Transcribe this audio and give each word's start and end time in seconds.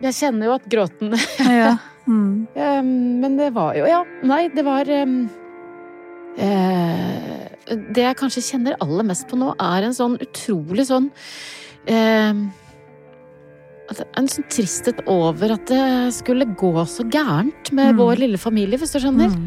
Jeg 0.00 0.14
kjenner 0.14 0.46
jo 0.46 0.52
at 0.58 0.68
gråten 0.70 1.14
Ja. 1.42 1.72
Mm. 2.08 2.46
Men 3.22 3.36
det 3.36 3.50
var 3.56 3.74
jo 3.76 3.84
Ja, 3.90 4.04
nei, 4.24 4.44
det 4.54 4.62
var 4.64 4.88
um, 4.88 5.16
eh, 6.38 7.48
Det 7.92 8.04
jeg 8.06 8.16
kanskje 8.20 8.44
kjenner 8.46 8.78
aller 8.80 9.04
mest 9.10 9.26
på 9.28 9.36
nå, 9.40 9.50
er 9.60 9.88
en 9.88 9.96
sånn 9.96 10.16
utrolig 10.24 10.86
sånn 10.88 11.10
eh, 11.90 12.32
En 14.16 14.28
sånn 14.30 14.46
tristhet 14.52 15.02
over 15.08 15.54
at 15.58 15.66
det 15.68 15.84
skulle 16.16 16.48
gå 16.60 16.72
så 16.88 17.04
gærent 17.08 17.72
med 17.72 17.94
Mm. 17.94 18.00
vår 18.02 18.18
lille 18.20 18.38
familie, 18.40 18.76
hvis 18.76 18.92
du 18.92 18.98
skjønner. 19.00 19.30
Mm. 19.32 19.46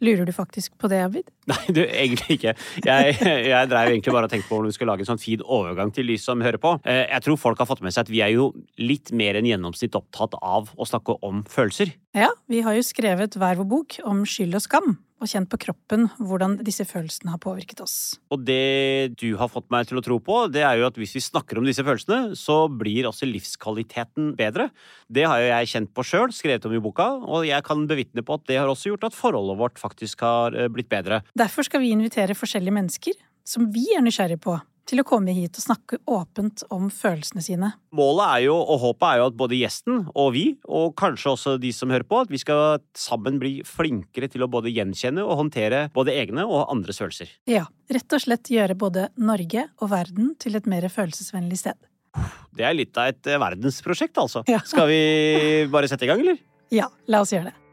Lurer 0.00 0.24
du 0.24 0.32
faktisk 0.32 0.78
på 0.80 0.88
det, 0.88 0.98
Abid? 1.04 1.26
Nei, 1.50 1.58
du, 1.76 1.80
egentlig 1.84 2.38
ikke. 2.38 2.54
Jeg, 2.86 3.16
jeg 3.20 3.68
dreiv 3.68 3.90
egentlig 3.92 4.14
bare 4.14 4.28
og 4.28 4.32
tenkte 4.32 4.48
på 4.48 4.60
om 4.60 4.68
vi 4.68 4.72
skulle 4.76 4.94
lage 4.94 5.04
en 5.04 5.10
sånn 5.12 5.20
fin 5.20 5.42
overgang 5.44 5.92
til 5.92 6.08
de 6.08 6.16
som 6.20 6.40
hører 6.44 6.60
på. 6.62 6.74
Eh, 6.88 7.02
Jeg 7.10 7.26
tror 7.26 7.36
folk 7.40 7.60
har 7.60 7.68
fått 7.68 7.82
med 7.84 7.92
seg 7.92 8.06
at 8.06 8.12
vi 8.12 8.22
er 8.24 8.32
jo 8.36 8.50
litt 8.80 9.12
mer 9.12 9.36
enn 9.40 9.48
gjennomsnitt 9.50 9.98
opptatt 9.98 10.38
av 10.40 10.72
å 10.80 10.88
snakke 10.88 11.18
om 11.26 11.42
følelser. 11.50 11.92
Ja, 12.16 12.30
vi 12.50 12.62
har 12.64 12.78
jo 12.78 12.86
skrevet 12.86 13.36
hver 13.36 13.60
vår 13.60 13.68
bok 13.76 13.98
om 14.08 14.24
skyld 14.28 14.56
og 14.56 14.64
skam, 14.64 14.96
og 15.20 15.28
kjent 15.30 15.50
på 15.52 15.58
kroppen 15.60 16.08
hvordan 16.18 16.56
disse 16.64 16.86
følelsene 16.88 17.34
har 17.34 17.40
påvirket 17.42 17.82
oss. 17.84 17.96
Og 18.32 18.42
det 18.48 19.16
du 19.20 19.34
har 19.40 19.50
fått 19.52 19.68
meg 19.72 19.88
til 19.88 20.00
å 20.00 20.04
tro 20.04 20.18
på, 20.24 20.42
det 20.52 20.64
er 20.66 20.80
jo 20.80 20.88
at 20.88 20.98
hvis 21.00 21.14
vi 21.18 21.24
snakker 21.24 21.60
om 21.60 21.68
disse 21.68 21.84
følelsene, 21.86 22.36
så 22.38 22.64
blir 22.72 23.08
også 23.08 23.28
livskvaliteten 23.28 24.34
bedre. 24.38 24.70
Det 25.12 25.26
har 25.28 25.42
jo 25.42 25.50
jeg 25.52 25.72
kjent 25.74 25.94
på 25.96 26.06
sjøl, 26.06 26.34
skrevet 26.34 26.68
om 26.68 26.76
i 26.76 26.82
boka, 26.82 27.10
og 27.20 27.48
jeg 27.48 27.66
kan 27.66 27.86
bevitne 27.90 28.24
på 28.26 28.38
at 28.38 28.46
det 28.50 28.60
har 28.60 28.70
også 28.70 28.94
gjort 28.94 29.10
at 29.10 29.16
forholdet 29.16 29.60
vårt 29.60 29.80
faktisk 29.80 30.24
har 30.26 30.56
eh, 30.56 30.70
blitt 30.72 30.90
bedre. 30.92 31.22
Derfor 31.38 31.66
skal 31.68 31.84
vi 31.84 31.92
invitere 31.94 32.38
forskjellige 32.38 32.76
mennesker 32.80 33.20
som 33.50 33.70
vi 33.74 33.86
er 33.96 34.04
nysgjerrige 34.04 34.40
på, 34.42 34.56
til 34.88 35.02
å 35.02 35.06
komme 35.06 35.34
hit 35.36 35.58
og 35.58 35.64
snakke 35.64 35.98
åpent 36.10 36.64
om 36.74 36.88
følelsene 36.92 37.42
sine. 37.44 37.72
Målet 37.96 38.24
er 38.26 38.44
jo, 38.46 38.56
og 38.58 38.80
håpet 38.84 39.06
er 39.08 39.20
jo 39.20 39.28
at 39.30 39.36
både 39.38 39.58
gjesten 39.58 40.00
og 40.14 40.32
vi, 40.36 40.44
og 40.68 40.94
kanskje 40.98 41.34
også 41.34 41.54
de 41.62 41.72
som 41.76 41.92
hører 41.92 42.06
på, 42.08 42.22
at 42.24 42.32
vi 42.32 42.40
skal 42.42 42.80
sammen 42.98 43.38
bli 43.42 43.60
flinkere 43.66 44.30
til 44.32 44.46
å 44.46 44.50
både 44.50 44.72
gjenkjenne 44.74 45.24
og 45.24 45.38
håndtere 45.44 45.86
både 45.94 46.16
egne 46.22 46.46
og 46.48 46.66
andres 46.72 47.00
følelser. 47.02 47.30
Ja, 47.50 47.66
rett 47.92 48.16
og 48.16 48.24
slett 48.24 48.50
gjøre 48.52 48.78
både 48.78 49.08
Norge 49.20 49.68
og 49.80 49.92
verden 49.92 50.34
til 50.40 50.58
et 50.58 50.68
mer 50.70 50.88
følelsesvennlig 50.90 51.60
sted. 51.62 51.78
Det 52.56 52.66
er 52.66 52.74
litt 52.74 52.96
av 52.98 53.12
et 53.12 53.30
eh, 53.30 53.38
verdensprosjekt, 53.38 54.18
altså. 54.18 54.42
Ja. 54.50 54.58
Skal 54.66 54.88
vi 54.90 55.02
bare 55.70 55.90
sette 55.90 56.06
i 56.06 56.10
gang, 56.10 56.24
eller? 56.24 56.40
Ja, 56.74 56.90
la 57.10 57.22
oss 57.22 57.34
gjøre 57.34 57.52
det. 57.52 57.69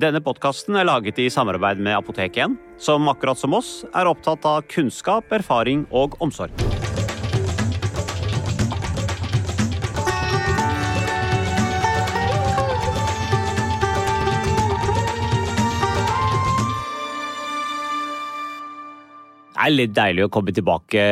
Denne 0.00 0.22
podkasten 0.24 0.78
er 0.80 0.86
laget 0.88 1.18
i 1.20 1.26
samarbeid 1.28 1.80
med 1.84 1.92
Apotek 1.98 2.38
1, 2.40 2.54
som 2.80 3.10
akkurat 3.12 3.36
som 3.36 3.52
oss 3.52 3.82
er 3.92 4.08
opptatt 4.08 4.46
av 4.48 4.64
kunnskap, 4.72 5.28
erfaring 5.36 5.84
og 5.92 6.16
omsorg. 6.24 6.91
Er 19.62 19.74
litt 19.74 19.94
deilig 19.96 20.26
å 20.26 20.30
komme 20.32 20.54
tilbake 20.54 21.04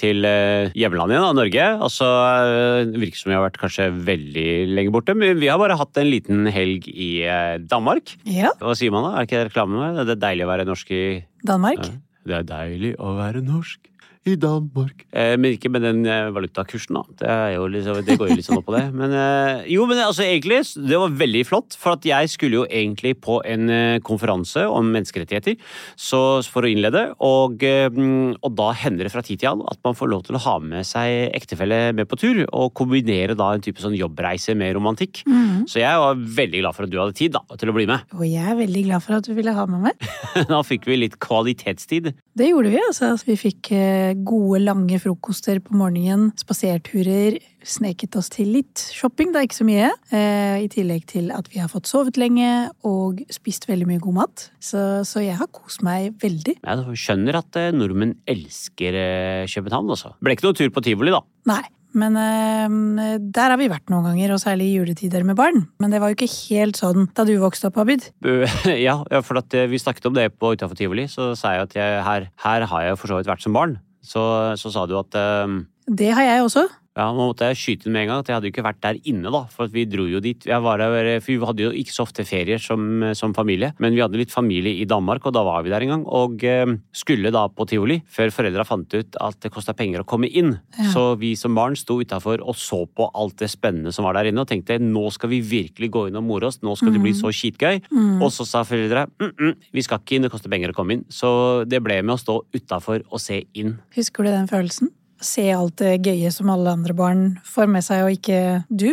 til 0.00 0.26
eh, 0.28 0.72
hjemlandet 0.78 1.16
igjen, 1.16 1.26
da, 1.26 1.36
Norge. 1.38 1.68
Altså, 1.88 2.08
eh, 2.08 2.78
det 2.90 3.02
virker 3.02 3.22
som 3.22 3.32
vi 3.32 3.36
har 3.38 3.44
vært 3.46 3.60
kanskje 3.62 3.88
veldig 4.08 4.48
lenge 4.72 4.94
borte, 4.94 5.16
men 5.18 5.40
vi 5.40 5.50
har 5.50 5.60
bare 5.62 5.78
hatt 5.80 6.02
en 6.02 6.10
liten 6.10 6.48
helg 6.52 6.88
i 6.90 7.12
eh, 7.26 7.58
Danmark. 7.70 8.16
Ja, 8.28 8.54
Hva 8.62 8.76
sier 8.78 8.94
man 8.94 9.06
da? 9.08 9.14
Er 9.14 9.22
det 9.22 9.30
ikke 9.30 9.44
reklame? 9.50 9.92
Det 10.02 10.16
er 10.16 10.24
deilig 10.26 10.46
å 10.46 10.52
være 10.52 10.68
norsk 10.68 10.92
i 10.96 11.04
Danmark. 11.46 11.86
Ja. 11.86 12.00
Det 12.22 12.38
er 12.38 12.44
deilig 12.46 12.92
å 13.02 13.16
være 13.18 13.42
norsk 13.42 13.91
i 14.22 14.36
Danmark. 14.38 15.02
Eh, 15.10 15.34
men 15.34 15.56
ikke 15.56 15.70
med 15.72 15.82
den 15.82 16.04
eh, 16.06 16.30
valutakursen, 16.30 16.94
da. 16.94 17.02
Det, 17.18 17.28
er 17.28 17.54
jo 17.56 17.64
liksom, 17.66 17.98
det 18.06 18.14
går 18.20 18.30
jo 18.30 18.36
litt 18.38 18.46
sånn 18.46 18.60
opp 18.60 18.68
på 18.68 18.76
det. 18.76 18.84
Men 18.94 19.14
eh, 19.18 19.64
jo, 19.74 19.82
men 19.90 19.98
altså 20.04 20.22
egentlig, 20.22 20.60
det 20.78 21.00
var 21.02 21.16
veldig 21.18 21.42
flott. 21.48 21.74
For 21.78 21.96
at 21.96 22.06
jeg 22.06 22.30
skulle 22.30 22.60
jo 22.60 22.66
egentlig 22.68 23.16
på 23.24 23.40
en 23.42 23.72
eh, 23.72 23.98
konferanse 24.06 24.62
om 24.70 24.92
menneskerettigheter 24.94 25.58
så, 25.98 26.22
for 26.46 26.62
å 26.62 26.70
innlede. 26.70 27.08
Og, 27.26 27.64
eh, 27.66 27.88
mm, 27.90 28.38
og 28.46 28.54
da 28.60 28.68
hender 28.84 29.08
det 29.08 29.14
fra 29.14 29.24
tid 29.26 29.42
til 29.42 29.50
annen 29.50 29.66
at 29.72 29.82
man 29.82 29.98
får 29.98 30.12
lov 30.12 30.22
til 30.28 30.38
å 30.38 30.44
ha 30.46 30.54
med 30.62 30.86
seg 30.86 31.34
ektefelle 31.34 31.80
med 31.98 32.06
på 32.10 32.20
tur. 32.22 32.44
Og 32.52 32.70
kombinere 32.78 33.34
da 33.38 33.50
en 33.56 33.64
type 33.64 33.82
sånn 33.82 33.98
jobbreise 33.98 34.54
med 34.58 34.76
romantikk. 34.78 35.24
Mhm. 35.26 35.66
Så 35.72 35.82
jeg 35.82 35.98
var 35.98 36.22
veldig 36.38 36.62
glad 36.62 36.78
for 36.78 36.86
at 36.86 36.94
du 36.94 37.00
hadde 37.00 37.18
tid 37.18 37.34
da, 37.34 37.42
til 37.58 37.74
å 37.74 37.76
bli 37.76 37.88
med. 37.90 38.06
Og 38.14 38.24
jeg 38.28 38.46
er 38.54 38.58
veldig 38.58 38.86
glad 38.86 39.02
for 39.02 39.18
at 39.18 39.26
du 39.26 39.34
ville 39.34 39.58
ha 39.58 39.66
med 39.66 39.88
meg. 39.90 40.10
Da 40.52 40.58
fikk 40.66 40.86
vi 40.88 40.98
litt 40.98 41.14
kvalitetstid. 41.22 42.10
Det 42.36 42.48
gjorde 42.48 42.72
vi, 42.72 42.80
altså. 42.82 43.12
Vi 43.24 43.36
fikk 43.40 43.70
eh, 43.76 44.11
gode, 44.26 44.62
lange 44.64 44.98
frokoster 45.02 45.60
på 45.64 45.76
morgenen, 45.78 46.30
spaserturer, 46.40 47.38
sneket 47.62 48.16
oss 48.18 48.30
til 48.32 48.52
litt 48.56 48.80
shopping, 48.94 49.32
det 49.32 49.40
er 49.40 49.48
ikke 49.48 49.60
så 49.60 49.66
mye. 49.68 49.90
Eh, 50.14 50.64
I 50.64 50.70
tillegg 50.72 51.06
til 51.10 51.30
at 51.34 51.50
vi 51.52 51.60
har 51.62 51.70
fått 51.72 51.90
sovet 51.90 52.18
lenge 52.20 52.48
og 52.88 53.22
spist 53.32 53.68
veldig 53.70 53.88
mye 53.88 54.02
god 54.02 54.18
mat. 54.22 54.48
Så, 54.62 55.02
så 55.08 55.22
jeg 55.24 55.38
har 55.38 55.50
kost 55.54 55.84
meg 55.86 56.16
veldig. 56.22 56.58
Jeg 56.62 56.98
skjønner 57.04 57.42
at 57.42 57.60
eh, 57.60 57.70
nordmenn 57.74 58.18
elsker 58.30 58.98
eh, 58.98 59.44
København, 59.50 59.94
altså. 59.94 60.16
Ble 60.22 60.36
ikke 60.36 60.48
noe 60.48 60.58
tur 60.58 60.74
på 60.74 60.84
tivoli, 60.84 61.14
da. 61.14 61.22
Nei. 61.52 61.62
Men 61.92 62.14
øh, 62.16 63.18
der 63.36 63.52
har 63.52 63.58
vi 63.60 63.68
vært 63.68 63.90
noen 63.92 64.06
ganger, 64.06 64.32
og 64.32 64.40
særlig 64.40 64.70
i 64.70 64.78
juletider 64.78 65.26
med 65.28 65.36
barn. 65.36 65.66
Men 65.82 65.92
det 65.92 66.00
var 66.00 66.08
jo 66.08 66.16
ikke 66.16 66.30
helt 66.48 66.80
sånn 66.80 67.10
da 67.12 67.26
du 67.28 67.34
vokste 67.42 67.68
opp, 67.68 67.82
Abid. 67.84 68.08
Ja, 68.86 68.96
for 69.20 69.42
at 69.42 69.52
vi 69.68 69.80
snakket 69.80 70.08
om 70.08 70.16
det 70.16 70.30
på 70.40 70.54
utafor 70.56 70.78
tivoli, 70.78 71.04
så 71.12 71.34
sa 71.36 71.52
jeg 71.52 71.68
at 71.68 71.76
jeg, 71.76 72.04
her, 72.08 72.30
her 72.46 72.68
har 72.70 72.86
jeg 72.86 73.00
for 73.00 73.12
så 73.12 73.20
vidt 73.20 73.28
vært 73.28 73.44
som 73.44 73.52
barn. 73.52 73.76
Så, 74.02 74.22
så 74.58 74.72
sa 74.74 74.86
du 74.86 74.96
at 74.98 75.14
um, 75.44 75.66
Det 75.86 76.12
har 76.12 76.22
jeg 76.22 76.42
også. 76.42 76.66
Ja, 76.92 77.06
nå 77.08 77.30
måtte 77.30 77.46
jeg 77.48 77.56
skyte 77.56 77.88
inn 77.88 77.94
med 77.94 78.04
en 78.04 78.10
gang 78.10 78.20
at 78.20 78.28
jeg 78.28 78.36
hadde 78.36 78.48
jo 78.48 78.52
ikke 78.52 78.64
vært 78.66 78.80
der 78.84 78.98
inne, 79.08 79.30
da. 79.32 79.46
For 79.48 79.64
at 79.64 79.72
vi 79.72 79.86
dro 79.88 80.04
jo 80.10 80.20
dit. 80.20 80.44
Jeg 80.44 80.60
var 80.60 80.82
der, 80.82 81.22
for 81.24 81.32
vi 81.32 81.48
hadde 81.48 81.64
jo 81.64 81.70
ikke 81.82 81.94
så 81.94 82.04
ofte 82.04 82.26
ferier 82.28 82.60
som, 82.60 83.06
som 83.16 83.32
familie, 83.36 83.70
men 83.80 83.96
vi 83.96 84.02
hadde 84.04 84.20
litt 84.20 84.34
familie 84.34 84.76
i 84.82 84.88
Danmark, 84.88 85.24
og 85.24 85.32
da 85.32 85.44
var 85.46 85.64
vi 85.64 85.72
der 85.72 85.86
en 85.86 85.94
gang. 85.94 86.04
Og 86.04 86.44
eh, 86.44 86.74
skulle 86.92 87.32
da 87.32 87.46
på 87.48 87.66
tivoli, 87.70 87.96
før 88.12 88.34
foreldra 88.36 88.66
fant 88.68 88.92
ut 88.92 89.18
at 89.24 89.40
det 89.40 89.52
kosta 89.54 89.72
penger 89.78 90.04
å 90.04 90.08
komme 90.08 90.28
inn. 90.28 90.52
Ja. 90.76 90.90
Så 90.92 91.06
vi 91.22 91.32
som 91.40 91.56
barn 91.56 91.78
sto 91.80 91.96
utafor 92.02 92.44
og 92.44 92.60
så 92.60 92.84
på 92.84 93.08
alt 93.08 93.40
det 93.40 93.48
spennende 93.54 93.94
som 93.96 94.04
var 94.04 94.20
der 94.20 94.28
inne, 94.28 94.44
og 94.44 94.52
tenkte 94.52 94.76
nå 94.82 95.08
skal 95.16 95.32
vi 95.32 95.40
virkelig 95.40 95.92
gå 95.96 96.06
inn 96.10 96.20
og 96.20 96.28
more 96.28 96.52
oss, 96.52 96.60
nå 96.60 96.76
skal 96.76 96.92
det 96.92 97.00
bli 97.04 97.16
så 97.16 97.32
skitgøy. 97.32 97.86
Mm. 97.88 98.16
Og 98.20 98.28
så 98.36 98.44
sa 98.48 98.66
foreldra 98.68 99.06
mm 99.08 99.32
-mm, 99.32 99.54
vi 99.72 99.82
skal 99.82 99.98
ikke 99.98 100.16
inn, 100.16 100.22
det 100.28 100.32
koster 100.32 100.50
penger 100.50 100.70
å 100.70 100.76
komme 100.76 100.92
inn. 100.92 101.04
Så 101.08 101.64
det 101.64 101.82
ble 101.82 102.02
med 102.02 102.14
å 102.14 102.20
stå 102.20 102.42
utafor 102.52 103.00
og 103.08 103.20
se 103.20 103.44
inn. 103.54 103.78
Husker 103.96 104.24
du 104.24 104.28
den 104.28 104.48
følelsen? 104.48 104.90
Se 105.22 105.48
alt 105.54 105.76
det 105.82 106.00
gøye 106.04 106.30
som 106.34 106.50
alle 106.50 106.72
andre 106.74 106.94
barn 106.98 107.26
får 107.46 107.68
med 107.70 107.84
seg, 107.86 108.02
og 108.06 108.16
ikke 108.18 108.64
du? 108.70 108.88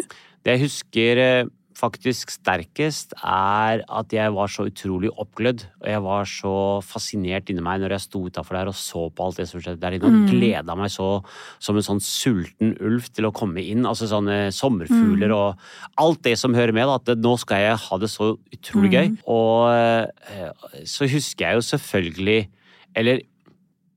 Det 0.45 0.53
jeg 0.55 0.61
husker 0.67 1.17
eh, 1.23 1.47
faktisk 1.79 2.29
sterkest, 2.33 3.13
er 3.23 3.81
at 3.87 4.11
jeg 4.11 4.33
var 4.35 4.49
så 4.51 4.65
utrolig 4.67 5.07
oppglødd. 5.15 5.61
Og 5.79 5.87
jeg 5.87 6.01
var 6.03 6.25
så 6.27 6.51
fascinert 6.83 7.47
inni 7.49 7.63
meg 7.63 7.79
når 7.79 7.95
jeg 7.95 8.03
sto 8.03 8.21
utafor 8.27 8.57
der 8.59 8.67
og 8.71 8.75
så 8.75 9.05
på 9.15 9.23
alt 9.29 9.39
det 9.39 9.45
som 9.47 9.61
skjedde 9.63 9.79
der 9.79 9.95
inne. 9.95 10.09
Og 10.09 10.17
Mm. 10.17 10.25
gleda 10.27 10.75
meg 10.75 10.91
så 10.91 11.23
som 11.63 11.79
en 11.79 11.87
sånn 11.87 12.01
sulten 12.03 12.75
ulv 12.83 13.07
til 13.15 13.29
å 13.29 13.31
komme 13.33 13.63
inn. 13.63 13.85
Altså 13.87 14.09
sånne 14.11 14.51
sommerfugler 14.51 15.31
Mm. 15.31 15.37
og 15.37 15.57
alt 15.97 16.21
det 16.27 16.37
som 16.37 16.53
hører 16.53 16.73
med. 16.75 16.85
Da, 16.85 16.95
at 17.13 17.17
nå 17.23 17.37
skal 17.39 17.57
jeg 17.63 17.77
ha 17.87 17.97
det 17.97 18.09
så 18.11 18.37
utrolig 18.53 18.91
gøy. 18.91 19.07
Mm. 19.15 19.17
Og 19.25 19.71
eh, 19.71 20.51
så 20.83 21.07
husker 21.07 21.45
jeg 21.47 21.55
jo 21.55 21.67
selvfølgelig 21.77 22.47
Eller 22.95 23.21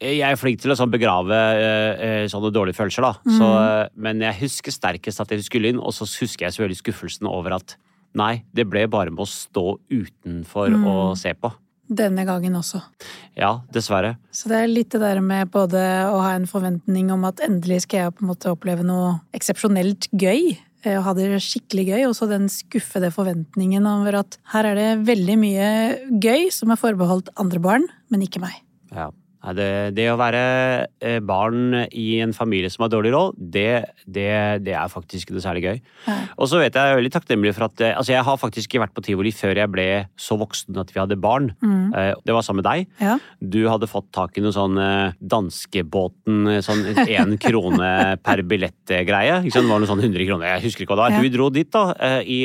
jeg 0.02 0.26
er 0.26 0.38
flink 0.40 0.60
til 0.62 0.72
å 0.74 0.76
sånn 0.78 0.90
begrave 0.92 1.38
eh, 1.54 2.02
eh, 2.06 2.26
sånne 2.32 2.50
dårlige 2.54 2.78
følelser, 2.78 3.06
da. 3.06 3.14
Mm. 3.24 3.38
Så, 3.38 3.48
men 4.06 4.22
jeg 4.26 4.40
husker 4.42 4.74
sterkest 4.74 5.22
at 5.22 5.30
jeg 5.34 5.46
skulle 5.46 5.70
inn, 5.72 5.80
og 5.80 5.94
så 5.94 6.06
husker 6.08 6.46
jeg 6.48 6.56
selvfølgelig 6.56 6.82
skuffelsen 6.82 7.30
over 7.30 7.56
at 7.60 7.76
nei, 8.18 8.42
det 8.52 8.66
ble 8.68 8.84
bare 8.92 9.12
med 9.14 9.22
å 9.24 9.28
stå 9.28 9.78
utenfor 9.88 10.72
Mm. 10.74 10.86
og 10.90 11.14
se 11.16 11.32
på. 11.34 11.52
Denne 11.92 12.24
gangen 12.24 12.54
også. 12.56 12.80
Ja, 13.36 13.60
dessverre. 13.72 14.14
Så 14.32 14.48
det 14.48 14.58
er 14.62 14.68
litt 14.70 14.92
det 14.94 15.00
der 15.02 15.20
med 15.20 15.50
både 15.52 15.80
å 16.08 16.20
ha 16.24 16.34
en 16.36 16.46
forventning 16.48 17.10
om 17.12 17.24
at 17.28 17.40
endelig 17.44 17.82
skal 17.84 18.06
jeg 18.06 18.14
på 18.16 18.24
en 18.24 18.30
måte 18.30 18.52
oppleve 18.52 18.84
noe 18.86 19.18
eksepsjonelt 19.36 20.08
gøy, 20.12 20.56
eh, 20.84 20.96
og 20.96 21.04
ha 21.04 21.14
det 21.18 21.30
skikkelig 21.44 21.86
gøy, 21.90 22.02
og 22.08 22.14
så 22.16 22.28
den 22.30 22.48
skuffede 22.52 23.10
forventningen 23.12 23.84
over 23.88 24.20
at 24.22 24.38
her 24.54 24.70
er 24.70 24.78
det 24.78 24.90
veldig 25.08 25.36
mye 25.42 25.68
gøy 26.22 26.48
som 26.54 26.72
er 26.72 26.80
forbeholdt 26.80 27.32
andre 27.36 27.60
barn, 27.60 27.88
men 28.10 28.24
ikke 28.24 28.40
meg. 28.40 28.62
Ja. 28.92 29.10
Det, 29.42 29.68
det 29.96 30.04
å 30.12 30.18
være 30.20 30.40
eh, 31.02 31.18
barn 31.26 31.74
i 31.90 32.20
en 32.22 32.30
familie 32.36 32.70
som 32.70 32.84
har 32.84 32.92
dårlig 32.92 33.10
råd, 33.14 33.38
det, 33.54 33.84
det, 34.06 34.28
det 34.62 34.76
er 34.78 34.90
faktisk 34.92 35.32
noe 35.34 35.42
særlig 35.42 35.64
gøy. 35.64 35.80
Og 36.38 36.46
så 36.50 36.60
vet 36.60 36.76
jeg, 36.76 36.78
jeg 36.78 36.94
er 36.94 37.00
veldig 37.00 37.12
takknemlig 37.16 37.54
for 37.56 37.66
at 37.66 37.82
eh, 37.82 37.96
Altså, 38.02 38.14
jeg 38.14 38.26
har 38.26 38.38
faktisk 38.40 38.70
ikke 38.70 38.82
vært 38.84 38.94
på 38.96 39.04
tivoli 39.06 39.32
før 39.34 39.58
jeg 39.58 39.70
ble 39.72 39.86
så 40.18 40.38
voksen 40.40 40.78
at 40.80 40.92
vi 40.94 41.00
hadde 41.02 41.18
barn. 41.22 41.50
Mm. 41.62 41.90
Eh, 41.90 42.12
Det 42.22 42.36
var 42.36 42.46
sammen 42.46 42.62
med 42.62 42.68
deg. 42.70 42.86
Ja. 43.02 43.16
Du 43.42 43.60
hadde 43.66 43.90
fått 43.90 44.08
tak 44.14 44.38
i 44.38 44.44
noe 44.44 44.54
sånn 44.54 44.78
danskebåten, 45.20 46.62
sånn 46.64 46.82
én 47.06 47.36
krone 47.42 47.90
per 48.22 48.42
billett-greie. 48.46 49.40
Det 49.46 49.64
var 49.66 49.82
noe 49.82 49.90
sånn 49.90 50.02
100 50.02 50.26
kroner, 50.28 50.48
jeg 50.54 50.66
husker 50.68 50.84
ikke 50.84 50.94
hva 50.94 51.00
det 51.00 51.06
var. 51.08 51.16
Ja. 51.18 51.22
Vi 51.26 51.32
dro 51.34 51.48
dit 51.54 51.70
da, 51.72 51.84
i, 52.22 52.40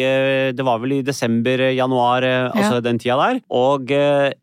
det 0.57 0.65
var 0.65 0.81
vel 0.83 0.97
i 0.99 1.01
desember, 1.05 1.67
januar, 1.77 2.25
altså 2.25 2.67
altså 2.67 2.83
den 2.85 2.99
tida 3.01 3.17
der. 3.21 3.41
Og 3.53 3.91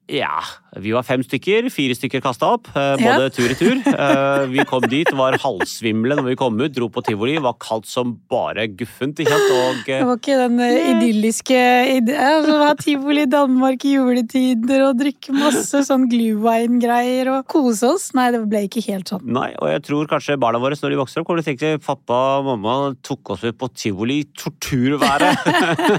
ja, 0.07 0.37
vi 0.77 0.91
var 0.93 1.03
fem 1.07 1.23
stykker, 1.25 1.71
fire 1.73 1.95
stykker 1.97 2.21
kasta 2.21 2.51
opp, 2.59 2.67
både 2.75 3.01
Ja. 3.01 3.29
tur 3.33 3.49
i 3.49 3.55
tur. 3.57 3.79
Eh, 4.05 4.47
Vi 4.53 4.65
kom 4.69 4.83
dit, 4.91 5.09
var 5.17 5.33
halvsvimle 5.41 6.17
når 6.19 6.27
vi 6.29 6.35
kom 6.37 6.59
ut, 6.61 6.73
dro 6.75 6.89
på 6.93 7.01
tivoli, 7.07 7.39
var 7.41 7.55
kaldt 7.63 7.87
som 7.89 8.11
bare 8.31 8.67
guffent. 8.69 9.21
eh, 9.21 9.25
Det 9.25 10.05
var 10.05 10.17
ikke 10.19 10.37
den 10.43 10.61
eh, 10.61 10.91
idylliske 10.93 11.57
ideen 11.97 12.51
å 12.53 12.59
ha 12.67 12.75
tivoli 12.77 13.23
i 13.25 13.31
Danmark 13.31 13.85
i 13.89 13.95
juletider 13.97 14.85
og 14.91 14.99
drikke 15.01 15.33
masse 15.33 15.81
sånn 15.89 16.05
glühwein-greier 16.11 17.31
og 17.39 17.47
kose 17.49 17.95
oss. 17.95 18.11
Nei, 18.15 18.31
det 18.35 18.43
ble 18.51 18.65
ikke 18.69 18.85
helt 18.91 19.09
sånn. 19.09 19.25
Nei, 19.25 19.55
og 19.57 19.71
jeg 19.73 19.83
tror 19.89 20.07
kanskje 20.11 20.37
barna 20.39 20.61
våre 20.61 20.77
når 20.77 20.91
de 20.91 21.01
vokser 21.01 21.21
opp, 21.23 21.27
kommer 21.31 21.41
til 21.43 21.55
å 21.55 21.57
tenke 21.57 21.81
pappa 21.87 22.21
og 22.43 22.51
mamma 22.53 22.77
tok 23.07 23.31
oss 23.37 23.45
ut 23.47 23.57
på 23.57 23.71
tivoli 23.73 24.21
i 24.25 24.29
torturværet. 24.37 25.49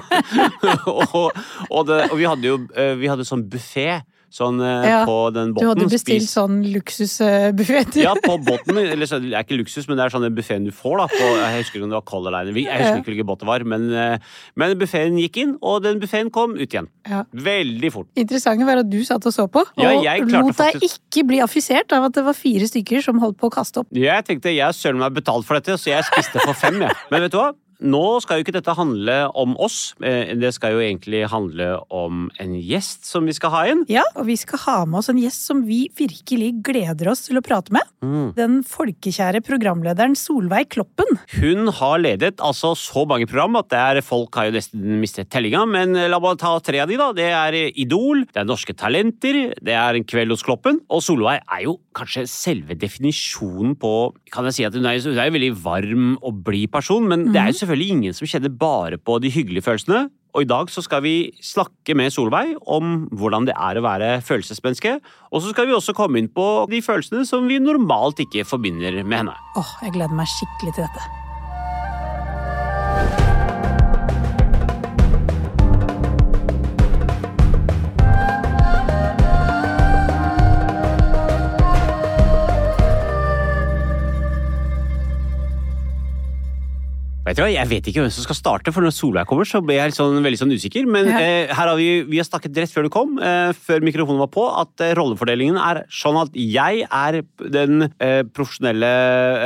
og, 0.93 1.15
og, 1.15 1.89
og 1.89 2.17
vi 2.19 2.27
hadde 2.29 2.51
jo 2.53 2.59
eh, 2.75 2.93
vi 2.99 3.09
hadde 3.09 3.25
sånn 3.27 3.45
buffé 3.49 4.01
sånn 4.31 4.60
eh, 4.62 4.88
Ja, 4.89 5.06
på 5.06 5.31
den 5.33 5.54
Du 5.54 5.66
hadde 5.68 5.88
bestilt 5.89 6.24
Spis- 6.25 6.33
sånn 6.36 6.62
luksusbuffé. 6.74 7.83
Ja, 8.04 8.13
på 8.16 8.38
båten. 8.44 8.77
Eller 8.77 9.06
så, 9.10 9.19
det 9.22 9.33
er 9.33 9.44
ikke 9.45 9.57
luksus, 9.60 9.88
men 9.88 9.98
det 9.98 10.06
er 10.06 10.13
sånn 10.16 10.27
buffeen 10.36 10.66
du 10.66 10.72
får. 10.75 10.98
da 10.98 11.07
på, 11.12 11.30
Jeg 11.42 11.60
husker 11.63 11.80
ikke 11.80 11.83
om 11.88 11.94
det 11.94 12.00
var 12.00 12.06
Color 12.10 12.36
Line. 12.36 12.56
Jeg 12.66 12.81
husker 12.81 13.01
ikke 13.01 13.12
hvilken 13.13 13.30
båt 13.30 13.39
det 13.44 13.48
var, 13.50 13.63
men, 13.63 13.88
eh, 13.94 14.18
men 14.56 14.77
buffeen 14.80 15.18
gikk 15.22 15.38
inn, 15.44 15.57
og 15.62 15.83
den 15.83 16.00
buffeen 16.00 16.31
kom 16.31 16.56
ut 16.57 16.66
igjen. 16.69 16.88
Ja. 17.10 17.24
Veldig 17.33 17.92
fort. 17.94 18.07
Interessant 18.16 18.63
var 18.66 18.77
at 18.83 18.89
du 18.89 19.00
satt 19.06 19.25
og 19.25 19.33
så 19.36 19.48
på, 19.51 19.62
og 19.66 19.83
Ja, 19.83 20.16
lot 20.19 20.25
deg 20.25 20.56
faktisk- 20.56 21.00
ikke 21.00 21.27
bli 21.27 21.39
affisert 21.44 21.92
av 21.94 22.04
at 22.06 22.13
det 22.13 22.24
var 22.25 22.33
fire 22.33 22.66
stykker 22.68 23.04
som 23.04 23.19
holdt 23.19 23.38
på 23.38 23.50
å 23.50 23.54
kaste 23.54 23.80
opp. 23.83 23.88
Jeg 23.94 24.25
tenkte 24.25 24.54
jeg 24.56 24.74
søren 24.74 24.98
meg 25.00 25.13
betalt 25.13 25.45
for 25.45 25.56
dette, 25.60 25.77
så 25.77 25.92
jeg 25.94 26.04
spiste 26.04 26.39
for 26.42 26.54
fem. 26.54 26.80
Jeg. 26.81 26.92
Men 27.12 27.22
vet 27.22 27.31
du 27.31 27.38
hva? 27.38 27.54
Nå 27.83 28.22
skal 28.24 28.39
jo 28.39 28.45
ikke 28.45 28.56
dette 28.56 28.75
handle 28.77 29.18
om 29.36 29.56
oss. 29.62 29.94
Eh, 30.04 30.33
Det 30.36 30.54
skal 30.56 30.75
jo 30.75 30.83
egentlig 30.83 31.25
handle 31.31 31.80
om 31.89 32.30
en 32.39 32.54
gjest 32.60 33.06
som 33.06 33.25
vi 33.25 33.33
skal 33.36 33.51
ha 33.51 33.63
inn. 33.72 33.83
Ja, 33.92 34.04
og 34.16 34.27
vi 34.27 34.36
skal 34.39 34.60
ha 34.66 34.77
med 34.86 35.00
oss 35.00 35.10
en 35.10 35.19
gjest 35.19 35.45
som 35.48 35.63
vi 35.66 35.86
virkelig 35.95 36.62
gleder 36.66 37.10
oss 37.12 37.25
til 37.27 37.39
å 37.39 37.44
prate 37.45 37.74
med. 37.75 37.83
Mm. 38.04 38.33
Den 38.38 38.57
folkekjære 38.63 39.42
programlederen 39.45 40.16
Solveig 40.16 40.69
Kloppen. 40.75 41.19
Hun 41.39 41.68
har 41.68 42.00
ledet 42.00 42.39
altså 42.44 42.74
så 42.77 43.06
mange 43.07 43.27
program 43.27 43.56
at 43.60 43.69
det 43.74 43.80
er, 43.81 44.01
folk 44.06 44.36
har 44.36 44.50
jo 44.50 44.56
nesten 44.57 45.00
mistet 45.01 45.30
tellinga. 45.33 45.66
Men 45.68 45.94
la 46.12 46.19
meg 46.19 46.39
ta 46.42 46.54
tre 46.63 46.81
av 46.83 46.92
de, 46.92 46.98
da. 47.00 47.12
Det 47.16 47.30
er 47.31 47.57
Idol, 47.75 48.25
det 48.31 48.44
er 48.44 48.48
Norske 48.50 48.75
Talenter, 48.77 49.54
det 49.62 49.75
er 49.75 49.95
En 49.95 50.04
kveld 50.07 50.33
hos 50.33 50.44
Kloppen. 50.45 50.81
Og 50.92 51.04
Solveig 51.06 51.42
er 51.44 51.66
jo 51.66 51.77
kanskje 51.95 52.25
selve 52.30 52.75
definisjonen 52.75 53.75
på 53.80 53.92
Kan 54.33 54.48
jeg 54.50 54.57
si 54.57 54.66
at 54.68 54.75
hun 54.75 54.86
er, 54.89 55.00
hun 55.00 55.16
er 55.18 55.30
en 55.30 55.36
veldig 55.36 55.54
varm 55.63 56.07
og 56.25 56.42
blid 56.45 56.72
person, 56.74 57.06
men 57.07 57.30
det 57.31 57.39
er 57.39 57.51
jo 57.54 57.60
selvfølgelig 57.65 57.97
ingen 57.97 58.15
som 58.17 58.29
kjenner 58.29 58.53
bare 58.53 59.01
på 59.01 59.17
de 59.23 59.33
hyggelige 59.33 59.65
følelsene. 59.65 60.06
Og 60.35 60.44
i 60.44 60.50
dag 60.50 60.71
så 60.71 60.83
skal 60.83 61.03
vi 61.06 61.15
snakke 61.44 61.95
med 61.95 62.12
Solveig 62.12 62.57
om 62.67 63.06
hvordan 63.15 63.47
det 63.47 63.56
er 63.56 63.79
å 63.79 63.85
være 63.85 64.09
følelsesmenneske. 64.27 64.97
Og 65.31 65.44
så 65.44 65.56
skal 65.56 65.69
vi 65.69 65.75
også 65.77 65.95
komme 65.95 66.19
inn 66.19 66.31
på 66.31 66.67
de 66.71 66.83
følelsene 66.83 67.23
som 67.27 67.47
vi 67.47 67.62
normalt 67.63 68.19
ikke 68.23 68.47
forbinder 68.47 69.01
med 69.03 69.23
henne. 69.23 69.38
Åh, 69.56 69.77
jeg 69.88 69.95
gleder 69.95 70.17
meg 70.17 70.27
skikkelig 70.35 70.75
til 70.75 70.89
dette. 70.89 71.25
Vet 87.25 87.39
du 87.39 87.42
hva, 87.42 87.48
Jeg 87.50 87.66
vet 87.72 87.88
ikke 87.89 88.04
hvem 88.04 88.12
som 88.13 88.22
skal 88.22 88.38
starte, 88.38 88.69
for 88.74 88.86
når 88.86 88.94
Solveig 88.94 89.25
kommer, 89.25 89.48
så 89.50 89.57
blir 89.66 89.80
jeg 89.80 89.89
litt 89.89 89.98
sånn, 89.98 90.19
veldig 90.22 90.38
sånn 90.44 90.51
usikker. 90.54 90.86
Men 90.86 91.07
Ja. 91.10 91.18
eh, 91.18 91.48
her 91.50 91.68
har 91.72 91.75
vi, 91.75 92.04
vi 92.06 92.18
har 92.22 92.25
snakket 92.27 92.54
rett 92.56 92.69
før 92.69 92.83
du 92.86 92.89
kom, 92.94 93.18
eh, 93.18 93.50
før 93.57 93.81
mikrofonen 93.81 94.19
var 94.22 94.27
på, 94.30 94.44
at 94.62 94.69
eh, 94.86 94.94
rollefordelingen 94.94 95.57
er 95.57 95.86
sånn 95.89 96.19
at 96.22 96.30
jeg 96.38 96.86
er 96.86 97.24
den 97.50 97.88
eh, 98.00 98.22
profesjonelle 98.30 98.86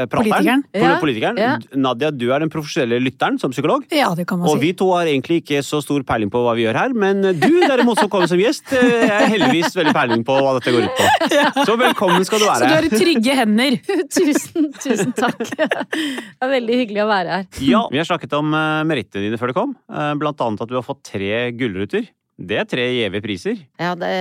eh, 0.01 0.05
prateren. 0.11 0.19
Politikeren. 0.27 0.63
Ja, 0.75 0.99
politikeren. 0.99 1.37
ja. 1.39 1.53
Nadia, 1.79 2.11
du 2.11 2.27
er 2.35 2.39
den 2.43 2.49
profesjonelle 2.51 2.99
lytteren 2.99 3.39
som 3.39 3.51
psykolog. 3.55 3.85
Ja, 3.95 4.11
det 4.13 4.27
kan 4.27 4.39
man 4.39 4.49
Og 4.51 4.59
si. 4.59 4.65
vi 4.67 4.73
to 4.73 4.91
har 4.91 5.05
egentlig 5.07 5.39
ikke 5.45 5.63
så 5.63 5.79
stor 5.81 6.03
peiling 6.03 6.29
på 6.29 6.43
hva 6.43 6.57
vi 6.59 6.67
gjør 6.67 6.75
her, 6.81 6.91
men 6.93 7.21
du 7.21 7.61
derimot 7.63 7.97
som 8.03 8.09
kommer 8.11 8.27
som 8.27 8.37
gjest, 8.43 8.73
eh, 8.75 9.07
er 9.07 9.31
heldigvis 9.31 9.71
veldig 9.79 9.95
peiling 9.95 10.25
på 10.27 10.35
hva 10.35 10.59
dette 10.59 10.75
går 10.75 10.83
ut 10.83 10.99
på. 10.99 11.07
Så 11.69 11.77
velkommen 11.79 12.25
skal 12.27 12.39
du 12.43 12.45
være. 12.45 12.59
Så 12.59 12.67
du 12.67 12.75
har 12.75 12.99
trygge 12.99 13.35
hender. 13.39 13.79
Tusen, 14.19 14.69
tusen 14.83 15.15
takk. 15.15 15.39
Det 15.49 16.43
er 16.43 16.49
veldig 16.59 16.75
hyggelig 16.83 17.03
å 17.03 17.07
være 17.07 17.39
her. 17.39 17.45
Ja, 17.69 17.87
Vi 17.91 17.99
har 18.01 18.07
snakket 18.07 18.33
om 18.37 18.53
uh, 18.53 18.81
merittene 18.87 19.27
dine 19.27 19.39
før 19.39 19.51
du 19.51 19.57
kom. 19.57 19.75
Eh, 19.93 20.13
blant 20.19 20.41
annet 20.41 20.63
at 20.63 20.71
du 20.71 20.77
har 20.77 20.85
fått 20.85 21.03
tre 21.05 21.49
gullruter. 21.57 22.07
Det 22.39 22.55
er 22.61 22.67
tre 22.69 22.85
gjeve 22.95 23.19
priser. 23.23 23.59
Ja, 23.81 23.93
det 23.99 24.11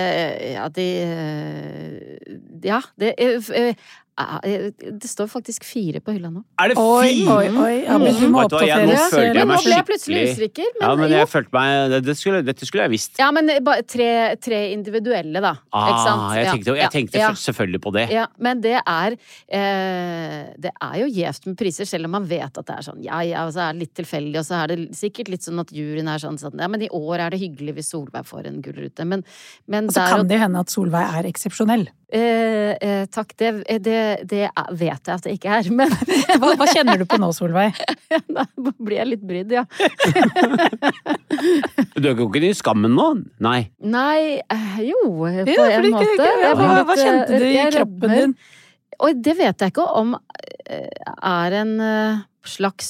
Ja, 0.57 0.67
de 0.75 0.87
eh, 1.07 2.39
Ja, 2.67 2.81
det 2.99 3.15
eh, 3.15 3.37
eh, 3.39 3.69
eh, 3.69 3.75
Det 4.19 5.09
står 5.09 5.29
faktisk 5.31 5.65
fire 5.67 6.01
på 6.03 6.15
hylla 6.17 6.31
nå. 6.33 6.43
Er 6.59 6.73
det 6.73 6.77
fire? 6.79 7.35
oi, 7.37 7.49
oi. 7.49 7.75
Ja, 7.85 7.99
men 8.03 8.17
du 8.19 8.27
må 8.33 8.43
Vet 8.43 8.51
du 8.51 8.57
nå 8.57 8.61
følte 8.61 8.69
jeg 8.69 8.99
skikkelig 8.99 9.43
nå 9.43 9.47
meg 9.51 9.65
ble 9.65 9.75
jeg 9.77 9.87
plutselig 9.89 10.23
skikkelig- 10.23 10.39
usikker. 10.39 10.69
Men, 10.75 10.83
Ja, 10.89 10.95
men 10.97 11.11
jo. 11.11 11.17
jeg 11.17 11.29
følte 11.29 11.53
meg 11.59 12.05
det, 12.09 12.17
skulle, 12.19 12.43
Dette 12.49 12.67
skulle 12.67 12.87
jeg 12.87 12.93
visst. 12.95 13.19
Ja, 13.21 13.31
men 13.35 13.53
bare 13.65 13.83
tre, 13.83 14.11
tre 14.43 14.61
individuelle, 14.73 15.41
da. 15.45 15.53
ikke 15.71 16.03
sant? 16.05 16.25
Ah, 16.25 16.35
jeg 16.39 16.47
tenkte, 16.53 16.77
jeg 16.77 16.91
tenkte 16.95 17.19
ja. 17.23 17.31
selvfølgelig 17.33 17.81
på 17.85 17.93
det. 17.95 18.07
Ja, 18.15 18.27
men 18.39 18.61
det 18.65 18.77
er 18.81 19.17
eh, 19.49 20.55
Det 20.59 20.73
er 20.75 20.97
jo 21.03 21.07
gjevt 21.07 21.47
med 21.47 21.59
priser, 21.61 21.89
selv 21.89 22.09
om 22.09 22.17
man 22.19 22.27
vet 22.29 22.59
at 22.59 22.67
det 22.67 22.75
er 22.79 22.87
sånn 22.91 23.03
ja 23.05 23.21
ja, 23.27 23.47
og 23.47 23.55
så 23.55 23.69
er 23.69 23.77
det 23.77 23.85
litt 23.87 23.95
tilfeldig, 23.99 24.39
og 24.41 24.47
så 24.49 24.63
er 24.63 24.73
det 24.73 24.79
sikkert 24.99 25.31
litt 25.33 25.47
sånn 25.47 25.61
at 25.63 25.71
juryen 25.75 26.09
er 26.11 26.23
sånn 26.23 26.39
sånn 26.41 26.59
Ja, 26.59 26.69
men 26.71 26.83
i 26.83 26.91
år 26.95 27.27
er 27.27 27.31
det 27.35 27.41
hyggelig 27.43 27.79
hvis 27.79 27.93
Solveig 27.95 28.27
får 28.29 28.51
en 28.51 28.61
gullrute, 28.65 29.07
men, 29.09 29.25
men 29.67 29.89
Og 29.89 29.95
så 29.95 30.03
der 30.05 30.17
kan 30.17 30.29
det 30.29 30.39
jo 30.39 30.43
hende 30.47 30.61
at 30.67 30.73
Solveig 30.75 31.07
er 31.19 31.31
eksepsjonell. 31.31 31.89
Eh, 32.13 32.73
eh, 32.81 33.05
Takk, 33.13 33.35
det, 33.41 33.51
det, 33.85 33.99
det 34.31 34.43
er- 34.49 34.73
vet 34.73 35.09
jeg 35.11 35.15
at 35.15 35.25
det 35.27 35.35
ikke 35.39 35.57
er, 35.59 35.71
men 35.81 35.93
Hva, 36.41 36.55
hva 36.61 36.67
kjenner 36.73 36.99
du 37.01 37.05
på 37.09 37.19
nå, 37.21 37.31
Solveig? 37.37 37.77
da 38.37 38.45
blir 38.79 38.99
jeg 39.01 39.11
litt 39.15 39.25
brydd, 39.29 39.53
ja. 39.59 39.65
Du 41.99 42.09
går 42.15 42.29
ikke 42.29 42.51
i 42.51 42.55
skammen 42.57 42.95
nå? 42.97 43.09
Nei. 43.45 43.61
Nei, 43.83 44.39
eh, 44.45 44.79
jo, 44.89 45.01
på 45.19 45.33
Ja, 45.51 45.67
en 45.79 45.89
ikke, 45.89 46.05
måte. 46.05 46.29
ja, 46.45 46.53
hva, 46.59 46.69
hva 46.89 46.97
kjente 46.99 47.35
eh, 47.35 47.43
du 47.43 47.49
i 47.49 47.67
kroppen 47.75 48.15
din? 48.15 48.37
Og 48.99 49.21
det 49.23 49.35
vet 49.39 49.63
jeg 49.63 49.73
ikke 49.75 49.87
om 50.01 50.15
eh, 50.67 50.89
er 51.23 51.59
en 51.61 51.75
eh, 51.85 52.23
slags 52.49 52.89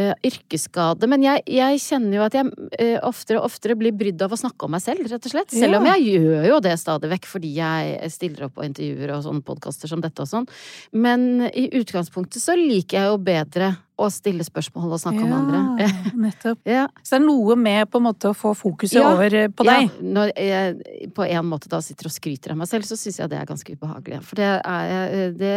eh, 0.00 0.12
yrkesskade. 0.30 1.08
Men 1.10 1.24
jeg, 1.26 1.44
jeg 1.50 1.82
kjenner 1.84 2.18
jo 2.18 2.24
at 2.26 2.36
jeg 2.38 2.48
uh, 2.50 2.96
oftere 3.08 3.40
og 3.40 3.48
oftere 3.50 3.76
blir 3.78 3.94
brydd 3.96 4.22
av 4.24 4.34
å 4.34 4.40
snakke 4.40 4.66
om 4.66 4.74
meg 4.74 4.84
selv, 4.84 5.06
rett 5.10 5.28
og 5.28 5.34
slett. 5.34 5.52
Selv 5.54 5.80
om 5.80 5.88
jeg 5.92 6.16
gjør 6.16 6.48
jo 6.48 6.58
det 6.64 6.74
stadig 6.80 7.12
vekk 7.12 7.28
fordi 7.30 7.52
jeg 7.58 8.10
stiller 8.14 8.48
opp 8.48 8.56
på 8.58 8.66
intervjuer 8.66 9.14
og 9.16 9.24
sånne 9.26 9.46
podkaster 9.46 9.90
som 9.90 10.02
dette 10.04 10.24
og 10.24 10.30
sånn. 10.30 10.48
Men 10.96 11.46
i 11.50 11.68
utgangspunktet 11.80 12.42
så 12.42 12.56
liker 12.58 13.00
jeg 13.00 13.12
jo 13.12 13.22
bedre 13.30 13.74
å 14.00 14.08
stille 14.12 14.44
spørsmål 14.46 14.94
og 14.96 15.00
snakke 15.02 15.22
om 15.26 15.34
andre. 15.36 15.60
Ja, 15.84 15.90
nettopp. 16.26 16.58
Ja. 16.68 16.86
Så 17.04 17.16
det 17.16 17.20
er 17.20 17.26
noe 17.26 17.56
med 17.60 17.90
på 17.92 18.00
en 18.00 18.06
måte 18.08 18.30
å 18.32 18.36
få 18.36 18.54
fokuset 18.58 18.98
Ja, 19.00 19.12
over 19.14 19.34
eh, 19.44 19.48
på 19.52 19.66
deg. 19.68 19.86
Ja, 19.88 20.10
når 20.18 20.32
jeg 20.36 21.10
på 21.16 21.26
en 21.28 21.48
måte 21.50 21.70
da 21.72 21.80
sitter 21.84 22.08
og 22.10 22.14
skryter 22.14 22.54
av 22.54 22.60
meg 22.62 22.70
selv, 22.70 22.86
så 22.88 22.98
syns 22.98 23.20
jeg 23.20 23.30
det 23.32 23.38
er 23.40 23.48
ganske 23.50 23.76
ubehagelig. 23.76 24.20
For 24.26 24.40
det 24.40 24.50
er, 24.60 24.90
jeg, 24.90 25.32
det 25.40 25.54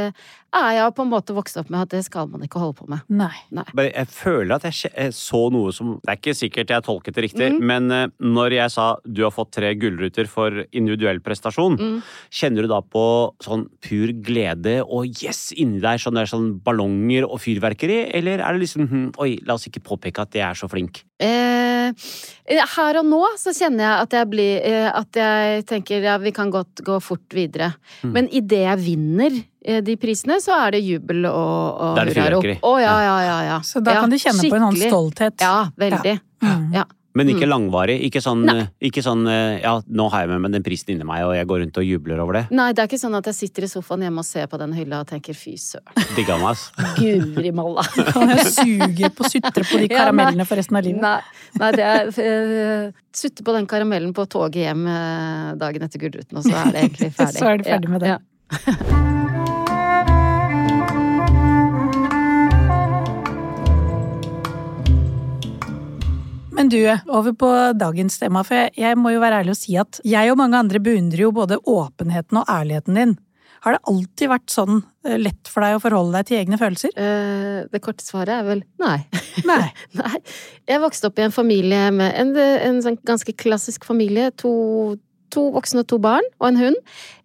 er 0.54 0.72
jeg 0.78 0.94
på 0.98 1.06
en 1.06 1.12
måte 1.14 1.34
vokst 1.38 1.58
opp 1.62 1.70
med 1.74 1.82
at 1.88 1.94
det 1.96 2.04
skal 2.06 2.28
man 2.32 2.44
ikke 2.46 2.62
holde 2.62 2.78
på 2.82 2.88
med. 2.92 3.04
Nei. 3.10 3.32
Bare, 3.74 3.90
jeg 3.94 4.10
føler 4.14 4.56
at 4.58 4.68
jeg 4.70 5.14
så 5.18 5.44
noe 5.54 5.72
som 5.74 5.96
Det 6.04 6.12
er 6.12 6.20
ikke 6.20 6.36
sikkert 6.38 6.72
jeg 6.74 6.86
tolket 6.86 7.16
det 7.18 7.24
riktig, 7.30 7.50
Mm. 7.54 7.60
men 7.70 7.92
eh, 7.92 8.08
når 8.24 8.54
jeg 8.56 8.72
sa 8.74 8.86
du 9.06 9.22
har 9.26 9.32
fått 9.36 9.52
tre 9.58 9.74
gullruter 9.78 10.28
for 10.30 10.64
individuell 10.72 11.20
prestasjon, 11.24 11.76
Mm. 11.80 11.98
kjenner 12.34 12.62
du 12.66 12.68
da 12.72 12.80
på 12.82 13.04
sånn 13.44 13.66
pur 13.84 14.12
glede 14.26 14.80
og 14.86 15.06
yes 15.22 15.52
inni 15.54 15.80
deg, 15.84 16.00
sånn, 16.02 16.16
der, 16.18 16.26
sånn 16.30 16.60
ballonger 16.64 17.26
og 17.28 17.40
fyrverkeri, 17.44 18.10
eller 18.16 18.33
er 18.40 18.56
det 18.56 18.64
liksom 18.64 18.88
hm, 18.90 19.08
oi, 19.22 19.36
la 19.46 19.58
oss 19.58 19.68
ikke 19.70 19.84
påpeke 19.84 20.24
at 20.24 20.38
jeg 20.38 20.46
er 20.48 20.58
så 20.58 20.70
flink? 20.72 21.04
Eh, 21.24 21.94
her 22.76 23.00
og 23.00 23.06
nå 23.08 23.22
så 23.40 23.54
kjenner 23.56 23.86
jeg 23.86 24.08
at 24.08 24.16
jeg 24.18 24.30
blir 24.32 24.66
eh, 24.66 24.88
At 24.90 25.16
jeg 25.16 25.64
tenker 25.70 26.04
ja, 26.04 26.18
vi 26.20 26.34
kan 26.36 26.52
godt 26.54 26.82
gå 26.84 26.98
fort 27.04 27.36
videre. 27.36 27.74
Mm. 28.02 28.14
Men 28.16 28.30
idet 28.34 28.64
jeg 28.66 28.82
vinner 28.84 29.38
eh, 29.38 29.80
de 29.86 29.96
prisene, 30.02 30.40
så 30.44 30.58
er 30.66 30.78
det 30.78 30.84
jubel 30.84 31.28
og, 31.30 31.80
og 31.84 32.02
er 32.02 32.12
hurrarop. 32.14 32.50
Å 32.64 32.74
ja, 32.82 32.98
ja, 33.06 33.16
ja, 33.28 33.38
ja. 33.52 33.62
Så 33.68 33.84
da 33.84 33.98
Ja, 33.98 34.04
kan 34.06 34.14
du 34.14 34.20
kjenne 34.20 34.50
på 34.50 34.60
en 34.60 34.68
annen 34.70 34.90
stolthet. 34.90 35.40
Ja, 35.44 35.70
veldig. 35.80 36.18
Mm. 36.44 36.68
Ja. 36.82 36.88
Men 37.14 37.28
Mm. 37.28 37.36
ikke 37.36 37.48
langvarig. 37.48 37.96
Ikke 38.08 38.22
sånn, 38.26 38.42
ikke 38.82 39.04
sånn 39.06 39.28
eh, 39.30 39.62
ja, 39.62 39.76
nå 39.86 40.10
har 40.10 40.24
jeg 40.24 40.30
med 40.30 40.42
meg 40.42 40.52
den 40.56 40.64
prisen 40.66 40.96
inni 40.96 41.06
meg, 41.06 41.22
og 41.28 41.36
jeg 41.36 41.46
går 41.46 41.60
rundt 41.62 41.78
og 41.78 41.86
jubler 41.86 42.20
over 42.24 42.34
det. 42.40 42.42
Nei, 42.52 42.72
det 42.74 42.82
er 42.82 42.88
ikke 42.90 43.00
sånn 43.04 43.18
at 43.20 43.28
jeg 43.30 43.36
sitter 43.38 43.68
i 43.68 43.70
sofaen 43.70 44.02
hjemme 44.02 44.24
og 44.24 44.26
ser 44.26 44.48
på 44.50 44.58
den 44.58 44.74
hylla 44.74 45.02
og 45.04 45.08
tenker 45.12 45.38
fy 45.38 45.54
søren. 45.62 45.94
Digga 46.18 46.40
meg, 46.42 46.56
ass. 46.56 46.72
Guri 46.98 47.52
malla. 47.54 47.86
Kan 48.14 48.34
jeg 48.34 48.48
suge 48.50 49.12
på, 49.14 49.30
sutre 49.30 49.62
på 49.62 49.78
de 49.84 49.88
Ja, 49.94 50.00
karamellene 50.08 50.46
for 50.50 50.58
resten 50.58 50.80
av 50.82 50.88
livet? 50.88 51.02
Nei, 51.06 51.22
nei, 51.62 51.72
det 51.78 51.86
er 51.86 52.10
uh, 52.10 53.02
Sutte 53.14 53.46
på 53.46 53.54
den 53.54 53.68
karamellen 53.70 54.10
på 54.18 54.26
toget 54.26 54.64
hjem 54.64 54.88
eh, 54.90 55.52
dagen 55.62 55.86
etter 55.86 56.02
Gullruten, 56.02 56.40
og 56.40 56.48
så 56.48 56.56
er 56.64 56.72
det 56.74 56.82
egentlig 56.88 57.12
ferdig. 57.14 57.38
Så 57.38 57.46
er 57.52 57.62
du 57.62 57.68
ferdig 57.70 57.92
med 57.94 58.02
det. 58.02 58.16
Ja, 58.16 59.20
Men 66.54 66.70
du, 66.70 66.80
over 67.08 67.34
på 67.34 67.50
dagens 67.74 68.20
tema, 68.22 68.44
for 68.46 68.70
jeg, 68.78 68.98
må 69.00 69.14
jo 69.14 69.22
være 69.24 69.42
ærlig 69.42 69.56
og 69.56 69.60
si 69.60 69.78
at 69.82 70.00
jeg 70.06 70.32
og 70.32 70.38
mange 70.38 70.60
andre 70.60 70.82
beundrer 70.84 71.26
jo 71.26 71.32
både 71.34 71.58
åpenheten 71.60 72.40
og 72.42 72.50
ærligheten 72.50 73.00
din. 73.00 73.16
Har 73.64 73.78
det 73.78 73.88
alltid 73.90 74.30
vært 74.30 74.52
sånn 74.52 74.82
eh, 75.08 75.16
lett 75.18 75.50
for 75.50 75.64
deg 75.64 75.78
å 75.78 75.82
forholde 75.82 76.20
deg 76.20 76.28
til 76.28 76.40
egne 76.42 76.60
følelser? 76.60 76.92
Eh, 77.00 77.64
det 77.72 77.82
korte 77.82 78.04
svaret 78.06 78.36
er 78.36 78.46
vel 78.46 78.64
nei. 78.84 79.00
Nei. 79.50 79.72
nei. 79.98 80.20
Jeg 80.70 80.84
vokste 80.84 81.10
opp 81.10 81.20
i 81.20 81.26
en 81.26 81.34
familie 81.34 81.88
med 81.96 82.14
en, 82.20 82.36
en 82.38 82.82
sånn 82.86 83.00
ganske 83.08 83.34
klassisk 83.40 83.88
familie. 83.88 84.30
To, 84.44 84.52
to 85.34 85.48
voksne 85.56 85.82
og 85.84 85.88
to 85.90 85.98
barn, 86.04 86.26
og 86.40 86.48
en 86.52 86.60
hund. 86.62 86.78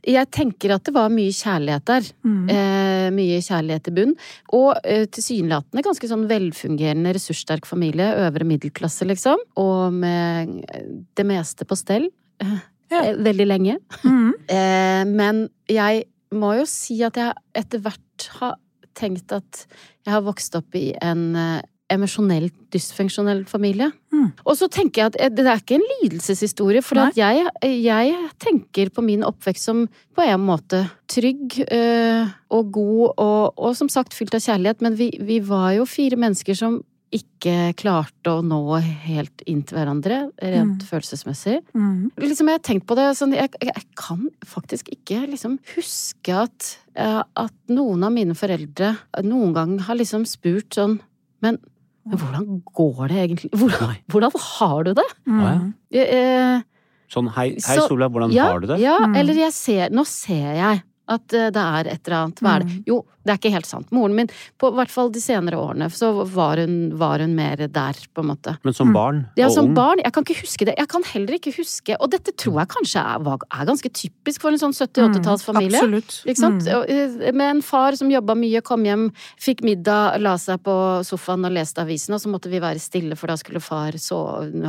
Jeg 0.08 0.30
tenker 0.32 0.72
at 0.74 0.86
det 0.88 0.94
var 0.96 1.10
mye 1.12 1.34
kjærlighet 1.34 1.84
der. 1.90 2.06
Mm. 2.24 2.38
Eh, 2.54 3.08
mye 3.14 3.40
kjærlighet 3.44 3.90
i 3.90 3.94
bunn. 3.98 4.14
Og 4.56 4.70
eh, 4.82 5.04
tilsynelatende 5.12 5.84
ganske 5.84 6.08
sånn 6.10 6.24
velfungerende, 6.30 7.12
ressurssterk 7.16 7.68
familie. 7.68 8.08
Øvre 8.24 8.46
middelklasse, 8.48 9.06
liksom. 9.10 9.42
Og 9.60 9.92
med 10.00 10.54
eh, 10.72 10.88
det 11.18 11.26
meste 11.28 11.68
på 11.68 11.76
stell. 11.78 12.08
Ja. 12.40 12.60
eh, 13.02 13.12
Veldig 13.28 13.48
lenge. 13.52 13.80
Mm. 14.04 14.24
Eh, 14.48 15.02
men 15.04 15.42
jeg 15.68 16.06
må 16.32 16.54
jo 16.56 16.62
si 16.68 16.94
at 17.04 17.18
jeg 17.20 17.34
etter 17.60 17.82
hvert 17.84 18.28
har 18.38 18.54
tenkt 18.96 19.34
at 19.36 19.66
jeg 20.06 20.14
har 20.14 20.22
vokst 20.24 20.56
opp 20.56 20.72
i 20.78 20.86
en 21.04 21.26
eh, 21.36 21.60
emosjonelt 21.92 22.54
dysfunksjonell 22.74 23.44
familie. 23.48 23.90
Mm. 24.12 24.32
Og 24.44 24.56
så 24.58 24.68
tenker 24.72 25.02
jeg 25.02 25.12
at 25.12 25.18
eh, 25.20 25.30
det 25.32 25.46
er 25.46 25.62
ikke 25.62 25.78
en 25.78 25.86
lidelseshistorie, 25.94 26.82
for 26.84 27.00
at 27.00 27.16
jeg, 27.16 27.46
jeg 27.64 28.18
tenker 28.42 28.90
på 28.92 29.04
min 29.06 29.24
oppvekst 29.26 29.70
som 29.70 29.86
på 30.16 30.26
en 30.26 30.44
måte 30.44 30.84
trygg 31.08 31.60
øh, 31.64 32.28
og 32.52 32.70
god 32.74 33.02
og, 33.16 33.42
og 33.56 33.74
som 33.78 33.88
sagt 33.92 34.16
fylt 34.16 34.36
av 34.36 34.44
kjærlighet, 34.44 34.84
men 34.84 34.98
vi, 34.98 35.10
vi 35.24 35.40
var 35.44 35.72
jo 35.78 35.88
fire 35.88 36.20
mennesker 36.20 36.58
som 36.58 36.80
ikke 37.08 37.72
klarte 37.80 38.28
å 38.34 38.42
nå 38.44 38.60
helt 39.06 39.40
inn 39.48 39.62
til 39.64 39.78
hverandre, 39.78 40.26
rent 40.44 40.82
Mm. 40.82 40.88
følelsesmessig. 40.90 41.62
Mm. 41.72 42.10
Liksom 42.20 42.50
jeg 42.50 42.58
har 42.58 42.64
tenkt 42.66 42.86
på 42.86 42.96
det 42.98 43.06
sånn, 43.16 43.32
jeg, 43.32 43.48
jeg 43.64 43.84
kan 43.96 44.26
faktisk 44.44 44.90
ikke 44.92 45.22
liksom 45.30 45.56
huske 45.72 46.36
at, 46.36 46.74
eh, 47.00 47.22
at 47.24 47.54
noen 47.72 48.04
av 48.04 48.12
mine 48.12 48.36
foreldre 48.36 48.92
noen 49.24 49.54
gang 49.56 49.78
har 49.88 49.96
liksom 49.96 50.28
spurt 50.28 50.76
sånn 50.76 51.00
Men, 51.40 51.60
men 52.08 52.18
hvordan 52.22 52.48
går 52.74 53.08
det 53.12 53.18
egentlig? 53.24 53.50
Hvordan, 53.52 53.94
hvordan 54.08 54.42
har 54.48 54.82
du 54.88 54.92
det? 54.98 55.06
Mm. 55.28 55.74
Jeg, 55.94 56.08
eh, 56.08 56.60
Sånn 57.08 57.28
hei, 57.32 57.54
hei 57.64 57.76
Sola, 57.88 58.08
hvordan 58.12 58.32
ja, 58.34 58.50
har 58.52 58.60
du 58.60 58.66
det? 58.68 58.80
Ja, 58.82 58.98
Mm. 59.06 59.14
eller 59.16 59.34
jeg 59.40 59.52
ser 59.56 59.88
Nå 59.96 60.04
ser 60.04 60.54
jeg 60.58 60.82
at 61.08 61.32
eh, 61.36 61.48
det 61.54 61.62
er 61.62 61.88
et 61.94 62.02
eller 62.08 62.18
annet. 62.22 62.42
Hva 62.44 62.56
er 62.58 62.64
det? 62.64 62.74
Mm. 62.74 62.82
Jo, 62.90 62.98
det 63.24 63.32
er 63.34 63.38
ikke 63.40 63.52
helt 63.52 63.68
sant. 63.68 63.90
Moren 63.92 64.14
min, 64.16 64.28
på 64.60 64.70
hvert 64.72 64.92
fall 64.92 65.10
de 65.12 65.20
senere 65.20 65.58
årene, 65.60 65.88
så 65.92 66.10
var 66.32 66.60
hun, 66.62 66.76
var 67.00 67.20
hun 67.20 67.34
mer 67.36 67.60
der, 67.68 67.98
på 68.16 68.24
en 68.24 68.30
måte. 68.30 68.54
Men 68.64 68.72
som 68.76 68.88
Mm. 68.88 68.94
barn 68.96 69.18
Ja, 69.36 69.46
og 69.48 69.52
som 69.52 69.66
ung 69.66 69.74
barn. 69.76 69.98
Jeg 70.04 70.12
kan 70.12 70.24
ikke 70.24 70.40
huske 70.40 70.64
det. 70.64 70.74
Jeg 70.78 70.88
kan 70.88 71.02
heller 71.04 71.34
ikke 71.36 71.52
huske 71.56 71.96
Og 72.00 72.10
dette 72.10 72.32
tror 72.36 72.60
jeg 72.60 72.68
kanskje 72.68 73.00
er, 73.02 73.36
er 73.60 73.66
ganske 73.68 73.90
typisk 73.92 74.40
for 74.40 74.50
en 74.50 74.58
sånn 74.62 74.72
70-80-tallsfamilie. 74.72 75.82
Mm. 75.82 76.00
Absolutt. 76.00 76.24
Mm. 76.24 76.88
Eh, 76.88 77.32
Med 77.32 77.50
en 77.56 77.62
far 77.62 77.92
som 77.96 78.08
jobba 78.10 78.34
mye, 78.34 78.62
kom 78.62 78.84
hjem, 78.84 79.10
fikk 79.38 79.62
middag, 79.62 80.20
la 80.20 80.36
seg 80.36 80.62
på 80.64 81.04
sofaen 81.04 81.44
og 81.44 81.52
leste 81.52 81.82
avisen, 81.84 82.14
og 82.14 82.20
så 82.20 82.28
måtte 82.32 82.48
vi 82.48 82.60
være 82.60 82.80
stille, 82.80 83.16
for 83.16 83.26
da 83.28 83.36
skulle 83.36 83.60
far 83.60 83.92
så, 83.92 84.18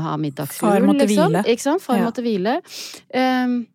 ha 0.04 0.18
liksom. 0.18 0.48
Far 0.60 0.80
måtte 0.82 1.08
liksom. 1.08 1.32
hvile. 1.32 1.44
Ikke 1.46 1.62
sant? 1.62 1.82
Far 1.82 1.98
Ja. 1.98 2.06
måtte 2.10 2.24
hvile. 2.24 2.60
Um, 3.14 3.68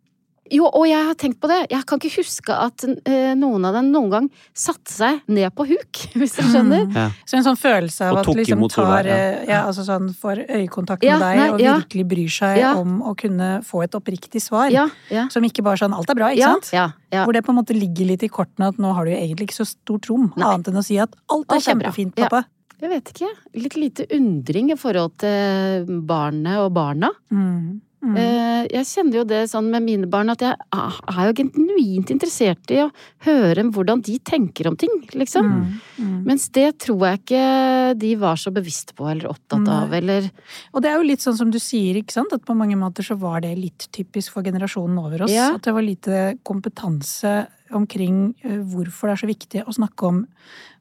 jo, 0.55 0.69
og 0.71 0.85
jeg 0.89 1.03
har 1.09 1.17
tenkt 1.19 1.41
på 1.43 1.49
det. 1.51 1.59
Jeg 1.73 1.85
kan 1.89 1.99
ikke 2.01 2.21
huske 2.23 2.55
at 2.55 2.85
eh, 2.87 3.33
noen 3.39 3.65
av 3.69 3.75
dem 3.77 3.91
noen 3.93 4.11
gang 4.13 4.29
satte 4.57 4.93
seg 4.93 5.21
ned 5.27 5.51
på 5.57 5.67
huk, 5.69 6.01
hvis 6.21 6.37
du 6.39 6.43
skjønner. 6.47 6.87
Mm. 6.89 6.95
Ja. 6.97 7.07
Så 7.29 7.39
en 7.39 7.47
sånn 7.47 7.59
følelse 7.61 8.09
av 8.11 8.21
at 8.23 8.29
tok 8.29 8.39
liksom 8.41 8.65
tar 8.73 9.09
ja. 9.11 9.17
eh, 9.17 9.45
ja, 9.51 9.61
altså 9.69 9.85
sånn 9.87 10.11
får 10.21 10.45
øyekontakt 10.47 11.07
Ja, 11.07 11.19
med 11.19 11.27
deg 11.27 11.41
nei, 11.43 11.49
og 11.55 11.65
ja. 11.65 11.77
virkelig 11.83 12.07
bryr 12.15 12.33
seg 12.39 12.59
Ja. 12.63 12.75
om 12.81 13.01
å 13.03 13.15
kunne 13.19 13.51
få 13.67 13.85
et 13.85 13.95
oppriktig 13.99 14.43
svar. 14.45 14.71
Ja, 14.75 14.87
ja. 15.11 15.27
Som 15.35 15.45
ikke 15.45 15.65
bare 15.67 15.81
sånn 15.83 15.95
'alt 15.95 16.11
er 16.11 16.19
bra', 16.21 16.33
ikke 16.33 16.45
Ja, 16.45 16.53
sant? 16.55 16.71
ja, 16.73 16.87
ja. 17.13 17.25
Hvor 17.25 17.33
det 17.35 17.45
på 17.45 17.51
en 17.55 17.59
måte 17.61 17.75
ligger 17.77 18.07
litt 18.07 18.23
i 18.23 18.29
kortene 18.29 18.69
at 18.69 18.79
nå 18.79 18.95
har 18.95 19.05
du 19.05 19.11
jo 19.13 19.19
egentlig 19.19 19.51
ikke 19.51 19.61
så 19.63 19.69
stort 19.69 20.09
rom, 20.11 20.33
Nei. 20.37 20.47
annet 20.47 20.69
enn 20.69 20.79
å 20.79 20.85
si 20.85 20.99
at 20.99 21.11
'alt 21.29 21.47
er 21.51 21.55
Alt 21.55 21.63
er 21.63 21.73
kjempefint, 21.73 22.19
er 22.19 22.29
pappa'. 22.29 22.45
Jeg 22.83 22.91
vet 22.91 23.11
ikke. 23.15 23.29
Litt 23.55 23.77
lite 23.79 24.05
undring 24.13 24.71
i 24.73 24.77
forhold 24.77 25.17
til 25.23 25.87
barnet 26.05 26.59
og 26.59 26.73
barna. 26.75 27.11
Mm. 27.33 27.81
Mm. 28.05 28.17
Eh, 28.21 28.67
Jeg 28.75 28.87
kjenner 28.89 29.17
jo 29.19 29.25
det 29.29 29.41
sånn 29.51 29.71
med 29.73 29.85
mine 29.85 30.09
barn 30.11 30.33
at 30.33 30.43
jeg 30.45 30.55
er 30.75 31.29
jo 31.29 31.35
genuint 31.41 32.11
interessert 32.13 32.73
i 32.75 32.83
å 32.85 32.91
høre 33.25 33.65
hvordan 33.73 34.03
de 34.05 34.19
tenker 34.25 34.69
om 34.69 34.77
ting, 34.77 34.93
liksom. 35.17 35.49
Mm. 35.49 35.81
Mm. 35.99 36.15
Mens 36.29 36.49
det 36.53 36.67
tror 36.85 37.05
jeg 37.09 37.23
ikke 37.23 37.99
de 38.01 38.15
var 38.21 38.37
så 38.41 38.53
bevisste 38.55 38.97
på 38.97 39.09
eller 39.11 39.31
opptatt 39.33 39.69
av, 39.69 39.89
Nei. 39.91 39.99
eller 40.03 40.31
Og 40.73 40.83
det 40.85 40.91
er 40.91 40.97
jo 40.99 41.09
litt 41.09 41.25
sånn 41.25 41.37
som 41.39 41.51
du 41.53 41.59
sier, 41.63 41.97
ikke 42.01 42.17
sant? 42.17 42.33
At 42.37 42.45
på 42.45 42.57
mange 42.57 42.77
måter 42.81 43.07
så 43.07 43.17
var 43.21 43.41
det 43.45 43.55
litt 43.59 43.89
typisk 43.95 44.33
for 44.37 44.47
generasjonen 44.47 44.99
over 45.01 45.25
oss. 45.27 45.33
Ja. 45.35 45.55
At 45.55 45.63
det 45.65 45.75
var 45.77 45.85
lite 45.85 46.39
kompetanse 46.45 47.47
omkring 47.75 48.35
eh, 48.45 48.61
hvorfor 48.61 49.09
det 49.09 49.17
er 49.17 49.23
så 49.25 49.31
viktig 49.31 49.63
å 49.65 49.75
snakke 49.75 50.09
om 50.11 50.25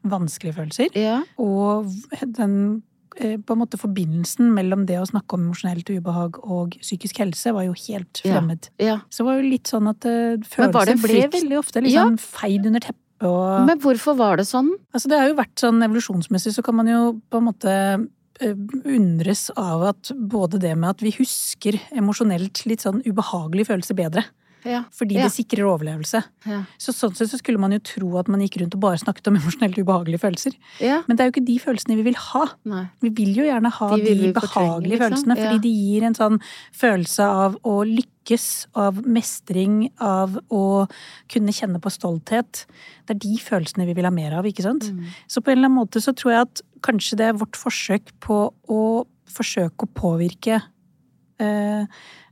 vanskelige 0.04 0.58
følelser. 0.60 0.90
Ja. 1.00 1.22
Og 1.40 1.88
den 2.22 2.84
på 3.14 3.56
en 3.56 3.62
måte 3.62 3.80
forbindelsen 3.80 4.50
mellom 4.56 4.88
det 4.90 4.98
å 5.02 5.08
snakke 5.10 5.38
om 5.38 5.48
emosjonelt 5.48 5.90
ubehag 5.94 6.40
og 6.44 6.78
psykisk 6.82 7.22
helse 7.24 7.54
var 7.56 7.68
jo 7.68 7.76
helt 7.86 8.24
fremmed. 8.24 8.70
ja. 8.82 9.00
Så 9.10 9.24
det 9.24 9.30
var 9.30 9.40
jo 9.40 9.54
litt 9.54 9.70
sånn 9.70 9.90
at 9.92 10.10
eh, 10.10 10.42
følelser 10.50 11.00
ble 11.04 11.28
veldig 11.38 11.60
ofte 11.60 11.84
liksom 11.86 12.18
feid 12.22 12.70
under 12.70 12.84
teppet 12.84 13.00
og 13.24 13.70
Men 13.70 13.80
hvorfor 13.80 14.18
var 14.20 14.40
det 14.40 14.48
sånn? 14.50 14.74
Altså 14.92 15.12
det 15.12 15.20
har 15.22 15.30
jo 15.30 15.38
vært 15.38 15.62
sånn 15.62 15.80
evolusjonsmessig, 15.86 16.52
så 16.56 16.64
kan 16.66 16.76
man 16.76 16.90
jo 16.90 17.02
på 17.32 17.40
en 17.40 17.48
måte 17.48 17.74
eh, 18.44 18.56
undres 18.84 19.46
av 19.56 19.86
at 19.94 20.12
både 20.18 20.60
det 20.60 20.74
med 20.76 20.96
at 20.96 21.04
vi 21.06 21.14
husker 21.16 21.78
emosjonelt 21.96 22.66
litt 22.68 22.84
sånn 22.84 23.04
ubehagelige 23.06 23.72
følelser 23.72 24.00
bedre. 24.00 24.26
Ja. 24.68 24.84
Fordi 24.96 25.18
det 25.20 25.30
sikrer 25.34 25.68
overlevelse. 25.68 26.22
Ja. 26.50 26.62
Så 26.82 26.94
sånn 26.96 27.16
sett 27.18 27.32
så 27.32 27.40
skulle 27.40 27.62
man 27.62 27.76
jo 27.76 27.82
tro 27.84 28.12
at 28.22 28.30
man 28.32 28.44
gikk 28.44 28.60
rundt 28.62 28.78
og 28.78 28.84
bare 28.84 29.02
snakket 29.02 29.30
om 29.32 29.38
emosjonelt 29.40 29.78
ubehagelige 29.80 30.22
følelser. 30.24 30.58
ja. 30.80 31.02
Men 31.08 31.18
det 31.18 31.24
er 31.24 31.30
jo 31.30 31.36
ikke 31.36 31.46
de 31.50 31.58
følelsene 31.60 31.98
vi 32.00 32.08
vil 32.08 32.20
ha. 32.30 32.46
Nei. 32.70 32.86
Vi 33.04 33.12
vil 33.20 33.36
jo 33.42 33.48
gjerne 33.48 33.72
ha 33.76 33.90
De 33.96 34.04
de, 34.04 34.32
behagelige 34.36 34.96
liksom. 34.96 35.04
følelsene, 35.04 35.38
fordi 35.42 35.62
de 35.66 35.74
gir 35.76 36.08
en 36.08 36.18
sånn 36.18 36.40
følelse 36.80 37.30
av 37.44 37.58
å 37.68 37.76
lykkes, 37.88 38.50
av 38.80 39.02
mestring, 39.06 39.90
av 40.00 40.38
å 40.54 40.66
kunne 41.32 41.56
kjenne 41.56 41.82
på 41.84 41.92
stolthet. 41.92 42.66
Det 43.08 43.18
er 43.18 43.24
de 43.26 43.38
følelsene 43.44 43.88
vi 43.90 43.96
vil 43.98 44.08
ha 44.08 44.14
mer 44.16 44.38
av, 44.40 44.48
ikke 44.48 44.66
sant? 44.66 44.90
Mm. 44.92 45.10
Så 45.28 45.44
på 45.44 45.52
en 45.52 45.60
eller 45.60 45.72
annen 45.72 45.82
måte 45.82 46.04
så 46.04 46.16
tror 46.16 46.36
jeg 46.36 46.48
at 46.48 46.64
kanskje 46.84 47.20
det 47.20 47.32
er 47.32 47.42
vårt 47.42 47.60
forsøk 47.60 48.14
på 48.24 48.46
å 48.72 48.84
forsøke 49.34 49.88
å 49.88 49.94
påvirke 49.98 50.62
eh, 51.42 51.86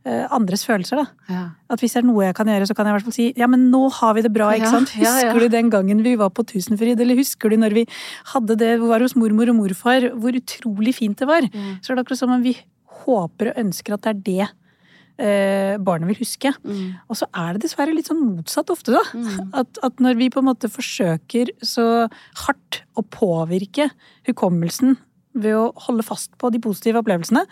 eh, 0.05 0.23
andres 0.33 0.65
følelser, 0.67 1.01
da. 1.01 1.31
Ja. 1.31 1.43
At 1.71 1.83
hvis 1.83 1.95
det 1.95 2.01
er 2.03 2.07
noe 2.09 2.25
jeg 2.27 2.37
kan 2.37 2.49
gjøre, 2.51 2.67
så 2.69 2.77
kan 2.77 2.87
jeg 2.87 2.93
i 2.93 2.97
hvert 2.97 3.07
fall 3.09 3.17
si 3.17 3.27
ja, 3.39 3.49
men 3.51 3.67
nå 3.73 3.83
har 3.97 4.15
vi 4.17 4.25
det 4.25 4.33
bra, 4.35 4.51
ikke 4.57 4.71
sant? 4.73 4.93
ja, 4.97 5.13
ja. 5.21 5.31
Husker 5.31 5.45
du 5.45 5.55
den 5.55 5.71
gangen 5.73 6.03
vi 6.05 6.15
var 6.19 6.33
på 6.35 6.45
Tusenfryd, 6.47 6.99
eller 6.99 7.19
husker 7.19 7.53
du 7.53 7.59
når 7.61 7.77
vi 7.81 7.85
hadde 8.33 8.57
det, 8.61 8.73
var 8.83 9.03
hos 9.05 9.17
mormor 9.19 9.53
og 9.53 9.61
morfar, 9.63 10.11
hvor 10.17 10.37
utrolig 10.37 10.95
fint 10.97 11.21
det 11.21 11.29
var? 11.29 11.47
Mm. 11.47 11.77
Så 11.81 11.91
er 11.91 11.99
det 11.99 12.05
akkurat 12.05 12.23
som 12.23 12.33
om 12.33 12.43
vi 12.45 12.57
håper 13.05 13.51
og 13.51 13.63
ønsker 13.65 13.95
at 13.95 14.05
det 14.05 14.11
er 14.11 14.25
det 14.25 14.49
eh, 15.21 15.75
barnet 15.81 16.09
vil 16.11 16.21
huske. 16.21 16.53
Mm. 16.63 16.97
Og 17.09 17.19
så 17.19 17.27
er 17.37 17.55
det 17.55 17.65
dessverre 17.65 17.95
litt 17.95 18.09
sånn 18.09 18.23
motsatt 18.23 18.71
ofte, 18.73 18.95
da. 18.95 19.03
Mm. 19.13 19.51
At, 19.61 19.81
at 19.85 20.01
når 20.03 20.17
vi 20.19 20.31
på 20.33 20.41
en 20.41 20.49
måte 20.49 20.71
forsøker 20.71 21.53
så 21.65 22.07
hardt 22.45 22.81
å 22.97 23.05
påvirke 23.05 23.91
hukommelsen 24.27 24.97
ved 25.37 25.55
å 25.55 25.69
holde 25.87 26.03
fast 26.03 26.33
på 26.41 26.51
de 26.51 26.59
positive 26.63 27.01
opplevelsene, 27.01 27.45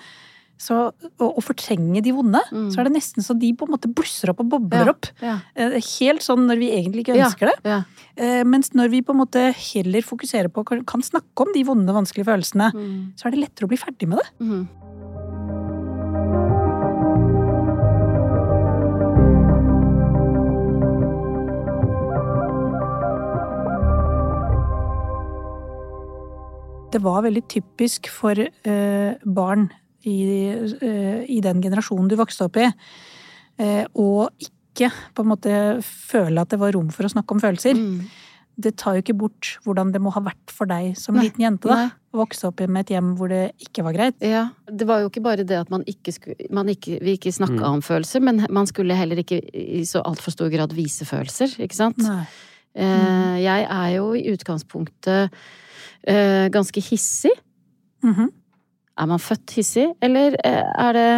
så, 0.59 0.91
og, 0.91 1.29
og 1.29 1.43
fortrenge 1.45 2.01
de 2.03 2.11
vonde, 2.11 2.41
Mm. 2.51 2.65
så 2.73 2.81
er 2.81 2.89
det 2.89 2.93
nesten 2.97 3.23
så 3.23 3.33
de 3.39 3.53
på 3.55 3.65
en 3.65 3.71
måte 3.77 3.87
blusser 3.95 4.29
opp 4.33 4.41
og 4.43 4.49
bobler 4.51 4.85
Ja. 4.89 4.91
opp. 4.91 5.05
Ja. 5.23 5.37
Eh, 5.55 5.79
Helt 5.99 6.21
sånn 6.25 6.45
når 6.49 6.59
vi 6.59 6.69
egentlig 6.75 7.05
ikke 7.07 7.15
ønsker 7.15 7.47
det. 7.53 7.55
Ja. 7.63 7.79
Eh, 8.17 8.43
Mens 8.43 8.73
når 8.75 8.89
vi 8.91 9.01
på 9.01 9.15
en 9.15 9.21
måte 9.23 9.53
heller 9.55 10.01
fokuserer 10.03 10.49
på 10.51 10.59
og 10.67 10.85
kan 10.85 11.01
snakke 11.01 11.47
om 11.47 11.53
de 11.55 11.63
vonde, 11.63 11.95
vanskelige 11.95 12.27
følelsene, 12.27 12.73
Mm. 12.75 13.13
så 13.15 13.27
er 13.27 13.31
det 13.31 13.39
lettere 13.45 13.65
å 13.65 13.71
bli 13.71 13.77
ferdig 13.77 14.07
med 14.07 14.19
det. 14.19 14.27
Mm. 14.43 14.67
Det 26.91 27.01
var 27.05 27.21
veldig 27.21 27.43
typisk 27.53 28.07
for 28.09 28.39
eh, 28.41 29.11
barn 29.23 29.67
i, 30.07 30.17
eh, 30.81 31.25
i 31.27 31.39
den 31.41 31.61
generasjonen 31.61 32.07
du 32.09 32.15
vokste 32.19 32.45
opp 32.47 32.57
i, 32.57 32.69
eh, 33.59 33.85
og 33.95 34.29
ikke 34.39 34.91
på 35.15 35.23
en 35.25 35.31
måte 35.33 35.53
føle 35.83 36.39
at 36.41 36.49
det 36.53 36.59
var 36.61 36.71
rom 36.73 36.89
for 36.95 37.03
å 37.03 37.11
snakke 37.11 37.31
om 37.35 37.41
følelser. 37.43 37.75
Mm. 37.75 38.05
Det 38.59 38.73
tar 38.75 38.95
jo 38.97 39.01
ikke 39.01 39.15
bort 39.17 39.57
hvordan 39.63 39.91
det 39.93 40.01
må 40.03 40.11
ha 40.11 40.19
vært 40.19 40.51
for 40.51 40.67
deg 40.67 40.97
som 40.99 41.15
Nei, 41.15 41.23
liten 41.29 41.39
jente. 41.45 41.67
da, 41.67 41.75
nei. 41.75 41.91
Å 42.11 42.17
vokse 42.19 42.47
opp 42.49 42.59
med 42.67 42.81
et 42.83 42.95
hjem 42.95 43.13
hvor 43.15 43.29
det 43.31 43.53
ikke 43.61 43.83
var 43.85 43.93
greit. 43.93 44.15
Ja, 44.19 44.49
det 44.67 44.85
var 44.87 44.99
jo 44.99 45.07
ikke 45.09 45.21
bare 45.23 45.45
det 45.47 45.55
at 45.61 45.69
man 45.71 45.83
ikke 45.87 46.11
skulle 46.11 46.35
man 46.51 46.67
ikke, 46.67 46.99
Vi 47.01 47.17
ikke 47.17 47.31
snakka 47.31 47.59
Mm. 47.61 47.73
om 47.77 47.81
følelser, 47.81 48.21
men 48.21 48.45
man 48.49 48.65
skulle 48.67 48.95
heller 48.97 49.15
ikke 49.23 49.39
i 49.53 49.83
så 49.85 50.01
altfor 50.03 50.31
stor 50.31 50.49
grad 50.49 50.73
vise 50.73 51.05
følelser, 51.05 51.47
ikke 51.59 51.75
sant? 51.75 51.97
Nei. 51.99 52.25
Mm. 52.75 53.41
jeg 53.43 53.63
er 53.69 53.95
jo 53.95 54.13
i 54.13 54.29
utgangspunktet 54.31 55.31
eh, 56.07 56.49
ganske 56.49 56.79
hissig. 56.81 57.31
Mhm. 58.03 58.29
Er 58.99 59.07
man 59.07 59.19
født 59.23 59.55
hissig, 59.55 59.87
eller 60.03 60.35
eh, 60.45 60.63
er 60.87 60.95
det 60.97 61.11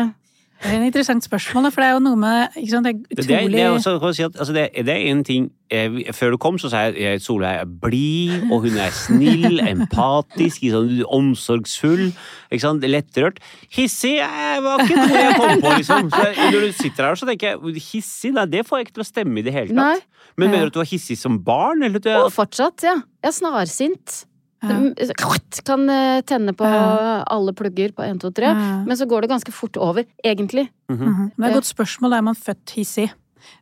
Det 0.61 0.69
er 0.69 0.75
en 0.77 0.83
interessant 0.85 1.23
spørsmål, 1.25 1.71
for 1.73 1.81
det 1.81 1.87
er 1.89 1.95
jo 1.95 2.01
noe 2.05 2.17
med 2.21 2.57
ikke 2.61 2.69
sant, 2.69 2.85
Det 2.85 2.91
er 2.93 2.99
utrolig 2.99 3.17
det, 3.17 3.23
utrolig 3.25 3.57
det, 3.57 3.61
er 3.63 3.69
også, 3.71 4.13
si 4.13 4.23
at, 4.27 4.35
altså 4.37 4.53
det, 4.53 4.65
det 4.85 4.93
er 4.93 5.07
en 5.09 5.23
ting 5.25 5.47
jeg, 5.71 6.13
Før 6.13 6.35
du 6.35 6.37
kom, 6.37 6.59
så 6.61 6.69
sa 6.69 6.83
jeg 6.85 7.15
at 7.15 7.23
Solveig 7.25 7.63
er 7.63 7.71
blid, 7.81 8.51
og 8.51 8.67
hun 8.67 8.77
er 8.77 8.93
snill, 8.93 9.57
empatisk, 9.71 10.67
sånn, 10.69 11.01
omsorgsfull, 11.07 12.11
ikke 12.51 12.61
sant? 12.61 12.85
lettrørt. 12.85 13.39
Hissig 13.73 14.17
jeg, 14.19 14.61
var 14.67 14.83
ikke 14.85 14.99
noe 14.99 15.21
jeg 15.23 15.37
kom 15.39 15.65
på, 15.65 15.75
liksom. 15.79 16.11
Så 16.13 16.27
når 16.51 16.65
du 16.67 16.71
sitter 16.77 17.07
her, 17.07 17.17
så 17.17 17.29
tenker 17.29 17.55
jeg 17.55 17.85
hissig, 17.87 18.33
nei, 18.35 18.45
det 18.51 18.65
får 18.67 18.81
jeg 18.83 18.89
ikke 18.89 18.97
til 18.99 19.05
å 19.07 19.09
stemme 19.09 19.41
i 19.41 19.45
det 19.47 19.55
hele 19.55 19.77
Nei. 19.79 19.93
tatt. 19.97 20.27
Men 20.37 20.51
mener 20.51 20.67
du 20.67 20.73
at 20.73 20.77
du 20.77 20.83
var 20.83 20.91
hissig 20.91 21.17
som 21.17 21.39
barn, 21.41 21.81
eller 21.87 22.03
at 22.03 22.05
du 22.05 22.11
Og 22.13 22.27
er 22.27 22.35
fortsatt, 22.35 22.85
ja. 22.85 22.99
Jeg 23.23 23.31
er 23.31 23.37
snarsint. 23.39 24.21
Ja. 24.61 24.77
Kan 25.65 25.89
eh, 25.89 26.21
tenne 26.21 26.53
på 26.53 26.65
Ja. 26.67 27.23
alle 27.25 27.53
plugger 27.53 27.93
på 27.97 28.03
1, 28.05 28.19
2, 28.21 28.31
3. 28.37 28.45
Ja. 28.45 28.83
Men 28.85 28.97
så 28.97 29.07
går 29.09 29.21
det 29.21 29.29
ganske 29.31 29.51
fort 29.51 29.77
over, 29.77 30.05
egentlig. 30.23 30.69
Mm 30.89 30.97
-hmm. 30.99 31.17
Men 31.17 31.31
det 31.37 31.45
er 31.45 31.49
et 31.49 31.53
godt 31.63 31.65
spørsmål. 31.75 32.13
Er 32.13 32.21
man 32.21 32.35
født 32.35 32.69
hissig? 32.75 33.11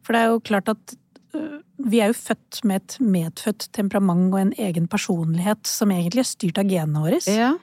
For 0.04 0.14
det 0.14 0.22
er 0.22 0.26
jo 0.28 0.40
klart 0.40 0.70
at 0.70 0.96
øh, 1.36 1.60
vi 1.80 2.00
er 2.00 2.08
jo 2.08 2.14
født 2.14 2.64
med 2.66 2.76
et 2.76 2.98
medfødt 3.00 3.70
temperament 3.74 4.34
og 4.34 4.42
en 4.42 4.54
egen 4.58 4.88
personlighet 4.88 5.68
som 5.68 5.92
egentlig 5.92 6.20
er 6.20 6.24
styrt 6.24 6.58
av 6.58 6.66
genene 6.66 7.00
våre. 7.00 7.20
Ja. 7.28 7.54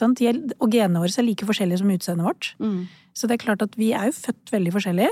Er- 0.00 0.54
Og 0.60 0.70
genene 0.70 0.98
våre 1.00 1.18
er 1.18 1.22
like 1.22 1.46
forskjellige 1.46 1.78
som 1.78 1.90
utseendet 1.90 2.24
vårt. 2.24 2.54
Mm. 2.58 2.86
Så 3.14 3.26
det 3.26 3.34
er 3.34 3.44
klart 3.44 3.62
at 3.62 3.76
vi 3.76 3.92
er 3.92 4.06
jo 4.06 4.12
født 4.12 4.52
veldig 4.52 4.72
forskjellige. 4.72 5.10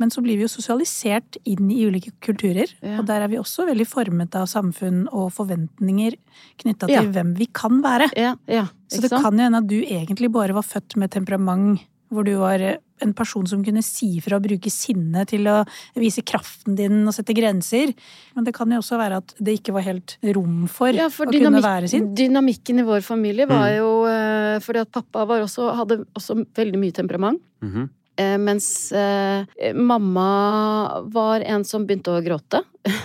Men 0.00 0.10
så 0.10 0.22
blir 0.24 0.36
vi 0.40 0.42
jo 0.46 0.48
sosialisert 0.50 1.36
inn 1.44 1.70
i 1.70 1.84
ulike 1.86 2.10
kulturer. 2.24 2.66
Ja. 2.82 2.98
Og 2.98 3.06
der 3.06 3.22
er 3.22 3.28
vi 3.28 3.36
også 3.38 3.66
veldig 3.68 3.86
formet 3.86 4.34
av 4.34 4.46
samfunn 4.50 5.04
og 5.12 5.30
forventninger 5.32 6.16
knytta 6.58 6.86
til 6.88 6.94
Ja. 6.96 7.02
hvem 7.02 7.34
vi 7.38 7.46
kan 7.46 7.82
være. 7.82 8.10
Ja, 8.16 8.34
ja. 8.48 8.66
Så 8.90 9.00
det 9.02 9.10
kan 9.10 9.36
jo 9.36 9.44
hende 9.44 9.58
at 9.58 9.66
du 9.68 9.80
egentlig 9.82 10.32
bare 10.32 10.52
var 10.54 10.62
født 10.62 10.96
med 10.96 11.10
temperament 11.10 11.80
hvor 12.12 12.24
du 12.24 12.34
var 12.36 12.60
en 13.00 13.14
person 13.14 13.46
som 13.48 13.62
kunne 13.64 13.82
si 13.82 14.20
fra 14.20 14.36
og 14.36 14.42
bruke 14.44 14.68
sinne 14.70 15.24
til 15.26 15.44
å 15.48 15.64
vise 15.96 16.20
kraften 16.22 16.76
din 16.76 17.06
og 17.08 17.14
sette 17.14 17.32
grenser. 17.34 17.94
Men 18.36 18.44
det 18.44 18.52
kan 18.54 18.68
jo 18.70 18.78
også 18.82 18.98
være 19.00 19.16
at 19.16 19.34
det 19.40 19.54
ikke 19.62 19.72
var 19.72 19.80
helt 19.82 20.18
rom 20.34 20.68
for, 20.68 20.92
Ja, 20.92 21.08
for 21.08 21.24
å 21.26 21.32
kunne 21.32 21.62
være 21.62 21.88
sin. 21.88 22.14
dynamikken 22.14 22.78
i 22.80 22.82
vår 22.82 23.00
familie 23.02 23.46
var 23.48 23.70
Mm. 23.70 23.76
jo 23.78 24.04
eh, 24.06 24.58
Fordi 24.60 24.80
at 24.80 24.92
pappa 24.92 25.24
var 25.26 25.40
også, 25.40 25.74
hadde 25.74 26.04
også 26.14 26.44
veldig 26.54 26.78
mye 26.78 26.92
temperament. 26.92 27.40
Mm 27.62 27.88
Eh, 27.88 27.88
mens 28.18 28.92
eh, 28.92 29.72
mamma 29.74 31.02
var 31.14 31.40
en 31.40 31.64
som 31.64 31.86
begynte 31.86 32.14
å 32.16 32.24
gråte. 32.24 32.64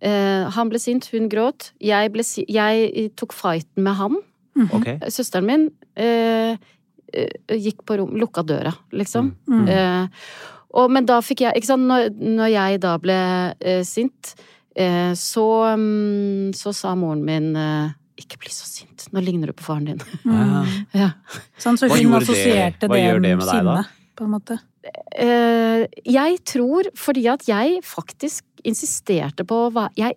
Eh, 0.00 0.44
han 0.52 0.68
ble 0.68 0.80
sint, 0.82 1.06
hun 1.14 1.28
gråt. 1.30 1.70
Jeg, 1.80 2.10
ble, 2.12 2.24
si 2.26 2.42
jeg 2.50 3.06
tok 3.16 3.32
fighten 3.36 3.84
med 3.86 3.96
han. 3.96 4.18
Mhm. 4.58 4.70
okay. 4.76 5.10
Søsteren 5.12 5.46
min 5.46 5.66
eh, 5.96 6.58
eh, 7.14 7.54
gikk 7.54 7.84
på 7.86 7.96
rom, 8.00 8.16
lukka 8.18 8.42
døra, 8.44 8.72
liksom. 8.92 9.30
Mm. 9.48 9.68
Eh, 9.70 10.26
og, 10.70 10.90
men 10.92 11.06
da 11.08 11.18
fikk 11.24 11.44
jeg 11.46 11.58
Ikke 11.58 11.70
sant, 11.72 11.88
når, 11.90 12.10
når 12.14 12.52
jeg 12.52 12.82
da 12.84 12.96
ble 13.02 13.20
eh, 13.58 13.80
sint, 13.86 14.34
eh, 14.74 15.12
så, 15.18 15.46
um, 15.74 16.50
så 16.56 16.74
sa 16.76 16.94
moren 16.98 17.24
min 17.26 17.54
eh, 17.58 17.96
ikke 18.20 18.42
bli 18.42 18.52
så 18.52 18.68
sint, 18.68 19.06
nå 19.14 19.22
ligner 19.24 19.50
du 19.50 19.56
på 19.56 19.64
faren 19.64 19.88
din. 19.92 20.02
Mm. 20.28 20.66
ja. 21.00 21.12
Sånn, 21.60 21.78
så 21.80 21.88
hun 21.88 22.18
assosierte 22.18 22.86
det, 22.86 22.92
det 22.92 23.16
med 23.16 23.22
med 23.24 23.46
deg, 23.48 23.64
da? 23.64 23.80
sinne, 23.80 23.99
på 24.20 24.26
en 24.28 24.34
måte. 24.36 24.58
Eh, 25.16 25.86
jeg 26.04 26.40
tror 26.48 26.88
fordi 26.98 27.26
at 27.32 27.46
jeg 27.48 27.80
faktisk 27.86 28.44
insisterte 28.68 29.46
på 29.48 29.62
hva 29.74 29.88
jeg, 29.98 30.16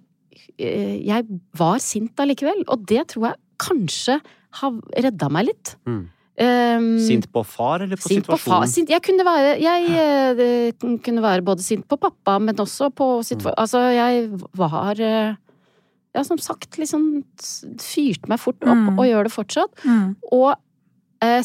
eh, 0.60 0.98
jeg 1.08 1.28
var 1.58 1.80
sint 1.84 2.20
allikevel, 2.20 2.66
og 2.68 2.84
det 2.90 3.06
tror 3.14 3.30
jeg 3.32 3.40
kanskje 3.64 4.18
har 4.60 4.76
redda 5.06 5.30
meg 5.32 5.48
litt. 5.54 5.76
Mm. 5.88 6.04
Um, 6.34 6.86
Sint 6.98 7.28
på 7.30 7.44
far, 7.46 7.84
eller 7.86 8.00
på 8.02 8.10
Sint 8.10 8.26
på 8.26 8.34
far. 8.42 8.64
situasjonen? 8.66 8.72
Sint, 8.72 8.90
jeg 8.90 9.04
kunne 9.06 9.22
være 9.28 9.52
Jeg 9.62 9.84
eh, 10.02 10.72
kunne 11.06 11.22
være 11.22 11.44
både 11.46 11.62
sint 11.62 11.86
på 11.88 12.00
pappa, 12.02 12.40
men 12.42 12.58
også 12.58 12.88
på 12.90 13.06
situasjonen 13.22 13.62
Altså, 13.62 13.84
jeg 13.94 14.32
var 14.58 14.98
Ja, 14.98 16.24
som 16.26 16.42
sagt, 16.42 16.80
liksom 16.82 17.24
fyrte 17.78 18.30
meg 18.30 18.42
fort 18.42 18.58
opp, 18.66 18.82
Mm. 18.82 18.98
og 18.98 19.06
gjør 19.06 19.24
det 19.30 19.34
fortsatt. 19.34 19.78
Mm. 19.86 20.16
Og 20.32 20.56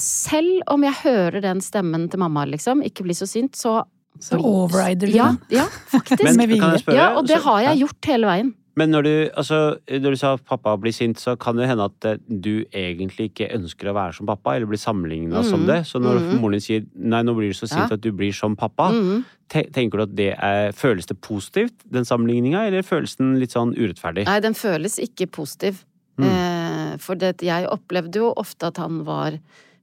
selv 0.02 0.62
om 0.72 0.82
jeg 0.86 0.94
hører 1.04 1.40
den 1.44 1.60
stemmen 1.64 2.08
til 2.10 2.18
mamma, 2.22 2.46
liksom, 2.50 2.82
ikke 2.86 3.04
bli 3.06 3.14
så 3.14 3.28
sint, 3.30 3.56
så 3.56 3.84
Så 4.20 4.34
overrider 4.42 5.06
du 5.06 5.14
ja, 5.14 5.26
den. 5.30 5.38
ja, 5.60 5.66
faktisk. 5.92 6.24
Men 6.24 6.36
med 6.36 6.58
kan 6.58 6.72
jeg 6.74 6.96
ja, 6.96 7.12
og 7.16 7.28
det 7.28 7.36
har 7.44 7.60
jeg 7.68 7.84
gjort 7.84 8.08
hele 8.10 8.26
veien. 8.26 8.54
Men 8.78 8.90
når 8.94 9.02
du, 9.02 9.12
altså, 9.36 9.56
når 9.90 10.14
du 10.14 10.16
sa 10.20 10.32
at 10.36 10.44
pappa 10.46 10.76
blir 10.78 10.92
sint, 10.94 11.18
så 11.18 11.32
kan 11.38 11.56
det 11.58 11.66
hende 11.66 11.84
at 11.88 12.04
eh, 12.06 12.18
du 12.30 12.64
egentlig 12.70 13.32
ikke 13.32 13.48
ønsker 13.56 13.90
å 13.90 13.94
være 13.96 14.14
som 14.14 14.26
pappa, 14.26 14.54
eller 14.54 14.66
blir 14.70 14.78
sammenligna 14.78 15.42
som 15.42 15.64
Mhm. 15.64 15.66
det. 15.66 15.78
Så 15.86 15.98
når 16.02 16.20
mm. 16.20 16.40
moren 16.40 16.52
din 16.52 16.60
sier 16.60 16.84
'nei, 16.94 17.22
nå 17.26 17.34
blir 17.34 17.50
du 17.50 17.54
så 17.58 17.66
sint 17.68 17.90
Ja. 17.90 17.94
at 17.94 18.00
du 18.00 18.12
blir 18.12 18.32
som 18.32 18.54
pappa', 18.56 18.90
mm. 18.94 19.24
tenker 19.72 19.96
du 19.98 20.02
at 20.02 20.14
det 20.14 20.34
er 20.38 20.70
Føles 20.72 21.06
det 21.06 21.20
positivt, 21.20 21.74
den 21.90 22.04
sammenligninga, 22.04 22.66
eller 22.66 22.82
føles 22.82 23.16
den 23.16 23.38
litt 23.40 23.50
sånn 23.50 23.74
urettferdig? 23.74 24.26
Nei, 24.26 24.40
den 24.40 24.54
føles 24.54 24.98
ikke 24.98 25.26
positiv. 25.26 25.84
Mm. 26.18 26.24
Eh, 26.26 26.96
for 26.98 27.14
det, 27.14 27.38
jeg 27.42 27.66
opplevde 27.66 28.14
jo 28.14 28.32
ofte 28.36 28.66
at 28.68 28.76
han 28.76 29.04
var 29.04 29.38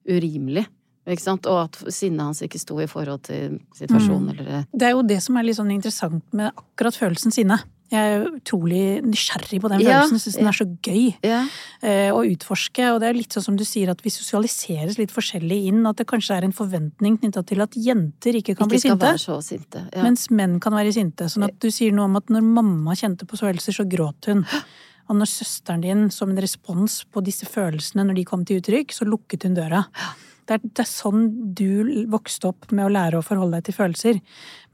urimelig. 0.08 0.66
Og 1.06 1.60
at 1.60 1.78
sinnet 1.94 2.24
hans 2.24 2.42
ikke 2.42 2.58
sto 2.58 2.80
i 2.82 2.88
forhold 2.90 3.28
til 3.28 3.60
situasjonen. 3.78 4.32
Mm. 4.32 4.40
Eller, 4.40 4.66
Det 4.74 4.88
er 4.88 4.96
jo 4.96 5.04
det 5.06 5.22
som 5.22 5.38
er 5.38 5.46
litt 5.46 5.60
sånn 5.60 5.72
interessant 5.76 6.24
med 6.34 6.50
akkurat 6.58 6.98
følelsen 6.98 7.34
sinne. 7.36 7.60
Jeg 7.94 8.16
er 8.16 8.24
utrolig 8.32 9.04
nysgjerrig 9.06 9.60
på 9.62 9.70
den 9.70 9.84
Ja, 9.84 10.00
følelsen. 10.02 10.18
Syns 10.24 10.38
den 10.40 10.50
er 10.50 10.58
så 10.58 10.66
gøy 10.66 11.04
ja. 11.22 11.44
eh, 11.86 12.10
å 12.10 12.24
utforske. 12.26 12.88
Og 12.96 12.98
det 13.04 13.12
er 13.12 13.20
litt 13.20 13.36
sånn 13.38 13.46
som 13.46 13.60
du 13.60 13.62
sier, 13.68 13.92
at 13.94 14.02
vi 14.02 14.10
sosialiseres 14.10 14.98
litt 14.98 15.14
forskjellig 15.14 15.60
inn. 15.70 15.84
At 15.86 16.02
det 16.02 16.08
kanskje 16.10 16.40
er 16.40 16.48
en 16.48 16.56
forventning 16.58 17.20
knytta 17.22 17.46
til 17.46 17.62
at 17.62 17.78
jenter 17.78 18.40
ikke 18.42 18.56
kan 18.58 18.66
Ikke 18.66 18.74
bli 18.74 18.82
sinte. 18.82 19.14
sinte. 19.46 19.86
Ja. 19.94 20.02
Mens 20.08 20.32
menn 20.34 20.58
kan 20.64 20.74
være 20.74 20.96
sinte. 20.98 21.30
Sånn 21.30 21.46
at 21.46 21.60
du 21.62 21.70
sier 21.70 21.94
noe 21.94 22.10
om 22.10 22.18
at 22.18 22.34
når 22.34 22.42
mamma 22.42 22.98
kjente 22.98 23.30
på 23.30 23.38
følelser, 23.38 23.78
så 23.78 23.86
gråt 23.86 24.32
hun. 24.34 24.42
Og 25.06 25.20
når 25.20 25.30
søsteren 25.30 25.84
din, 25.84 26.08
som 26.14 26.32
en 26.32 26.42
respons 26.42 27.04
på 27.14 27.22
disse 27.26 27.48
følelsene, 27.50 28.08
når 28.08 28.20
de 28.20 28.26
kom 28.28 28.46
til 28.48 28.62
uttrykk, 28.62 28.96
så 28.96 29.08
lukket 29.08 29.46
hun 29.46 29.58
døra. 29.58 29.84
Det 30.46 30.58
er, 30.58 30.66
det 30.66 30.84
er 30.84 30.90
sånn 30.90 31.30
du 31.58 32.06
vokste 32.12 32.52
opp 32.52 32.70
med 32.74 32.88
å 32.88 32.92
lære 32.94 33.20
å 33.20 33.26
forholde 33.26 33.58
deg 33.58 33.70
til 33.70 33.78
følelser. 33.78 34.20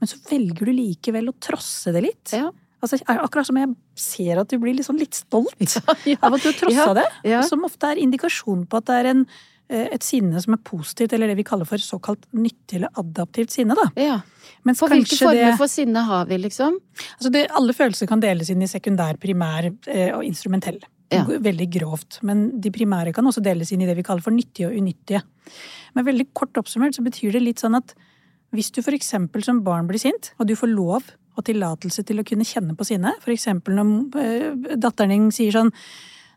Men 0.00 0.10
så 0.10 0.20
velger 0.28 0.68
du 0.68 0.74
likevel 0.76 1.32
å 1.32 1.36
trosse 1.40 1.94
det 1.94 2.04
litt. 2.08 2.34
Ja. 2.36 2.50
Altså, 2.82 2.98
akkurat 3.06 3.46
som 3.46 3.58
jeg 3.60 3.70
ser 3.98 4.40
at 4.42 4.50
du 4.50 4.58
blir 4.58 4.74
liksom 4.74 4.98
litt 4.98 5.14
stolt 5.14 5.60
ja. 6.08 6.18
av 6.18 6.34
at 6.34 6.42
du 6.42 6.48
har 6.50 6.58
trossa 6.58 6.88
Ja, 6.88 6.94
det. 6.98 7.06
Som 7.46 7.62
ofte 7.68 7.92
er 7.92 8.00
indikasjon 8.02 8.66
på 8.66 8.80
at 8.80 8.88
det 8.88 8.98
er 8.98 9.10
en, 9.12 9.26
et 9.72 10.04
sinne 10.04 10.40
som 10.42 10.56
er 10.56 10.62
positivt, 10.64 11.12
eller 11.12 11.30
det 11.30 11.38
vi 11.40 11.46
kaller 11.46 11.68
for 11.68 11.82
såkalt 11.82 12.26
nyttig 12.36 12.78
eller 12.78 12.92
adaptivt 13.02 13.54
sinne. 13.54 13.76
da. 13.78 13.88
ja. 14.00 14.20
Mens 14.66 14.78
For 14.78 14.92
hvilke 14.92 15.16
former 15.18 15.50
det, 15.50 15.58
for 15.58 15.70
sinne 15.70 16.02
har 16.06 16.26
vi, 16.28 16.38
liksom? 16.38 16.76
altså 17.16 17.30
det, 17.34 17.46
Alle 17.58 17.74
følelser 17.74 18.06
kan 18.10 18.20
deles 18.22 18.50
inn 18.52 18.62
i 18.62 18.70
sekundær, 18.70 19.18
primær 19.22 19.66
eh, 19.70 20.10
og 20.14 20.22
instrumentell. 20.26 20.78
Ja. 21.12 21.24
Veldig 21.26 21.66
grovt. 21.74 22.20
Men 22.26 22.46
de 22.62 22.70
primære 22.72 23.12
kan 23.12 23.26
også 23.28 23.42
deles 23.44 23.72
inn 23.74 23.82
i 23.84 23.88
det 23.88 23.96
vi 23.98 24.04
kaller 24.06 24.24
for 24.24 24.34
nyttige 24.34 24.70
og 24.70 24.78
unyttige. 24.78 25.20
Men 25.96 26.06
veldig 26.06 26.30
kort 26.36 26.56
oppsummert 26.60 26.96
så 26.96 27.04
betyr 27.04 27.36
det 27.36 27.42
litt 27.42 27.62
sånn 27.62 27.76
at 27.78 27.94
hvis 28.52 28.70
du 28.72 28.80
eksempel 28.84 29.44
som 29.44 29.62
barn 29.64 29.88
blir 29.88 30.00
sint, 30.00 30.32
og 30.38 30.48
du 30.48 30.54
får 30.56 30.72
lov 30.72 31.12
og 31.32 31.44
tillatelse 31.48 32.04
til 32.04 32.20
å 32.20 32.24
kunne 32.28 32.44
kjenne 32.44 32.76
på 32.76 32.84
sinne, 32.84 33.14
for 33.22 33.32
eksempel 33.32 33.78
når 33.78 34.20
eh, 34.20 34.74
datteren 34.76 35.14
din 35.14 35.30
sier 35.32 35.54
sånn 35.54 35.72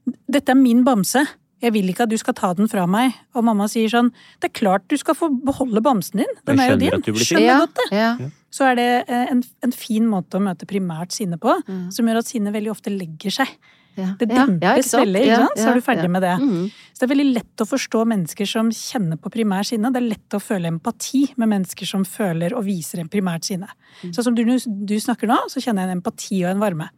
'Dette 0.06 0.54
er 0.54 0.60
min 0.60 0.84
bamse. 0.86 1.24
Jeg 1.64 1.74
vil 1.74 1.88
ikke 1.90 2.04
at 2.04 2.12
du 2.12 2.18
skal 2.18 2.36
ta 2.36 2.54
den 2.54 2.68
fra 2.68 2.86
meg.' 2.86 3.14
Og 3.36 3.44
mamma 3.44 3.68
sier 3.72 3.90
sånn 3.90 4.12
'Det 4.42 4.50
er 4.52 4.60
klart 4.60 4.88
du 4.88 4.98
skal 4.98 5.16
få 5.16 5.30
beholde 5.30 5.82
bamsen 5.82 6.20
din. 6.20 6.34
Den 6.46 6.60
er 6.60 6.72
jo 6.72 6.78
din.' 6.78 7.02
Skjønner 7.02 7.42
ja. 7.42 7.60
godt 7.60 7.76
det. 7.76 7.88
Ja. 7.92 8.18
Så 8.52 8.64
er 8.72 8.76
det 8.76 9.10
eh, 9.10 9.32
en, 9.32 9.44
en 9.64 9.72
fin 9.72 10.06
måte 10.08 10.38
å 10.38 10.44
møte 10.44 10.66
primært 10.66 11.12
sinne 11.12 11.38
på, 11.38 11.56
Mm. 11.68 11.92
som 11.92 12.06
gjør 12.06 12.18
at 12.20 12.28
sinnet 12.28 12.54
veldig 12.54 12.72
ofte 12.72 12.90
legger 12.92 13.32
seg. 13.32 13.48
Ja. 13.96 14.12
Det 14.20 14.28
dempes 14.28 14.62
ja, 14.62 14.74
ikke 14.76 14.90
sant? 14.90 15.08
veldig, 15.08 15.26
Ja. 15.26 15.48
Så 15.56 15.70
er 15.70 15.74
du 15.76 15.82
ferdig 15.82 16.04
ja. 16.04 16.12
med 16.12 16.22
det. 16.22 16.36
Mm. 16.40 16.72
Så 16.92 17.00
det 17.00 17.06
er 17.08 17.16
veldig 17.16 17.34
lett 17.34 17.64
å 17.64 17.68
forstå 17.68 18.02
mennesker 18.12 18.46
som 18.46 18.70
kjenner 18.70 19.18
på 19.18 19.32
primær 19.32 19.64
sinne. 19.64 19.92
Det 19.92 20.02
er 20.02 20.10
lett 20.10 20.36
å 20.36 20.42
føle 20.44 20.68
empati 20.68 21.34
med 21.38 21.48
mennesker 21.50 21.88
som 21.88 22.04
føler 22.04 22.54
og 22.54 22.66
viser 22.68 23.00
en 23.00 23.10
primært 23.10 23.48
sinne. 23.48 23.70
Mm. 24.04 24.14
Så 24.14 24.24
som 24.24 24.36
du, 24.36 24.44
du 24.44 24.96
snakker 25.00 25.28
nå, 25.32 25.38
så 25.48 25.64
kjenner 25.64 25.86
jeg 25.86 25.92
en 25.92 25.98
empati 26.02 26.44
og 26.44 26.52
en 26.52 26.60
varme. 26.60 26.90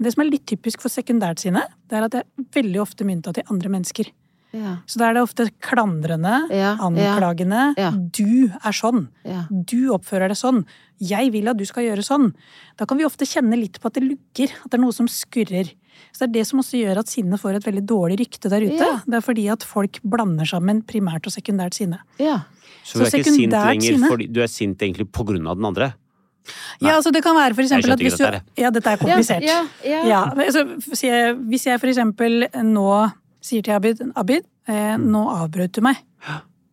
Det 0.00 0.14
som 0.14 0.22
er 0.24 0.30
litt 0.30 0.46
typisk 0.48 0.80
for 0.80 0.88
sekundært 0.92 1.42
sinne, 1.42 1.62
det 1.90 1.98
er 1.98 2.06
at 2.06 2.14
det 2.14 2.22
er 2.24 2.48
veldig 2.56 2.80
ofte 2.80 3.04
mynta 3.04 3.34
til 3.36 3.44
andre 3.52 3.68
mennesker. 3.68 4.08
Ja. 4.52 4.78
Så 4.90 4.98
da 4.98 5.10
er 5.10 5.14
det 5.14 5.22
ofte 5.22 5.44
klandrende, 5.62 6.48
Ja, 6.50 6.72
anklagende. 6.82 7.74
Ja. 7.78 7.90
Du 7.92 8.48
er 8.50 8.72
sånn. 8.74 9.04
Ja. 9.24 9.44
Du 9.50 9.92
oppfører 9.94 10.32
deg 10.32 10.36
sånn. 10.40 10.64
Jeg 10.98 11.30
vil 11.32 11.46
at 11.52 11.56
du 11.60 11.64
skal 11.68 11.84
gjøre 11.86 12.02
sånn. 12.02 12.32
Da 12.76 12.84
kan 12.86 12.98
vi 12.98 13.04
ofte 13.06 13.28
kjenne 13.28 13.56
litt 13.60 13.78
på 13.80 13.86
at 13.86 13.94
det 13.94 14.02
lugger, 14.08 14.50
at 14.64 14.70
det 14.72 14.78
er 14.80 14.82
noe 14.82 14.92
som 14.96 15.06
skurrer. 15.06 15.70
Så 16.10 16.24
det 16.24 16.28
er 16.30 16.34
det 16.40 16.46
som 16.48 16.58
også 16.64 16.80
gjør 16.80 16.98
at 17.04 17.12
sinnet 17.12 17.38
får 17.40 17.60
et 17.60 17.68
veldig 17.68 17.84
dårlig 17.86 18.18
rykte 18.24 18.50
der 18.50 18.64
ute. 18.66 18.80
Ja. 18.80 19.00
Det 19.06 19.20
er 19.20 19.24
fordi 19.24 19.46
at 19.52 19.62
folk 19.62 20.00
blander 20.02 20.48
sammen 20.48 20.82
primært 20.82 21.26
og 21.28 21.32
sekundært 21.36 21.74
sinne. 21.78 22.00
ja. 22.18 22.40
Så 22.82 22.96
du 22.96 23.04
er 23.04 23.10
Så 23.10 23.18
ikke 23.20 23.32
sint 23.34 23.52
lenger 23.52 23.92
sinne. 23.92 24.08
fordi 24.08 24.26
du 24.32 24.40
er 24.40 24.48
sint 24.48 24.78
egentlig 24.80 25.04
på 25.12 25.22
grunn 25.28 25.46
av 25.46 25.56
den 25.58 25.66
andre? 25.68 25.92
Ja, 26.80 26.96
altså 26.96 27.12
det 27.12 27.22
kan 27.22 27.36
være 27.36 27.54
for 27.54 27.62
eksempel 27.62 27.92
at 27.92 27.98
hvis 28.00 28.16
du 28.18 28.24
dette 28.24 28.42
Ja, 28.58 28.70
dette 28.70 28.90
er 28.90 28.96
komplisert. 28.96 29.42
Ja, 29.44 29.58
ja, 29.84 29.90
ja. 29.90 30.04
Ja, 30.08 30.20
altså, 30.46 30.64
hvis 30.88 31.02
jeg- 31.04 31.34
hvis 31.36 31.66
jeg 31.66 31.80
for 31.80 31.86
eksempel 31.86 32.48
nå 32.64 33.12
sier 33.40 33.62
til 33.62 33.74
Abid 33.74 34.00
Abid, 34.16 34.44
eh, 34.68 34.96
nå 34.96 35.22
avbrøt 35.28 35.72
du 35.72 35.80
meg. 35.80 35.96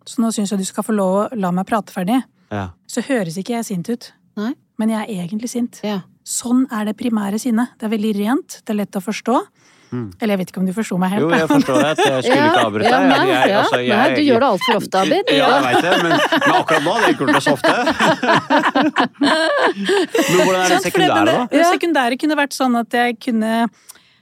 Så 0.06 0.20
nå 0.24 0.32
syns 0.32 0.50
jeg 0.52 0.60
du 0.60 0.66
skal 0.66 0.84
få 0.84 0.96
lov 0.96 1.16
å 1.32 1.36
la 1.40 1.52
meg 1.52 1.66
prate 1.68 1.92
ferdig. 1.92 2.24
Ja. 2.52 2.70
Så 2.88 3.02
høres 3.04 3.38
ikke 3.38 3.56
jeg 3.60 3.66
sint 3.66 3.90
ut. 3.90 4.12
Nei. 4.38 4.54
Men 4.80 4.90
jeg 4.90 5.10
er 5.10 5.28
egentlig 5.28 5.50
sint. 5.50 5.82
Ja. 5.84 6.02
Sånn 6.24 6.66
er 6.72 6.86
det 6.86 6.98
primære 6.98 7.40
sinnet. 7.40 7.70
Det 7.78 7.88
er 7.92 7.98
veldig 7.98 8.16
rent, 8.20 8.62
det 8.66 8.70
er 8.70 8.78
lett 8.86 8.92
å 8.92 9.02
forstå. 9.04 9.46
Eller 9.92 10.32
jeg 10.34 10.40
vet 10.42 10.50
ikke 10.52 10.60
om 10.62 10.66
du 10.68 10.74
forsto 10.76 10.98
meg 11.00 11.10
helt. 11.14 11.22
Jo, 11.24 11.30
jeg 11.32 11.48
forstår 11.48 11.78
det. 11.80 11.92
at 11.94 11.98
Jeg 11.98 12.24
skulle 12.24 12.36
Ja, 12.38 12.48
ikke 12.52 12.64
avbryte 12.68 12.90
ja, 12.92 13.00
nei, 13.00 13.18
Jeg- 13.18 13.28
jeg- 13.28 13.50
ja. 13.50 13.60
altså, 13.62 13.80
jeg- 13.88 13.98
Nei, 13.98 14.10
du 14.16 14.22
gjør 14.28 14.40
det 14.40 14.50
altfor 14.52 14.76
ofte, 14.82 14.96
Abid. 15.02 15.24
Ja, 15.28 15.48
jeg 15.48 15.64
veit 15.68 15.82
det, 15.82 15.92
men, 16.04 16.12
men 16.12 16.56
akkurat 16.62 16.82
nå 16.84 16.92
hadde 16.94 17.06
jeg 17.08 17.14
ikke 17.16 17.24
gjort 17.24 17.36
det 17.38 17.44
så 17.44 17.54
ofte. 17.58 17.74
Men 19.18 20.40
hvordan 20.44 20.62
er 20.62 20.68
det 20.68 20.70
det- 20.70 20.84
men 20.84 20.86
sekundære, 20.92 21.26
da? 21.26 21.46
det, 21.46 21.50
det 21.52 21.66
sekundære 21.72 22.18
kunne 22.22 22.36
vært 22.38 22.54
sånn 22.58 22.76
at 22.80 22.90
jeg 22.92 23.20
kunne 23.20 23.70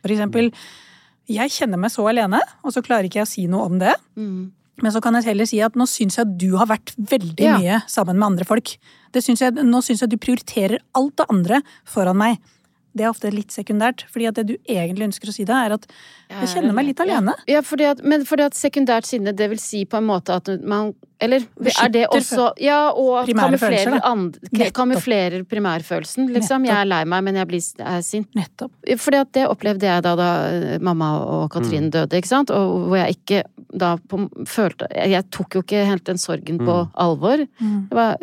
For 0.06 0.10
eksempel, 0.14 0.52
jeg 1.28 1.50
kjenner 1.50 1.80
meg 1.82 1.90
så 1.90 2.06
alene, 2.08 2.40
og 2.64 2.72
så 2.72 2.84
klarer 2.86 3.06
ikke 3.10 3.18
jeg 3.24 3.26
å 3.26 3.28
si 3.32 3.48
noe 3.48 3.66
om 3.66 3.80
det. 3.80 3.96
Mm. 4.16 4.52
Men 4.84 4.92
så 4.92 5.02
kan 5.02 5.16
jeg 5.16 5.24
heller 5.26 5.46
si 5.50 5.60
at 5.66 5.74
nå 5.74 5.88
syns 5.90 6.18
jeg 6.20 6.28
at 6.28 6.38
du 6.38 6.58
har 6.58 6.68
vært 6.68 6.94
veldig 7.00 7.40
Ja. 7.42 7.58
mye 7.58 7.82
sammen 7.90 8.16
med 8.20 8.26
andre 8.28 8.46
folk. 8.46 8.78
Det 9.12 9.24
synes 9.24 9.40
jeg, 9.42 9.54
nå 9.54 9.82
syns 9.82 10.02
jeg 10.02 10.10
du 10.12 10.18
prioriterer 10.18 10.78
alt 10.94 11.16
det 11.16 11.26
andre 11.32 11.62
foran 11.86 12.18
meg. 12.18 12.38
Det 12.96 13.04
er 13.04 13.12
ofte 13.12 13.32
litt 13.34 13.52
sekundært, 13.52 14.06
fordi 14.12 14.30
at 14.30 14.38
det 14.40 14.46
du 14.48 14.54
egentlig 14.72 15.10
ønsker 15.10 15.32
å 15.32 15.34
si 15.36 15.44
da, 15.48 15.66
er 15.68 15.76
at 15.76 15.88
jeg 16.32 16.52
kjenner 16.54 16.76
meg 16.76 16.88
litt 16.88 17.02
alene. 17.04 17.34
Ja, 17.50 17.60
fordi 17.66 17.90
at, 17.90 18.00
men 18.08 18.24
fordi 18.28 18.46
at 18.48 18.56
sekundært 18.58 19.08
sinne, 19.10 19.34
det 19.36 19.50
vil 19.52 19.60
si 19.62 19.84
på 19.90 20.00
en 20.00 20.08
måte 20.08 20.38
at 20.40 20.50
man 20.64 20.94
Eller 21.22 21.44
er 21.72 21.90
det 21.92 22.06
også 22.12 22.50
Ja, 22.60 22.92
og 22.92 23.28
kamuflerer, 23.28 24.00
andre, 24.04 24.70
kamuflerer 24.76 25.44
primærfølelsen, 25.48 26.32
liksom. 26.36 26.66
Jeg 26.68 26.76
er 26.76 26.90
lei 26.90 27.04
meg, 27.08 27.24
men 27.28 27.40
jeg 27.40 27.48
blir 27.52 27.68
er 27.84 28.02
sint. 28.04 28.32
Nettopp. 28.36 28.74
Fordi 29.00 29.22
at 29.22 29.32
det 29.38 29.46
opplevde 29.48 29.88
jeg 29.88 30.04
da, 30.08 30.16
da 30.20 30.32
mamma 30.84 31.12
og 31.20 31.46
Katrin 31.54 31.92
døde, 31.92 32.20
ikke 32.20 32.32
sant? 32.32 32.52
Og 32.56 32.90
hvor 32.90 33.00
jeg 33.04 33.20
ikke 33.20 33.44
da 33.76 33.96
på, 33.98 34.26
følte 34.50 34.88
Jeg 34.96 35.28
tok 35.34 35.58
jo 35.58 35.62
ikke 35.66 35.84
helt 35.88 36.06
den 36.08 36.20
sorgen 36.22 36.62
på 36.64 36.78
alvor. 36.94 37.44
Mm. 37.60 37.78
Jeg 37.92 37.98
var, 37.98 38.18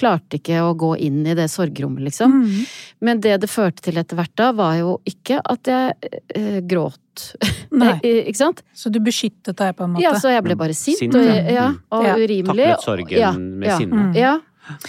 klarte 0.00 0.38
ikke 0.38 0.62
å 0.64 0.72
gå 0.78 0.94
inn 1.04 1.20
i 1.28 1.34
det 1.36 1.48
sorgrommet, 1.52 2.02
liksom. 2.08 2.40
Mm. 2.42 2.60
Men 3.04 3.20
det 3.24 3.36
det 3.42 3.50
førte 3.52 3.84
til 3.84 4.00
etter 4.00 4.18
hvert 4.18 4.32
da, 4.40 4.50
var 4.56 4.78
jo 4.80 4.96
ikke 5.08 5.40
at 5.44 5.70
jeg 5.70 6.12
eh, 6.36 6.60
gråt. 6.64 7.26
Nei. 7.82 7.96
Eh, 8.06 8.22
ikke 8.30 8.40
sant? 8.40 8.62
Så 8.76 8.92
du 8.92 9.00
beskyttet 9.04 9.58
deg 9.58 9.76
på 9.76 9.84
en 9.86 9.96
måte. 9.96 10.04
Ja, 10.06 10.14
så 10.20 10.32
jeg 10.32 10.44
ble 10.46 10.56
bare 10.60 10.76
sint, 10.76 11.02
Sint, 11.02 11.18
og, 11.18 11.26
ja. 11.26 11.42
ja, 11.52 11.66
og 11.92 12.06
Ja. 12.06 12.14
urimelig. 12.16 12.70
Taklet 12.72 12.86
sorgen 12.86 13.18
ja, 13.20 13.32
med 13.36 13.68
ja. 13.68 13.76
sinne. 13.80 14.06
Mm. 14.10 14.16
Ja. 14.16 14.38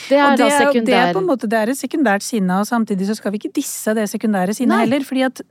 Det 0.10 0.18
er 0.18 0.36
det, 0.38 0.48
da 0.50 0.72
det 0.74 0.94
er 0.98 1.14
på 1.14 1.22
en 1.22 1.28
måte 1.28 1.48
det 1.50 1.58
er 1.60 1.70
et 1.74 1.78
sekundært 1.80 2.22
sinne, 2.26 2.60
og 2.62 2.68
samtidig 2.70 3.08
så 3.10 3.16
skal 3.18 3.32
vi 3.34 3.40
ikke 3.42 3.54
disse 3.56 3.94
det 3.98 4.08
sekundære 4.10 4.54
sinnet 4.58 4.80
heller. 4.84 5.04
fordi 5.08 5.24
at 5.26 5.42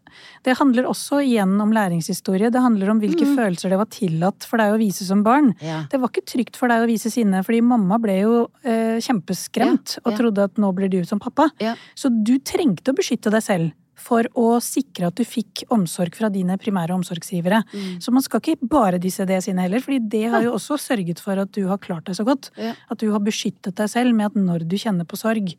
det 0.45 0.57
handler 0.59 0.85
også 0.91 1.21
igjen 1.25 1.55
om 1.61 1.71
læringshistorie. 1.73 2.51
Det 2.51 2.61
handler 2.63 2.91
om 2.91 3.01
hvilke 3.01 3.25
Mm. 3.27 3.37
følelser 3.37 3.69
det 3.71 3.79
var 3.79 3.87
tillatt 3.91 4.45
for 4.45 4.57
deg 4.59 4.73
å 4.75 4.79
vise 4.79 5.05
som 5.07 5.23
barn. 5.23 5.55
ja. 5.63 5.85
Det 5.91 6.01
var 6.01 6.09
ikke 6.09 6.27
trygt 6.27 6.57
for 6.57 6.69
deg 6.69 6.83
å 6.83 6.87
vise 6.87 7.11
sinne, 7.11 7.43
fordi 7.45 7.61
mamma 7.63 7.99
ble 8.01 8.21
jo 8.21 8.49
eh, 8.65 8.99
kjempeskremt 9.01 9.97
Ja, 9.99 10.03
og 10.05 10.17
trodde 10.19 10.45
at 10.45 10.55
nå 10.57 10.73
blir 10.75 10.89
du 10.91 11.05
som 11.05 11.19
pappa. 11.19 11.51
Så 11.97 12.09
du 12.11 12.39
trengte 12.39 12.93
å 12.93 12.97
beskytte 12.97 13.31
deg 13.31 13.43
selv 13.43 13.73
for 14.01 14.27
å 14.39 14.47
sikre 14.65 15.11
at 15.11 15.19
du 15.21 15.25
fikk 15.29 15.65
omsorg 15.75 16.17
fra 16.17 16.31
dine 16.33 16.57
primære 16.61 16.95
omsorgsgivere. 16.97 17.61
Mm. 17.75 17.99
Så 18.03 18.13
man 18.17 18.25
skal 18.25 18.41
ikke 18.41 18.69
bare 18.73 18.99
disse 19.03 19.27
det 19.29 19.43
sine 19.45 19.63
heller, 19.67 19.83
fordi 19.85 20.01
det 20.17 20.25
har 20.33 20.43
jo 20.47 20.55
også 20.57 20.79
sørget 20.81 21.21
for 21.23 21.39
at 21.43 21.53
du 21.57 21.67
har 21.69 21.79
klart 21.83 22.09
deg 22.09 22.17
så 22.19 22.25
godt. 22.27 22.51
Ja. 22.57 22.73
At 22.91 22.99
du 23.05 23.11
har 23.13 23.21
beskyttet 23.21 23.77
deg 23.79 23.93
selv 23.93 24.15
med 24.17 24.31
at 24.33 24.41
når 24.41 24.65
du 24.69 24.77
kjenner 24.81 25.05
på 25.09 25.21
sorg 25.21 25.55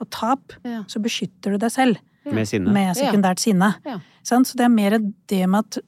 og 0.00 0.10
tap, 0.10 0.52
Ja. 0.64 0.82
så 0.88 0.98
beskytter 1.04 1.52
du 1.52 1.58
deg 1.58 1.70
selv 1.70 1.98
Med 2.24 2.46
sinne. 2.48 2.72
med 2.72 2.96
sekundært 2.96 3.38
sinne. 3.38 3.74
Ja. 3.86 4.00
Sant? 4.22 4.46
Så 4.48 4.56
det 4.56 4.64
er 4.64 4.68
mer 4.72 4.98
det 5.28 5.46
med 5.48 5.58
at 5.66 5.78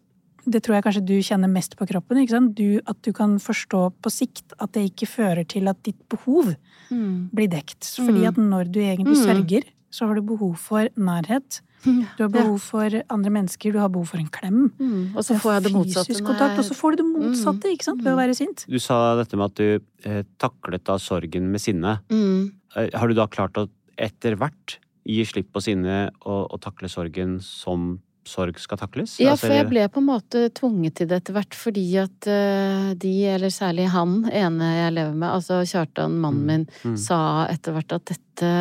det 0.47 0.61
tror 0.63 0.75
jeg 0.77 0.85
kanskje 0.85 1.07
du 1.09 1.15
kjenner 1.25 1.49
mest 1.49 1.75
på 1.79 1.87
kroppen. 1.89 2.19
Ikke 2.21 2.35
sant? 2.37 2.55
Du, 2.55 2.79
at 2.87 3.01
du 3.03 3.13
kan 3.17 3.39
forstå 3.41 3.95
på 4.05 4.11
sikt 4.13 4.53
at 4.61 4.73
det 4.77 4.91
ikke 4.93 5.09
fører 5.09 5.47
til 5.49 5.67
at 5.73 5.83
ditt 5.83 6.03
behov 6.13 6.55
Mm. 6.91 7.31
blir 7.35 7.49
dekt. 7.49 7.81
Fordi 7.97 8.21
Mm. 8.21 8.29
at 8.29 8.35
når 8.37 8.65
du 8.71 8.79
egentlig 8.81 9.17
Mm. 9.17 9.25
sørger, 9.25 9.65
så 9.91 10.07
har 10.07 10.15
du 10.17 10.21
behov 10.21 10.55
for 10.59 10.87
nærhet. 10.99 11.63
Du 11.85 12.23
har 12.25 12.31
behov 12.33 12.59
for 12.65 12.97
andre 13.13 13.31
mennesker, 13.35 13.73
du 13.75 13.79
har 13.83 13.91
behov 13.93 14.07
for 14.13 14.21
en 14.23 14.29
klem. 14.33 14.71
Mm. 14.81 15.17
Og 15.17 15.23
så 15.27 15.37
får 15.41 15.57
jeg 15.59 15.65
det 15.67 15.73
motsatte. 15.75 16.09
Fysisk 16.13 16.25
kontakt, 16.29 16.59
og 16.63 16.65
så 16.69 16.77
får 16.79 16.97
du 16.97 17.03
det 17.03 17.09
motsatte 17.11 17.73
ikke 17.75 17.89
sant? 17.91 18.03
ved 18.05 18.13
å 18.15 18.19
være 18.21 18.35
sint. 18.39 18.65
Du 18.71 18.79
sa 18.83 19.01
dette 19.21 19.37
med 19.41 19.53
at 19.53 19.61
du 19.61 20.09
eh, 20.11 20.23
taklet 20.43 20.85
da 20.89 20.97
sorgen 21.03 21.51
med 21.53 21.61
sinne. 21.63 21.99
Mm. 22.13 22.53
Eh, 22.77 22.89
har 22.95 23.09
du 23.09 23.15
da 23.19 23.27
klart 23.29 23.61
å 23.61 23.69
etter 24.01 24.35
hvert 24.41 24.79
gi 25.05 25.21
slipp 25.29 25.53
på 25.53 25.61
sinne 25.63 26.09
og, 26.25 26.49
og 26.55 26.61
takle 26.65 26.89
sorgen 26.89 27.37
som 27.45 27.99
sorg 28.25 28.57
skal 28.59 28.79
takles? 28.81 29.19
Ja, 29.21 29.35
Altså, 29.35 29.51
for 29.51 29.53
jeg 29.59 29.69
ble 29.69 29.83
på 29.93 30.01
en 30.01 30.07
måte 30.09 30.47
tvunget 30.57 30.95
til 30.97 31.11
det 31.11 31.19
etter 31.21 31.35
hvert, 31.37 31.53
fordi 31.61 31.85
at 32.01 32.27
eh, 32.33 32.95
de, 32.97 33.13
eller 33.35 33.53
særlig 33.53 33.91
han 33.93 34.23
ene 34.33 34.71
jeg 34.79 34.95
lever 34.97 35.13
med, 35.13 35.29
altså 35.29 35.61
Kjartan, 35.69 36.17
mannen 36.23 36.47
min, 36.49 36.65
Mm. 36.89 36.97
sa 36.97 37.19
etter 37.53 37.77
hvert 37.77 37.93
at 37.99 38.07
dette, 38.15 38.53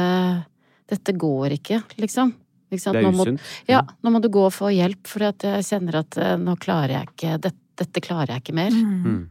dette 0.91 1.15
går 1.15 1.55
ikke, 1.57 1.79
liksom. 2.03 2.33
Ikke 2.73 2.85
sant? 2.87 2.97
Det 2.97 3.03
er 3.05 3.09
Nå 3.11 3.17
må- 3.17 3.27
usunt. 3.29 3.51
Ja, 3.69 3.81
nå 4.03 4.11
må 4.17 4.21
du 4.23 4.29
gå 4.33 4.45
og 4.49 4.53
få 4.55 4.71
hjelp, 4.73 5.05
for 5.07 5.19
jeg 5.29 5.37
kjenner 5.69 6.01
at 6.03 6.17
eh, 6.17 6.35
nå 6.41 6.57
klarer 6.59 6.97
jeg 6.99 7.11
ikke 7.13 7.37
dette, 7.47 7.59
dette 7.83 8.01
klarer 8.05 8.35
jeg 8.35 8.43
ikke 8.47 8.57
mer. 8.59 8.71
Mm. 8.73 9.21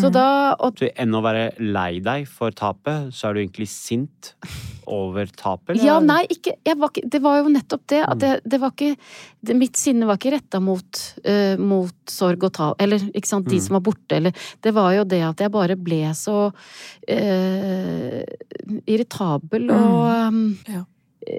Så 0.00 0.08
da 0.10 0.56
og, 0.58 0.80
Så 0.80 0.88
enn 0.98 1.12
å 1.14 1.20
være 1.22 1.52
lei 1.62 2.00
deg 2.02 2.24
for 2.26 2.50
tapet, 2.50 3.12
så 3.14 3.28
er 3.28 3.36
du 3.36 3.40
egentlig 3.44 3.68
sint 3.70 4.32
over 4.90 5.26
tapet? 5.30 5.76
eller? 5.76 5.84
Ja, 5.86 5.98
nei, 6.02 6.24
ikke, 6.32 6.56
jeg 6.66 6.78
var 6.80 6.90
ikke 6.90 7.04
Det 7.12 7.20
var 7.22 7.36
jo 7.38 7.52
nettopp 7.54 7.84
det. 7.92 8.00
Mm. 8.02 8.10
At 8.10 8.18
det, 8.18 8.32
det 8.50 8.60
var 8.64 8.72
ikke 8.74 8.96
det, 9.46 9.56
Mitt 9.60 9.76
sinne 9.78 10.08
var 10.08 10.18
ikke 10.18 10.32
retta 10.34 10.58
mot, 10.64 11.02
uh, 11.28 11.54
mot 11.62 11.94
sorg 12.10 12.42
og 12.48 12.52
tap, 12.56 12.82
eller 12.82 12.98
ikke 13.14 13.30
sant, 13.30 13.46
de 13.46 13.60
Mm. 13.60 13.62
som 13.68 13.74
var 13.78 13.84
borte, 13.86 14.16
eller 14.18 14.32
Det 14.64 14.74
var 14.74 14.90
jo 14.96 15.04
det 15.04 15.22
at 15.22 15.38
jeg 15.44 15.52
bare 15.54 15.76
ble 15.78 16.02
så 16.18 16.48
uh, 16.50 18.22
irritabel 18.90 19.70
og 19.70 20.28
um, 20.32 20.58
Ja. 20.66 20.82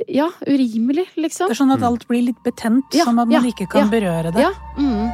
Ja, 0.08 0.32
urimelig, 0.48 1.08
liksom. 1.16 1.48
Det 1.48 1.56
er 1.56 1.62
sånn 1.62 1.72
at 1.76 1.84
alt 1.88 2.08
blir 2.10 2.26
litt 2.28 2.44
betent, 2.44 2.92
Ja, 2.96 3.08
som 3.08 3.20
at 3.20 3.30
man 3.30 3.40
ja, 3.40 3.48
ikke 3.48 3.70
kan 3.72 3.88
ja, 3.88 3.92
berøre 3.92 4.34
det. 4.36 4.44
Ja. 4.44 4.52
Mm. 4.78 5.12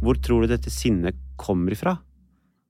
Hvor 0.00 0.16
tror 0.24 0.42
du 0.42 0.50
dette 0.50 0.72
sinnet 0.74 1.16
kommer 1.38 1.76
ifra? 1.76 1.98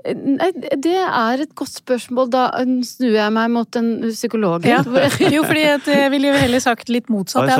Nei, 0.00 0.48
det 0.80 0.94
er 0.96 1.42
et 1.44 1.50
godt 1.58 1.74
spørsmål. 1.76 2.30
Da 2.32 2.42
snur 2.88 3.12
jeg 3.12 3.32
meg 3.36 3.50
mot 3.52 3.76
en 3.76 3.88
psykolog. 4.08 4.64
Ja. 4.64 4.78
Jo, 5.34 5.42
fordi 5.44 5.64
at 5.68 5.86
jeg 5.90 6.10
ville 6.14 6.30
jo 6.30 6.38
heller 6.40 6.62
sagt 6.64 6.88
litt 6.88 7.10
motsatt, 7.12 7.50
jeg, 7.50 7.56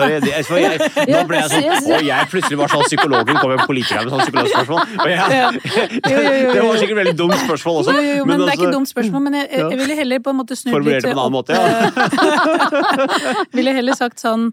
sorry, 0.48 0.62
da. 0.64 0.78
det- 0.78 0.94
jeg, 0.96 1.10
nå 1.10 1.20
ble 1.28 1.40
jeg 1.42 1.50
sånn 1.52 1.92
Og 1.98 2.06
jeg 2.06 2.30
plutselig 2.32 2.58
var 2.62 2.72
sånn 2.72 2.86
psykologen 2.88 3.40
kom 3.42 3.52
med 3.52 3.62
politikere 3.68 4.06
med 4.06 4.14
sånn 4.14 4.24
psykologspørsmål. 4.24 4.80
Og 5.04 5.10
jeg, 5.12 5.18
Ja. 5.20 5.50
Jo, 5.50 6.16
jo, 6.16 6.32
jo, 6.40 6.54
Det 6.54 6.64
var 6.64 6.80
sikkert 6.80 7.00
veldig 7.02 7.16
dumt 7.18 7.36
spørsmål 7.44 7.80
også. 7.82 7.90
Jo, 7.94 8.00
jo, 8.00 8.16
jo, 8.20 8.24
men, 8.30 8.40
det 8.40 8.46
er 8.46 8.56
ikke 8.56 8.56
altså, 8.56 8.70
et 8.70 8.78
dumt 8.78 8.92
spørsmål, 8.94 9.22
men 9.26 9.38
jeg, 9.40 9.46
jeg 9.60 9.78
ville 9.82 9.98
heller 10.00 10.24
på 10.24 10.34
en 10.34 10.40
måte 10.40 10.56
snudd 10.58 10.74
Formulert 10.74 10.96
litt 10.96 11.04
det 11.04 11.12
på 11.12 11.18
en 11.18 11.22
annen 11.26 11.36
måte, 11.36 11.52
ja. 11.54 11.60
eh, 12.40 13.46
Ville 13.60 13.76
heller 13.76 13.98
sagt 13.98 14.22
sånn 14.22 14.50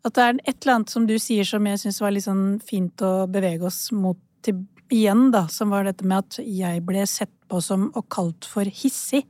at 0.00 0.16
det 0.16 0.24
er 0.24 0.38
et 0.48 0.56
eller 0.64 0.74
annet 0.78 0.92
som 0.92 1.06
du 1.08 1.16
sier 1.20 1.44
som 1.44 1.66
jeg 1.68 1.80
syns 1.82 2.00
var 2.00 2.14
litt 2.14 2.24
sånn 2.24 2.44
fint 2.64 3.02
å 3.04 3.26
bevege 3.30 3.66
oss 3.68 3.90
mot 3.92 4.16
til 4.44 4.62
igjen, 4.90 5.28
da, 5.34 5.46
som 5.52 5.72
var 5.72 5.86
dette 5.88 6.06
med 6.06 6.24
at 6.24 6.40
jeg 6.44 6.84
ble 6.86 7.04
sett 7.08 7.32
på 7.50 7.60
som 7.64 7.88
og 7.98 8.06
kalt 8.12 8.46
for 8.48 8.68
hissig 8.68 9.24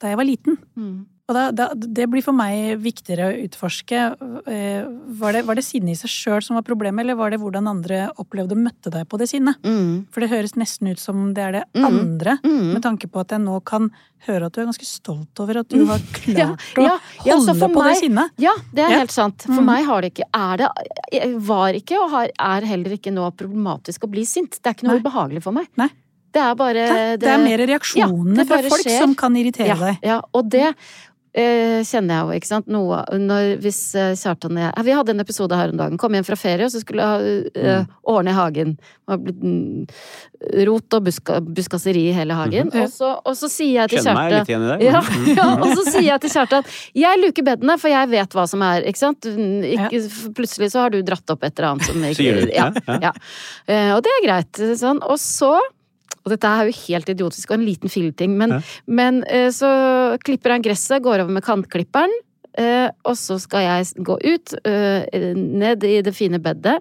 da 0.00 0.10
jeg 0.10 0.18
var 0.18 0.26
liten. 0.26 0.56
Mm. 0.78 1.04
Og 1.30 1.36
da, 1.36 1.42
da, 1.54 1.68
det 1.78 2.08
blir 2.10 2.24
for 2.26 2.34
meg 2.34 2.80
viktigere 2.82 3.28
å 3.30 3.34
utforske. 3.46 3.98
Eh, 4.50 4.82
Var 5.20 5.36
det, 5.36 5.42
var 5.46 5.54
det 5.54 5.62
sinnet 5.62 5.94
i 5.94 5.98
seg 6.00 6.10
sjøl 6.10 6.42
som 6.42 6.56
var 6.58 6.64
problemet, 6.66 7.04
eller 7.04 7.14
var 7.18 7.30
det 7.30 7.38
hvordan 7.38 7.68
andre 7.70 8.00
opplevde 8.18 8.56
å 8.56 8.58
møtte 8.58 8.90
deg 8.90 9.06
på 9.06 9.18
det 9.20 9.28
sinnet? 9.30 9.60
Mm. 9.62 10.06
For 10.10 10.24
det 10.24 10.30
høres 10.32 10.56
nesten 10.58 10.90
ut 10.90 10.98
som 10.98 11.28
det 11.36 11.44
er 11.46 11.52
det 11.52 11.64
Mm. 11.76 11.84
andre, 11.86 12.38
Mm. 12.42 12.72
med 12.74 12.82
tanke 12.82 13.06
på 13.06 13.20
at 13.20 13.28
jeg 13.30 13.40
nå 13.44 13.60
kan 13.64 13.90
høre 14.26 14.46
at 14.46 14.52
du 14.52 14.60
er 14.60 14.66
ganske 14.66 14.84
stolt 14.88 15.38
over 15.40 15.60
at 15.60 15.68
du 15.68 15.84
har 15.86 15.98
klart 16.18 16.74
Ja, 16.76 16.98
å 16.98 17.26
ja, 17.26 17.36
så 17.38 17.54
holde 17.54 17.70
på 17.74 17.84
det 17.86 17.96
sinnet. 18.02 18.30
Ja, 18.38 18.52
det 18.74 18.84
er 18.88 18.98
helt 18.98 19.10
sant. 19.14 19.42
For 19.46 19.52
Mm. 19.62 19.66
meg 19.70 19.84
har 19.86 20.00
det 20.02 20.14
ikke 20.14 20.26
Er 20.34 20.56
det 20.56 20.68
Var 21.46 21.72
ikke 21.78 21.96
og 22.02 22.10
har, 22.10 22.28
er 22.38 22.66
heller 22.66 22.90
ikke 22.98 23.12
nå 23.14 23.30
problematisk 23.36 24.02
å 24.06 24.10
bli 24.10 24.24
sint. 24.24 24.58
Det 24.62 24.66
er 24.66 24.74
ikke 24.74 24.88
noe 24.88 24.98
Nei. 24.98 25.02
ubehagelig 25.04 25.42
for 25.42 25.52
meg. 25.52 25.68
Nei. 25.76 25.88
Det 26.32 26.40
er 26.40 26.54
bare 26.54 27.16
Det, 27.18 27.26
er 27.26 27.38
mer 27.42 27.58
reaksjonene 27.66 28.36
Ja, 28.38 28.44
fra 28.44 28.60
folk 28.62 28.84
skjer. 28.84 28.98
som 29.00 29.14
kan 29.16 29.34
irritere 29.34 29.66
ja, 29.66 29.74
deg. 29.74 29.98
Ja, 30.06 30.20
og 30.32 30.48
det 30.48 30.74
eh, 31.34 31.80
kjenner 31.86 32.14
jeg 32.16 32.24
jo, 32.26 32.38
ikke 32.40 32.48
sant. 32.50 32.66
Noe 32.70 33.02
når, 33.18 33.56
Hvis 33.62 33.78
eh, 33.98 34.12
Kjartan 34.18 34.56
og 34.58 34.62
jeg 34.64 34.84
Vi 34.88 34.94
hadde 34.96 35.14
en 35.14 35.20
episode 35.24 35.56
her 35.58 35.70
om 35.74 35.78
dagen. 35.80 35.98
Kom 36.00 36.14
hjem 36.16 36.26
fra 36.26 36.36
ferie, 36.38 36.64
og 36.66 36.72
så 36.74 36.80
skulle 36.82 37.06
jeg 37.06 37.50
eh, 37.56 37.84
ordne 38.10 38.34
hagen. 38.36 38.76
Det 38.80 39.10
var 39.12 39.20
blitt 39.24 39.42
mm, 39.42 39.86
rot 40.68 40.96
og 40.98 41.04
buska, 41.06 41.38
buskaseri 41.44 42.06
i 42.10 42.14
hele 42.16 42.34
hagen. 42.38 42.70
Mhm. 42.72 42.82
og, 42.84 42.90
så, 42.94 43.10
og 43.26 43.36
så 43.36 43.50
sier 43.52 43.82
jeg 43.82 43.92
til 43.94 44.04
Kjenner 44.04 44.20
meg 44.22 44.36
litt 44.38 44.52
igjen 44.54 44.66
i 44.66 44.70
det. 44.72 44.78
ja, 44.90 45.00
Mm. 45.10 45.26
ja, 45.36 45.46
og 45.60 45.72
så 45.76 45.82
sier 45.90 46.06
jeg 46.06 46.20
til 46.22 46.30
Kjartan 46.30 46.68
Jeg 46.96 47.18
luker 47.20 47.44
bedene, 47.46 47.74
for 47.80 47.90
jeg 47.90 48.08
vet 48.12 48.34
hva 48.36 48.44
som 48.48 48.62
er, 48.62 48.84
ikke 48.88 49.00
sant? 49.00 49.26
Ikke, 49.26 50.00
Plutselig 50.36 50.70
så 50.72 50.84
har 50.86 50.94
du 50.94 51.00
dratt 51.02 51.30
opp 51.34 51.42
et 51.46 51.58
eller 51.58 51.72
annet 51.74 51.88
som 51.90 52.04
ikke 52.04 52.18
Sier 52.20 52.40
du? 52.40 52.52
Ja. 52.54 52.70
Ja, 52.70 52.94
ja. 52.94 52.98
ja. 53.10 53.12
Eh, 53.66 53.90
og 53.96 54.02
det 54.06 54.12
er 54.18 54.24
greit. 54.26 54.60
Sånn. 54.80 55.00
Og 55.06 55.18
så 55.20 55.52
og 56.24 56.32
dette 56.34 56.46
er 56.46 56.68
jo 56.68 56.76
helt 56.86 57.08
idiotisk 57.08 57.50
og 57.50 57.58
en 57.58 57.66
liten 57.66 57.88
filleting, 57.92 58.36
men, 58.36 58.50
Ja. 58.50 58.60
men 58.86 59.22
eh, 59.28 59.48
så 59.50 59.70
klipper 60.24 60.50
han 60.56 60.62
gresset, 60.62 61.02
går 61.02 61.20
over 61.24 61.30
med 61.32 61.44
kantklipperen, 61.44 62.12
eh, 62.58 62.90
og 63.04 63.16
så 63.16 63.38
skal 63.40 63.60
jeg 63.66 64.04
gå 64.04 64.18
ut, 64.20 64.54
eh, 64.64 65.34
ned 65.34 65.84
i 65.84 66.00
det 66.02 66.14
fine 66.14 66.38
bedet, 66.42 66.80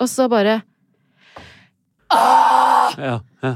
og 0.00 0.08
så 0.08 0.28
bare 0.28 0.62
Ja, 2.14 3.20
ja. 3.42 3.54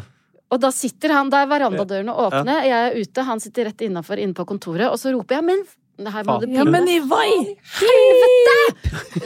Og 0.50 0.60
da 0.62 0.70
sitter 0.72 1.12
han 1.12 1.28
der, 1.30 1.44
verandadørene 1.50 2.14
åpne, 2.14 2.54
jeg 2.64 2.72
er 2.72 2.96
ute, 2.96 3.24
han 3.28 3.40
sitter 3.42 3.68
rett 3.68 3.84
innafor 3.84 4.18
inne 4.22 4.34
på 4.34 4.46
kontoret, 4.48 4.88
og 4.88 4.96
så 4.98 5.12
roper 5.12 5.36
jeg 5.36 5.44
'men 5.44 5.60
det 5.98 6.12
her 6.14 6.22
må 6.24 6.38
du 6.40 6.46
Ja, 6.46 6.64
men 6.64 6.86
i 6.88 7.00
helvete! 7.00 7.56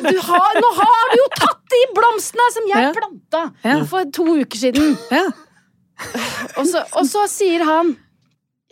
du 0.03 0.19
har, 0.19 0.53
Nå 0.57 0.71
har 0.81 1.11
du 1.13 1.17
jo 1.21 1.27
tatt 1.37 1.61
de 1.69 1.81
blomstene 1.95 2.47
som 2.55 2.65
jeg 2.67 2.83
Ja. 2.83 2.93
planta 2.97 3.53
Ja. 3.63 3.85
for 3.85 4.05
to 4.11 4.25
uker 4.25 4.57
siden! 4.59 4.97
Ja. 5.11 5.31
Og 6.59 6.67
så, 6.69 6.83
og 6.99 7.07
så 7.09 7.27
sier 7.31 7.63
han 7.65 7.95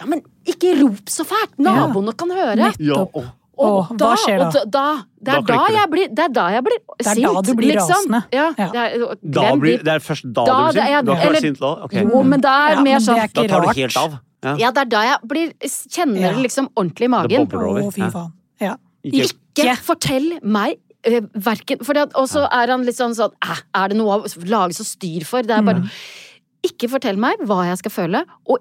Ja, 0.00 0.06
men 0.08 0.22
ikke 0.48 0.72
rop 0.80 1.10
så 1.12 1.24
fælt! 1.28 1.58
Naboene 1.60 2.14
kan 2.16 2.30
høre. 2.32 2.56
Nettopp. 2.56 3.14
og- 3.20 3.36
da, 3.60 4.06
hva 4.06 4.14
skjer 4.16 4.38
da? 4.40 4.46
og 4.48 4.70
da, 4.72 4.82
det, 5.20 5.32
er 5.34 5.42
da 5.44 5.52
da 5.52 5.64
jeg 5.74 5.88
blir, 5.92 6.08
det 6.16 6.22
er 6.24 6.30
da 6.32 6.44
jeg 6.54 6.62
blir 6.64 6.78
er 6.80 7.18
da 7.20 7.42
du 7.44 7.50
blir 7.58 7.74
liksom. 7.74 7.90
rasende. 7.92 8.20
Ja, 8.32 8.46
Ja. 8.56 8.68
Det 8.72 8.80
er, 8.80 9.02
Da 9.20 9.42
glem 9.42 9.60
blir, 9.60 9.82
det 9.84 9.92
er 9.92 10.00
først 10.00 10.24
da, 10.32 10.44
Da, 10.48 10.54
du 10.54 10.78
blir 10.78 10.80
sint? 10.80 11.04
Du 11.04 11.12
har 11.12 11.20
ikke 11.20 11.32
vært 11.34 11.44
sint 11.44 11.60
da? 11.60 11.72
Okay. 11.84 12.04
Jo, 12.08 12.22
men 12.22 12.40
det 12.40 12.50
er 12.54 12.72
Ja, 12.72 12.80
mer 12.86 12.98
sånn 13.04 13.20
Da 13.20 13.44
tar 13.52 13.60
du 13.66 13.68
helt 13.82 13.96
av? 14.00 14.14
Ja. 14.42 14.54
Ja, 14.56 14.70
det 14.72 14.80
er 14.86 14.90
da 14.94 15.02
jeg 15.10 15.28
blir, 15.28 15.52
kjenner 15.92 16.20
Ja. 16.20 16.32
det 16.32 16.42
liksom 16.46 16.70
ordentlig 16.74 17.04
i 17.04 17.08
Det 17.08 17.10
magen. 17.10 17.44
bobler 17.50 17.66
over. 17.68 17.82
Å, 17.82 17.92
fy 17.92 18.00
Ja. 18.00 18.10
faen. 18.10 18.32
Ja. 18.60 18.74
Ikke, 19.04 19.28
Ikke 19.60 19.76
fortell 19.84 20.30
meg 20.42 20.78
uh, 21.06 21.20
verken 21.36 21.78
Og 22.14 22.28
så 22.28 22.48
er 22.50 22.66
han 22.68 22.82
litt 22.84 22.96
sånn 22.96 23.12
sånn 23.14 23.32
"Æ, 23.44 23.60
Er 23.74 23.88
det 23.88 23.96
noe 23.98 24.20
å 24.24 24.48
lage 24.48 24.72
så 24.72 24.84
styr 24.88 25.24
for? 25.26 25.42
Det 25.42 25.50
er 25.50 25.62
bare 25.62 25.90
Ikke 26.66 26.90
fortell 26.92 27.20
meg 27.20 27.40
hva 27.48 27.62
jeg 27.70 27.80
skal 27.80 27.94
føle, 27.94 28.24
og 28.48 28.60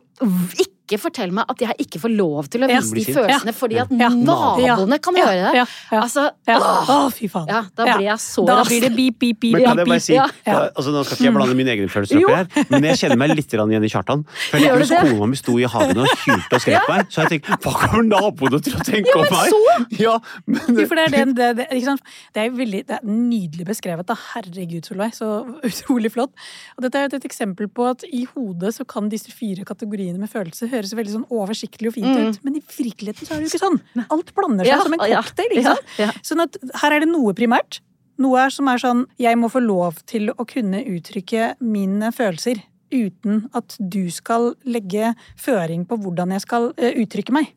ikke 0.55 0.78
fortell 0.97 1.31
meg 1.31 1.45
at 1.53 1.59
jeg 1.61 1.75
ikke 1.85 1.99
får 2.01 2.15
lov 2.17 2.47
til 2.49 2.63
å 2.65 2.67
vise 2.71 2.95
de 2.95 3.03
følelsene 3.13 3.53
fordi 3.53 3.77
at 3.83 3.91
Ja. 3.91 4.09
naboene 4.09 4.97
kan 4.99 5.15
Ja, 5.15 5.25
høre 5.27 5.43
det. 5.51 5.53
Ja, 5.59 5.65
ja, 5.91 6.01
Altså, 6.01 6.29
ja. 6.47 6.57
Å, 6.59 7.11
fy 7.13 7.27
faen. 7.29 7.47
ja, 7.47 7.61
da 7.75 7.83
blir 7.97 8.07
jeg 8.07 8.17
så 8.17 8.45
Da 8.47 8.63
blir 8.63 8.81
det 8.81 8.95
beep, 8.95 9.19
beep, 9.19 9.39
beep. 9.39 9.53
Men 9.53 9.63
kan 9.65 9.77
jeg 9.77 9.87
bare 9.87 9.99
si, 9.99 10.13
Ja. 10.15 10.25
altså 10.73 10.89
Nå 10.91 11.03
skal 11.05 11.17
ikke 11.17 11.23
jeg 11.29 11.33
blande 11.35 11.55
mine 11.55 11.69
egne 11.75 11.89
følelser 11.89 12.23
oppi 12.23 12.33
her, 12.33 12.65
men 12.69 12.83
jeg 12.89 12.97
kjenner 12.97 13.17
meg 13.17 13.35
litt 13.35 13.53
igjen 13.53 13.83
i 13.85 13.89
Kjartan. 13.89 14.25
For 14.49 14.57
jeg 14.57 14.71
hvis 14.79 14.89
det? 14.89 14.99
kona 15.05 15.27
mi 15.27 15.35
sto 15.35 15.57
i 15.59 15.63
hagen 15.69 15.97
og 15.97 16.07
hylte 16.25 16.53
og 16.55 16.61
skrek 16.61 16.85
på 16.87 16.95
meg, 16.95 17.05
så 17.13 17.21
jeg 17.27 17.43
tenkt 17.43 17.63
hva 17.63 17.73
kommer 17.75 18.03
naboene 18.07 18.61
til 18.63 18.73
å 18.73 18.81
tenke 18.83 19.13
om 19.13 19.27
meg? 19.29 19.99
Ja, 19.99 20.17
men 20.45 20.75
det 20.75 20.87
er, 20.89 21.33
det, 21.33 21.49
det, 21.57 21.67
ikke 21.71 21.85
sant? 21.85 22.01
det 22.33 22.43
er 22.45 22.49
veldig 22.55 22.81
det 22.87 22.97
er 22.97 23.05
nydelig 23.05 23.65
beskrevet. 23.67 24.05
Da. 24.09 24.15
Herregud, 24.33 24.85
Solveig. 24.87 25.13
Så 25.17 25.27
utrolig 25.69 26.11
flott. 26.13 26.31
Og 26.77 26.83
dette 26.85 26.95
er 26.99 27.07
jo 27.07 27.17
et 27.19 27.27
eksempel 27.29 27.67
på 27.71 27.87
at 27.89 28.03
i 28.09 28.25
hodet 28.33 28.73
så 28.75 28.85
kan 28.87 29.09
disse 29.11 29.31
fire 29.35 29.65
kategoriene 29.67 30.19
med 30.21 30.31
følelser 30.31 30.71
høres 30.79 30.93
veldig 30.97 31.13
sånn 31.17 31.27
oversiktlig 31.29 31.91
og 31.91 31.93
fint 31.99 32.09
Mm. 32.09 32.29
ut. 32.29 32.39
Men 32.43 32.55
i 32.57 32.63
virkeligheten 32.65 33.27
så 33.27 33.35
er 33.35 33.39
det 33.43 33.49
jo 33.49 33.51
ikke 33.57 33.65
sånn. 33.67 33.79
Alt 34.09 34.33
blander 34.35 34.65
seg 34.65 34.71
Ja, 34.71 34.79
som 34.83 34.93
en 34.93 34.99
cocktail. 34.99 35.51
ikke 35.51 35.63
ja, 35.63 35.75
sant? 35.75 35.93
ja. 35.99 36.11
Sånn 36.23 36.41
at 36.47 36.57
her 36.81 36.91
er 36.97 36.99
det 37.05 37.09
noe 37.11 37.33
primært. 37.33 37.81
Noe 38.19 38.49
som 38.51 38.67
er 38.67 38.77
sånn 38.81 39.05
jeg 39.17 39.37
må 39.39 39.47
få 39.51 39.61
lov 39.63 40.01
til 40.05 40.29
å 40.35 40.45
kunne 40.47 40.81
uttrykke 40.83 41.53
mine 41.61 42.11
følelser. 42.11 42.63
Uten 42.91 43.49
at 43.53 43.77
du 43.79 44.09
skal 44.09 44.55
legge 44.65 45.13
føring 45.37 45.85
på 45.87 45.95
hvordan 46.01 46.31
jeg 46.33 46.41
skal 46.41 46.71
uh, 46.73 46.91
uttrykke 46.97 47.31
meg. 47.31 47.53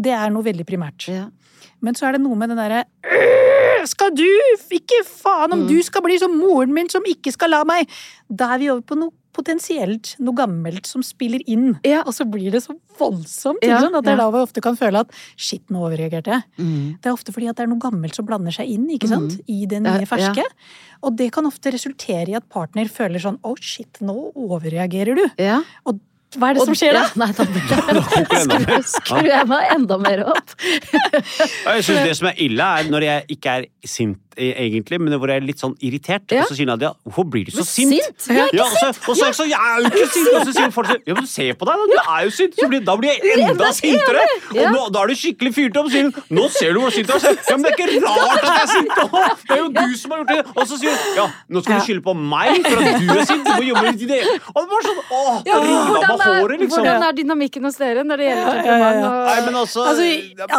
Det 0.00 0.10
er 0.16 0.30
noe 0.32 0.42
veldig 0.42 0.64
primært. 0.64 1.04
Men 1.82 1.94
så 1.94 2.08
er 2.08 2.12
det 2.16 2.22
noe 2.22 2.34
med 2.34 2.48
den 2.48 2.56
derre 2.58 2.84
«Øh, 3.04 3.49
Skal 3.88 4.10
du? 4.16 4.26
Ikke 4.70 5.00
faen 5.06 5.52
om 5.52 5.60
Mm. 5.64 5.68
du 5.68 5.82
skal 5.82 6.02
bli 6.02 6.18
som 6.18 6.36
moren 6.38 6.72
min 6.74 6.88
som 6.88 7.02
ikke 7.02 7.32
skal 7.32 7.50
la 7.50 7.64
meg! 7.64 7.88
Da 8.30 8.54
er 8.54 8.58
vi 8.58 8.70
over 8.70 8.82
på 8.82 8.96
noe 8.98 9.10
potensielt, 9.32 10.16
noe 10.18 10.34
gammelt 10.34 10.86
som 10.86 11.02
spiller 11.06 11.40
inn. 11.46 11.78
Ja. 11.86 12.02
Og 12.04 12.12
så 12.12 12.24
blir 12.28 12.50
det 12.50 12.64
så 12.64 12.74
voldsomt. 12.98 13.62
Ja, 13.62 13.78
sånn. 13.80 13.94
At 13.94 14.04
det 14.04 14.12
er 14.12 14.18
ja. 14.18 14.24
da 14.24 14.30
vi 14.34 14.42
ofte 14.42 14.60
kan 14.60 14.76
føle 14.76 15.00
at 15.04 15.12
shit, 15.36 15.62
nå 15.70 15.84
overreagerte 15.86 16.34
jeg. 16.34 16.42
Mm. 16.58 16.98
Det 17.00 17.06
er 17.06 17.14
ofte 17.14 17.32
fordi 17.32 17.48
at 17.48 17.56
det 17.56 17.64
er 17.64 17.70
noe 17.70 17.78
gammelt 17.78 18.14
som 18.18 18.26
blander 18.26 18.52
seg 18.52 18.68
inn 18.68 18.88
ikke 18.90 19.08
sant? 19.08 19.38
i 19.46 19.66
det 19.70 19.80
nye 19.84 20.04
ferske. 20.04 20.44
Og 21.06 21.16
det 21.16 21.30
kan 21.32 21.46
ofte 21.46 21.72
resultere 21.72 22.28
i 22.28 22.34
at 22.36 22.48
partner 22.50 22.90
føler 22.90 23.22
sånn 23.22 23.38
oh 23.46 23.54
shit, 23.60 24.02
nå 24.02 24.32
overreagerer 24.34 25.16
du. 25.16 25.24
Ja. 25.38 25.62
Og 25.86 26.00
hva 26.38 26.50
er 26.50 26.54
det 26.54 26.60
Og- 26.62 26.68
som 26.70 26.76
skjer 26.78 26.94
da? 26.94 27.02
Ja, 27.10 27.18
nei, 27.18 27.30
da 27.34 27.44
blir 27.50 28.66
mer. 28.68 28.82
Skrur 28.94 29.26
jeg 29.26 29.48
meg 29.50 29.72
enda 29.74 29.96
mer 29.98 30.22
opp. 30.30 30.54
Jeg 30.62 31.84
synes 31.84 32.04
Det 32.06 32.16
som 32.20 32.28
er 32.30 32.34
ille, 32.46 32.62
er 32.80 32.90
når 32.92 33.06
jeg 33.08 33.24
ikke 33.36 33.56
er 33.60 33.66
sint 33.84 34.29
egentlig, 34.36 35.00
men 35.00 35.12
hvor 35.18 35.28
jeg 35.28 35.42
er 35.42 35.46
litt 35.46 35.58
sånn 35.60 35.74
irritert. 35.82 36.30
Ja. 36.30 36.42
Og 36.44 36.48
så 36.50 36.56
sier 36.56 36.66
Nadia 36.66 36.92
'hvorfor 37.04 37.24
blir 37.30 37.44
du 37.46 37.50
så 37.52 37.62
Men 37.62 37.64
sint?' 37.66 37.90
sint? 38.20 38.36
Ja, 38.36 38.46
sint? 38.46 38.54
Ja, 38.54 38.64
og 38.64 38.76
så, 38.78 38.88
og 39.10 39.16
så 39.16 39.32
så, 39.34 39.44
jeg 39.44 39.50
'jeg 39.50 39.60
er 39.60 39.78
jo 39.80 39.88
ikke 39.90 40.10
sint', 40.14 40.34
og 40.36 40.46
så 40.46 40.52
sier 40.52 40.70
folk 40.70 40.86
sånn 40.86 41.02
'ja, 41.06 41.14
men 41.14 41.26
se 41.26 41.44
på 41.54 41.64
deg, 41.66 41.74
da, 41.80 41.84
du 41.90 41.98
er 42.00 42.20
jo 42.24 42.30
sint'. 42.30 42.54
Så 42.60 42.68
blir, 42.68 42.80
da 42.84 42.96
blir 42.96 43.10
jeg 43.10 43.20
enda 43.48 43.72
sintere! 43.72 44.22
Og 44.50 44.66
nå, 44.74 44.82
da 44.92 44.98
er 45.02 45.06
du 45.08 45.14
skikkelig 45.14 45.52
fyrt 45.54 45.76
opp. 45.76 45.90
Sier 45.90 46.10
'nå 46.30 46.48
ser 46.50 46.72
du 46.74 46.80
hvor 46.80 46.90
sint 46.90 47.06
du 47.06 47.12
er'. 47.14 47.20
Så 47.20 47.30
Ja, 47.50 47.56
men 47.56 47.62
det 47.64 47.70
er 47.70 47.86
ikke 47.86 48.06
rart 48.06 48.38
at 48.38 48.44
jeg 48.44 48.62
er 48.62 48.70
sint! 48.76 48.90
da. 48.96 49.04
Det 49.48 49.54
er 49.56 49.62
jo 49.64 49.68
du 49.68 49.96
som 49.96 50.10
har 50.10 50.18
gjort 50.20 50.28
det! 50.28 50.42
Og 50.56 50.64
så 50.68 50.74
sier 50.78 50.90
hun 50.90 51.14
'ja, 51.16 51.26
nå 51.50 51.62
skal 51.62 51.74
du 51.80 51.84
skylde 51.86 52.02
på 52.04 52.14
meg 52.14 52.50
for 52.66 52.76
at 52.78 53.00
du 53.00 53.06
er 53.10 53.24
sint'. 53.26 53.44
Du 53.44 53.52
må 53.58 53.64
jobbe 53.66 53.84
litt 53.90 54.02
i 54.02 54.08
det. 54.14 54.20
Og 54.54 54.58
det 54.62 54.68
var 54.70 54.82
sånn 54.88 55.00
åh, 55.10 55.42
Ja, 55.46 55.54
hvordan, 55.60 56.18
meg 56.18 56.26
er, 56.26 56.40
håret, 56.40 56.58
liksom. 56.60 56.84
hvordan 56.84 57.02
er 57.08 57.12
dynamikken 57.12 57.62
hos 57.64 57.76
dere 57.76 58.04
når 58.04 58.16
det 58.16 58.26
gjelder 58.30 58.46
Ja, 58.46 58.54
ja, 58.54 58.56
ja, 58.56 58.62
temperament? 58.62 59.00
ja. 59.00 59.10
og- 59.10 59.26
Nei, 59.30 59.40
men 59.46 59.54
altså, 59.54 59.80
Altså, 59.90 60.04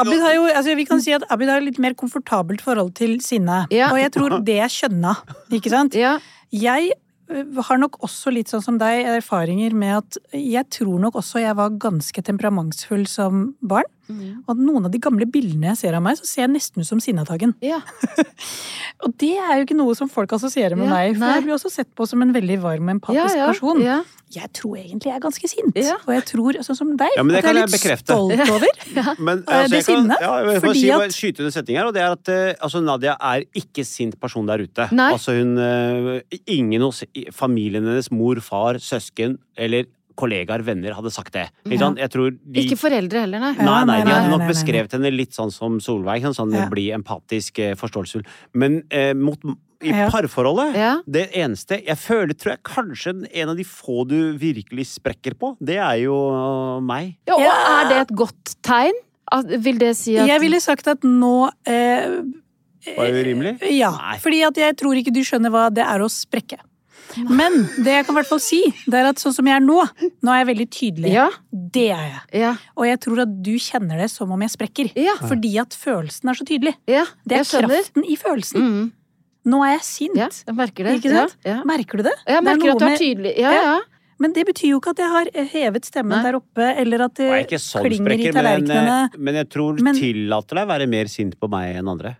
Abid 0.01 0.21
har 0.21 0.33
jo, 0.33 0.43
altså, 0.47 0.75
vi 0.75 0.85
kan 0.85 1.01
si 1.01 1.11
at 1.13 1.23
Abid 1.29 1.47
har 1.49 1.59
litt 1.61 1.79
mer 1.79 1.93
komfortabelt 1.93 2.61
forhold 2.61 2.93
til 2.95 3.19
sinne. 3.21 3.60
Ja. 3.69 3.91
Og 3.91 3.99
jeg 4.01 4.11
tror 4.15 4.39
det 4.45 4.57
er 4.63 4.71
kjønna, 4.71 5.15
Ikke 5.53 5.69
sant? 5.73 5.95
Ja. 5.95 6.17
Jeg 6.51 6.93
har 7.31 7.79
nok 7.79 7.99
også 8.03 8.31
litt 8.33 8.51
sånn 8.51 8.63
som 8.63 8.77
deg 8.81 9.05
erfaringer 9.07 9.75
med 9.77 10.01
at 10.01 10.17
jeg 10.35 10.67
tror 10.73 10.99
nok 10.99 11.15
også 11.21 11.43
jeg 11.43 11.55
var 11.55 11.77
ganske 11.79 12.23
temperamentsfull 12.27 13.05
som 13.07 13.53
barn. 13.61 13.87
Mm. 14.11 14.43
Og 14.47 14.61
noen 14.61 14.85
av 14.87 14.91
de 14.93 14.99
gamle 15.01 15.25
bildene 15.31 15.71
jeg 15.71 15.77
ser 15.85 15.97
av 15.97 16.03
meg, 16.05 16.17
så 16.19 16.27
ser 16.27 16.43
jeg 16.45 16.53
nesten 16.55 16.83
ut 16.83 16.87
som 16.89 16.99
Sinnataggen. 17.03 17.55
Ja. 17.65 17.79
Og 19.05 19.13
det 19.21 19.33
er 19.41 19.57
jo 19.59 19.65
ikke 19.65 19.77
noe 19.77 19.93
som 19.97 20.09
folk 20.11 20.33
assosierer 20.35 20.75
med 20.77 20.85
Ja, 20.89 20.93
meg, 20.93 21.13
for 21.15 21.23
nei. 21.25 21.35
jeg 21.39 21.45
blir 21.47 21.55
også 21.55 21.71
sett 21.73 21.89
på 21.97 22.05
som 22.09 22.21
en 22.21 22.33
veldig 22.35 22.57
varm 22.61 22.89
empatisk 22.93 23.17
Ja, 23.35 23.45
ja, 23.45 23.47
person. 23.51 23.81
ja. 23.81 24.01
Jeg 24.31 24.47
tror 24.55 24.77
egentlig 24.79 25.09
jeg 25.09 25.15
er 25.17 25.23
ganske 25.25 25.47
sint. 25.51 25.75
Ja. 25.75 25.97
Og 26.07 26.13
jeg 26.15 26.23
tror, 26.29 26.59
sånn 26.63 26.77
som 26.77 26.91
deg, 26.95 27.09
Ja, 27.17 27.23
at 27.25 27.33
jeg 27.43 27.49
er 27.49 27.57
litt 27.57 27.73
bekrefte. 27.73 28.15
stolt 28.15 28.51
over. 28.55 28.69
Men, 29.27 29.41
altså, 29.43 29.71
det 29.73 29.81
sinnet, 29.87 30.21
ja, 30.23 30.29
jeg 30.45 30.61
må 30.63 30.73
si, 30.77 30.85
at- 30.95 31.15
skyte 31.17 31.43
under 31.43 31.51
setning 31.57 31.79
her, 31.81 31.89
og 31.89 31.93
det 31.97 32.03
er 32.05 32.15
at 32.15 32.31
eh, 32.31 32.53
altså, 32.63 32.79
Nadia 32.85 33.17
er 33.19 33.43
ikke 33.59 33.83
sint 33.87 34.15
person 34.21 34.47
der 34.47 34.63
ute. 34.63 34.87
Nei. 34.95 35.09
Altså 35.17 35.35
hun 35.35 35.57
eh, 35.59 36.39
Ingen 36.55 36.85
hos 36.85 37.03
familien 37.35 37.83
hennes, 37.89 38.07
mor, 38.15 38.39
far, 38.45 38.79
søsken 38.79 39.35
eller 39.59 39.89
kollegaer, 40.15 40.61
venner, 40.63 40.93
hadde 40.97 41.11
sagt 41.11 41.33
det. 41.33 41.47
Ikke 41.65 41.79
sant? 41.79 41.97
Jeg 41.97 42.09
tror 42.13 42.31
de 42.31 42.61
Ikke 42.65 42.77
foreldre 42.79 43.21
heller, 43.25 43.39
nei. 43.39 43.53
Nei, 43.57 43.65
nei, 43.65 43.83
Nei, 43.85 43.97
de 44.05 44.11
hadde 44.11 44.29
nok 44.31 44.47
beskrevet 44.49 44.91
henne 44.97 45.11
litt 45.15 45.31
sånn 45.37 45.51
som 45.51 45.79
Solveig. 45.79 46.21
Sånn 46.35 46.53
Ja. 46.53 46.67
bli 46.69 46.89
empatisk, 46.91 47.59
eh, 47.59 47.73
forståelsesfull. 47.75 48.25
Men 48.53 48.83
eh, 48.91 49.13
mot, 49.13 49.39
i 49.81 49.89
Ja. 49.89 50.09
parforholdet, 50.09 50.75
Ja. 50.75 51.01
det 51.09 51.31
eneste 51.33 51.83
Jeg 51.85 51.97
føler, 51.97 52.33
tror 52.37 52.51
jeg, 52.53 52.63
kanskje 52.63 53.27
en 53.33 53.49
av 53.49 53.55
de 53.57 53.63
få 53.63 54.07
du 54.07 54.37
virkelig 54.37 54.85
sprekker 54.99 55.33
på, 55.33 55.57
det 55.59 55.77
er 55.77 55.97
jo 56.03 56.15
eh, 56.77 56.81
meg. 56.81 57.17
Ja, 57.27 57.35
og 57.35 57.41
er 57.41 57.89
det 57.89 57.97
et 58.09 58.15
godt 58.15 58.55
tegn? 58.61 58.93
At- 59.31 59.45
Vil 59.47 59.77
det 59.77 59.95
si 59.95 60.17
at 60.17 60.27
Jeg 60.27 60.41
ville 60.41 60.59
sagt 60.59 60.87
at 60.87 61.01
nå 61.01 61.49
eh, 61.65 62.21
Var 62.97 63.07
det 63.07 63.25
urimelig? 63.25 63.57
Ja, 63.77 63.91
Nei. 63.91 64.17
fordi 64.17 64.41
at 64.45 64.55
jeg 64.55 64.75
tror 64.77 64.95
ikke 64.97 65.13
du 65.13 65.21
skjønner 65.21 65.49
hva 65.51 65.69
det 65.73 65.85
er 65.85 65.99
å 65.99 66.09
sprekke. 66.09 66.57
Men 67.27 67.55
det 67.83 67.95
jeg 67.97 68.05
kan 68.07 68.15
i 68.15 68.17
hvert 68.19 68.29
fall 68.29 68.41
si, 68.43 68.61
det 68.87 68.99
er 69.01 69.09
at 69.11 69.21
sånn 69.21 69.33
som 69.35 69.47
jeg 69.49 69.55
er 69.59 69.65
nå, 69.65 69.77
nå 70.23 70.31
er 70.33 70.41
jeg 70.43 70.49
veldig 70.51 70.67
tydelig. 70.77 71.11
Ja. 71.13 71.27
Det 71.51 71.87
er 71.91 72.05
jeg. 72.07 72.23
Ja. 72.43 72.53
Og 72.77 72.87
jeg 72.87 72.99
tror 73.03 73.21
at 73.25 73.35
du 73.43 73.53
kjenner 73.61 74.01
det 74.01 74.09
som 74.13 74.31
om 74.31 74.41
jeg 74.45 74.53
sprekker. 74.55 74.91
Ja. 74.99 75.15
Fordi 75.21 75.53
at 75.61 75.77
følelsen 75.77 76.31
er 76.31 76.39
så 76.39 76.47
tydelig. 76.47 76.75
ja 76.89 77.05
Det 77.27 77.41
er 77.41 77.47
kraften 77.49 78.05
i 78.07 78.17
følelsen. 78.19 78.61
Mm. 78.61 78.91
Nå 79.51 79.63
er 79.65 79.71
jeg 79.79 79.85
sint. 79.87 80.17
Ja, 80.19 80.27
jeg 80.29 80.55
merker 80.55 80.85
det. 80.85 80.97
Ikke 80.99 81.13
sant? 81.15 81.37
Ja, 81.43 81.55
ja. 81.55 81.63
Merker 81.65 81.97
du 81.97 82.03
det? 82.05 82.13
Jeg 82.27 82.29
Det 82.29 82.37
er 82.37 82.45
merker 82.45 82.67
noe 82.67 82.75
at 82.75 82.83
du 82.83 82.85
er 82.91 83.01
tydelig. 83.01 83.33
Ja, 83.41 83.51
Ja. 83.51 83.79
Men 84.21 84.33
det 84.35 84.43
betyr 84.45 84.69
jo 84.75 84.77
ikke 84.77 84.91
at 84.93 84.99
jeg 85.01 85.09
har 85.09 85.29
hevet 85.49 85.87
stemmen 85.87 86.13
Nei. 86.13 86.21
der 86.27 86.35
oppe, 86.37 86.65
eller 86.77 87.07
at 87.07 87.15
det 87.17 87.29
ikke 87.47 87.57
sånn 87.57 87.87
klinger 87.87 88.13
i 88.13 88.17
sprekker, 88.19 88.29
i 88.29 88.33
tallerkenene. 88.35 88.97
Men, 89.15 89.23
men 89.25 89.37
jeg 89.39 89.47
tror 89.49 89.79
Men- 89.81 89.97
tillater 89.97 90.59
deg 90.59 90.67
å 90.67 90.69
være 90.69 90.87
mer 90.87 91.09
sint 91.09 91.39
på 91.41 91.49
meg 91.49 91.75
enn 91.79 91.89
andre. 91.89 92.11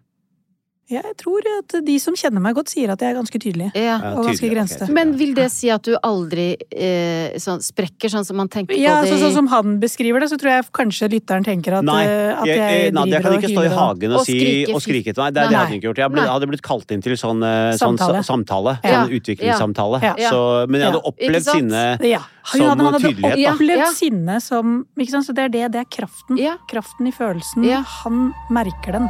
Jeg 0.92 1.16
tror 1.18 1.46
at 1.58 1.76
de 1.86 1.96
som 2.04 2.16
kjenner 2.18 2.42
meg 2.44 2.56
godt, 2.58 2.70
sier 2.74 2.92
at 2.92 3.00
jeg 3.02 3.14
er 3.14 3.18
ganske 3.20 3.40
tydelig. 3.42 3.70
Ja. 3.76 3.98
Ja, 4.02 4.12
Og 4.20 4.26
ganske 4.28 4.50
grensete. 4.52 4.86
tydelig. 4.86 4.94
Men 4.98 5.14
vil 5.20 5.34
det 5.38 5.48
si 5.54 5.70
at 5.72 5.84
du 5.88 5.96
aldri 6.04 6.56
eh, 6.72 7.38
sånn, 7.42 7.62
sprekker 7.64 8.12
sånn 8.12 8.26
som 8.28 8.38
man 8.38 8.50
tenker 8.52 8.76
Ja, 8.78 9.00
på 9.02 9.08
det 9.08 9.14
så, 9.16 9.20
sånn 9.26 9.34
som 9.42 9.48
han 9.52 9.80
beskriver 9.82 10.20
det, 10.24 10.30
så 10.32 10.38
tror 10.42 10.52
jeg 10.58 10.66
kanskje 10.76 11.10
lytteren 11.12 11.44
tenker 11.48 11.78
at, 11.80 11.84
Nei, 11.88 12.04
eh, 12.06 12.32
at 12.36 12.46
jeg, 12.50 12.58
jeg, 12.60 12.82
jeg, 12.86 12.94
Nadia 12.96 13.20
driver 13.20 13.32
kan 13.32 13.40
ikke 13.42 13.54
stå 13.56 13.64
i 13.66 13.72
hagen 13.76 14.12
og, 14.12 14.20
Og 14.22 14.26
si, 14.28 14.38
skrike 14.40 14.76
og 14.76 14.82
skrike 14.86 15.14
til 15.16 15.24
meg. 15.24 15.34
Det, 15.34 15.42
Nei. 15.42 15.50
det 15.50 15.58
hadde 15.58 15.72
jeg 15.72 15.80
ikke 15.82 15.88
gjort. 15.90 16.02
Jeg 16.04 16.12
ble, 16.16 16.22
Nei. 16.22 16.32
hadde 16.36 16.50
blitt 16.52 16.66
kalt 16.68 16.92
inn 16.96 17.02
til 17.06 17.18
sånn, 17.20 17.44
eh, 17.44 17.72
sånn 17.80 17.98
Samtale. 18.02 18.24
samtale. 18.28 18.76
Ja. 18.84 18.92
Sånn 19.02 19.16
utviklingssamtale. 19.20 20.02
Ja. 20.04 20.14
Så, 20.32 20.42
men 20.70 20.82
jeg 20.82 20.92
hadde 20.92 21.04
opplevd 21.12 21.50
sinne 21.52 21.84
Ja. 22.08 22.22
Som 22.44 22.62
han, 22.66 22.80
han 22.80 22.94
hadde 22.94 23.04
tydelighet, 23.06 23.38
da. 23.38 23.52
opplevd 23.54 23.84
Ja. 23.86 23.92
sinne 23.94 24.40
som 24.42 24.86
ikke 24.98 25.12
sant? 25.12 25.26
Så 25.30 25.34
det 25.38 25.44
er 25.46 25.50
det, 25.54 25.72
det 25.76 25.82
er 25.86 25.90
kraften. 25.98 26.38
Ja. 26.42 26.56
Kraften 26.72 27.08
i 27.08 27.12
følelsen. 27.14 27.64
Ja. 27.68 27.84
Han 28.04 28.34
merker 28.50 28.98
den. 28.98 29.10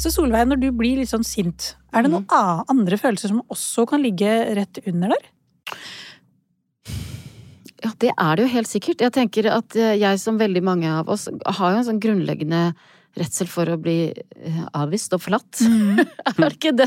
Så 0.00 0.08
Solveig, 0.14 0.46
når 0.48 0.60
du 0.62 0.70
blir 0.72 1.00
litt 1.00 1.10
sånn 1.10 1.26
sint, 1.26 1.74
er 1.92 2.06
det 2.06 2.12
noen 2.12 2.24
mm. 2.24 2.70
andre 2.72 2.96
følelser 3.00 3.34
som 3.34 3.42
også 3.52 3.84
kan 3.90 4.00
ligge 4.00 4.30
rett 4.56 4.80
under 4.88 5.12
der? 5.12 5.26
Ja, 7.80 7.92
det 8.00 8.12
er 8.12 8.36
det 8.36 8.46
jo 8.46 8.52
helt 8.54 8.70
sikkert. 8.70 9.04
Jeg 9.04 9.12
tenker 9.16 9.50
at 9.52 9.76
eh, 9.76 9.98
jeg, 10.00 10.20
som 10.20 10.40
veldig 10.40 10.62
mange 10.64 10.88
av 10.88 11.08
oss, 11.12 11.26
har 11.28 11.74
jo 11.74 11.80
en 11.80 11.86
sånn 11.86 12.00
grunnleggende 12.00 12.70
redsel 13.18 13.48
for 13.50 13.66
å 13.72 13.76
bli 13.80 13.96
eh, 14.14 14.60
avvist 14.78 15.12
og 15.16 15.22
forlatt. 15.24 15.60
er 16.30 16.36
det 16.38 16.50
ikke 16.54 16.72
det? 16.78 16.86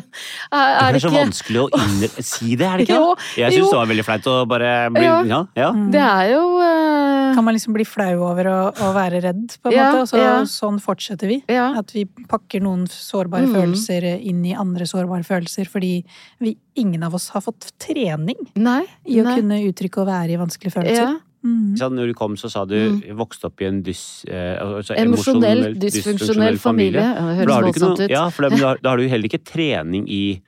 Er, 0.53 0.53
Det 0.53 0.61
er 0.61 0.95
er 0.95 0.99
så 1.03 1.09
ikke 1.11 1.19
vanskelig 1.19 1.61
å 1.63 1.65
innre... 1.79 2.09
si 2.33 2.55
det, 2.59 2.67
er 2.67 2.77
det 2.79 2.85
ikke? 2.87 2.99
Jo. 3.01 3.09
Jeg 3.41 3.55
syns 3.57 3.69
det 3.73 3.79
var 3.81 3.89
veldig 3.91 4.05
flaut 4.07 4.29
å 4.31 4.35
bare 4.49 4.71
bli 4.95 5.03
Ja. 5.05 5.17
Ja. 5.27 5.41
ja. 5.59 5.69
Det 5.93 6.03
er 6.05 6.31
jo 6.33 6.43
uh... 6.61 7.33
Kan 7.35 7.47
man 7.47 7.57
liksom 7.57 7.75
bli 7.75 7.85
flau 7.87 8.13
over 8.29 8.49
å, 8.51 8.57
å 8.71 8.91
være 8.95 9.19
redd, 9.25 9.57
på 9.59 9.71
en 9.71 9.75
Ja, 9.75 9.89
måte? 9.95 10.11
Så, 10.13 10.21
ja. 10.21 10.33
sånn 10.49 10.79
fortsetter 10.83 11.31
vi. 11.31 11.39
Ja. 11.51 11.71
At 11.81 11.91
vi 11.95 12.05
pakker 12.29 12.63
noen 12.63 12.87
sårbare 12.91 13.43
Mm. 13.43 13.55
følelser 13.57 14.05
inn 14.23 14.39
i 14.47 14.53
andre 14.55 14.85
sårbare 14.87 15.25
følelser, 15.27 15.67
fordi 15.69 15.97
vi, 16.39 16.53
ingen 16.79 17.03
av 17.03 17.15
oss 17.17 17.27
har 17.35 17.43
fått 17.43 17.73
trening 17.81 18.39
Nei. 18.55 18.83
i 19.05 19.19
å 19.19 19.25
nei. 19.27 19.35
kunne 19.41 19.57
uttrykke 19.67 19.99
og 20.03 20.07
være 20.07 20.35
i 20.35 20.39
vanskelige 20.39 20.77
følelser. 20.77 21.17
Mm. 21.43 21.75
Når 21.75 22.07
du 22.07 22.13
kom, 22.13 22.35
så 22.39 22.49
sa 22.49 22.63
du 22.65 22.75
vokste 23.19 23.49
opp 23.49 23.59
i 23.61 23.65
en 23.67 23.81
dys, 23.83 24.23
eh, 24.29 24.55
altså 24.63 24.95
emosjonell- 24.95 25.73
dysfunksjonell 25.77 26.57
familie. 26.57 27.01
Ja, 27.03 27.13
det 27.27 27.47
høres 27.47 27.63
voldsomt 27.65 27.99
ut. 28.05 28.09
Ja, 28.09 28.29
for 28.29 28.47
da, 28.47 28.75
da 28.81 28.89
har- 28.89 28.97
du 28.97 29.07
heller 29.09 29.27
ikke 29.27 29.43
trening 29.43 30.07
i 30.07 30.41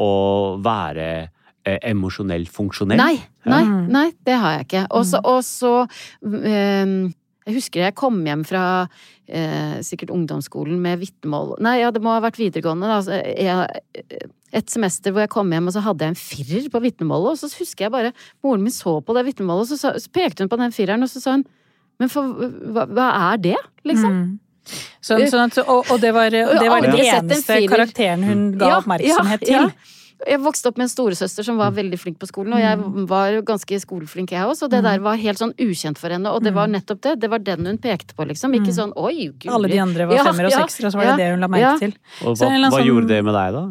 å 0.00 0.58
være 0.62 1.28
eh, 1.66 1.78
emosjonell 1.90 2.46
funksjonell. 2.48 2.96
Nei, 2.96 3.18
nei, 3.44 3.62
Mm. 3.64 3.88
nei, 3.92 4.12
det 4.24 4.34
har 4.40 4.56
jeg 4.56 4.66
ikke. 4.68 4.86
Og 4.90 5.04
så, 5.04 5.20
og 5.22 5.42
så 5.44 5.88
ehm, 6.24 7.12
Jeg 7.48 7.56
husker 7.56 7.86
jeg 7.86 7.96
kom 7.96 8.18
hjem 8.26 8.42
fra 8.44 8.62
eh, 9.26 9.78
sikkert 9.86 10.12
ungdomsskolen 10.12 10.80
med 10.84 11.00
vitnemål 11.00 11.56
Nei, 11.64 11.78
ja, 11.80 11.92
det 11.94 12.02
må 12.04 12.12
ha 12.12 12.20
vært 12.24 12.40
videregående, 12.40 12.88
da. 12.90 12.98
Altså, 13.00 13.16
jeg, 13.16 14.26
et 14.58 14.72
semester 14.72 15.14
hvor 15.14 15.24
jeg 15.24 15.32
kom 15.32 15.52
hjem 15.52 15.70
og 15.70 15.76
så 15.76 15.84
hadde 15.84 16.04
jeg 16.04 16.14
en 16.14 16.20
firer 16.20 16.66
på 16.72 16.82
vitnemålet, 16.84 17.36
og 17.36 17.40
så 17.40 17.62
husker 17.62 17.86
jeg 17.86 17.94
bare 17.94 18.12
Moren 18.44 18.66
min 18.66 18.74
så 18.74 18.98
på 19.00 19.16
det 19.16 19.24
vitnemålet, 19.30 19.72
og 19.72 19.80
så, 19.80 19.94
så 19.96 20.12
pekte 20.12 20.44
hun 20.44 20.52
på 20.52 20.60
den 20.60 20.74
fireren, 20.76 21.04
og 21.04 21.12
så 21.12 21.24
sa 21.24 21.38
hun 21.38 21.46
Men 21.98 22.12
for, 22.12 22.36
hva, 22.74 22.84
hva 22.94 23.08
er 23.32 23.40
det, 23.48 23.58
liksom? 23.88 24.12
Mm. 24.12 24.36
Sånn, 25.00 25.24
sånn 25.32 25.46
at, 25.48 25.56
og, 25.64 25.88
og 25.88 26.02
det 26.02 26.12
var, 26.12 26.28
Og 26.28 26.58
det, 26.60 26.68
var 26.68 26.84
den 26.84 27.00
eneste 27.00 27.62
karakteren 27.70 28.26
hun 28.28 28.42
ga 28.60 28.74
oppmerksomhet 28.76 29.46
ja, 29.48 29.48
til. 29.48 29.72
ja. 29.72 29.97
Jeg 30.26 30.40
vokste 30.42 30.66
opp 30.66 30.78
med 30.80 30.88
en 30.88 30.90
storesøster 30.90 31.44
som 31.46 31.56
var 31.60 31.70
veldig 31.76 31.98
flink 32.00 32.18
på 32.18 32.26
skolen, 32.26 32.52
og 32.56 32.58
jeg 32.58 33.06
var 33.06 33.36
ganske 33.46 33.78
skoleflink 33.80 34.32
jeg 34.34 34.42
også, 34.50 34.66
og 34.66 34.70
det 34.72 34.82
der 34.82 34.98
var 34.98 35.14
helt 35.16 35.38
sånn 35.38 35.52
ukjent 35.62 35.96
for 36.00 36.10
henne, 36.10 36.26
og 36.34 36.42
det 36.42 36.52
var 36.56 36.66
nettopp 36.66 37.00
det. 37.06 37.20
Det 37.22 37.30
var 37.30 37.38
den 37.38 37.64
hun 37.66 37.78
pekte 37.78 38.14
på, 38.18 38.26
liksom. 38.26 38.52
Ikke 38.58 38.74
sånn 38.74 38.92
oi, 38.98 39.28
guri. 39.38 39.52
Alle 39.54 39.68
de 39.70 39.78
andre 39.78 40.06
var 40.10 40.24
femmer 40.26 40.46
og 40.50 40.52
sekser, 40.52 40.86
og 40.86 40.92
så 40.92 40.98
var 40.98 41.04
det 41.12 41.16
det 41.22 41.30
hun 41.36 41.40
la 41.40 41.48
merke 41.48 41.78
til. 41.78 41.94
Og 42.24 42.34
hva, 42.36 42.48
hva 42.50 42.70
sånn- 42.74 42.86
gjorde 42.90 43.08
det 43.08 43.24
med 43.24 43.34
deg, 43.38 43.52
da? 43.52 43.64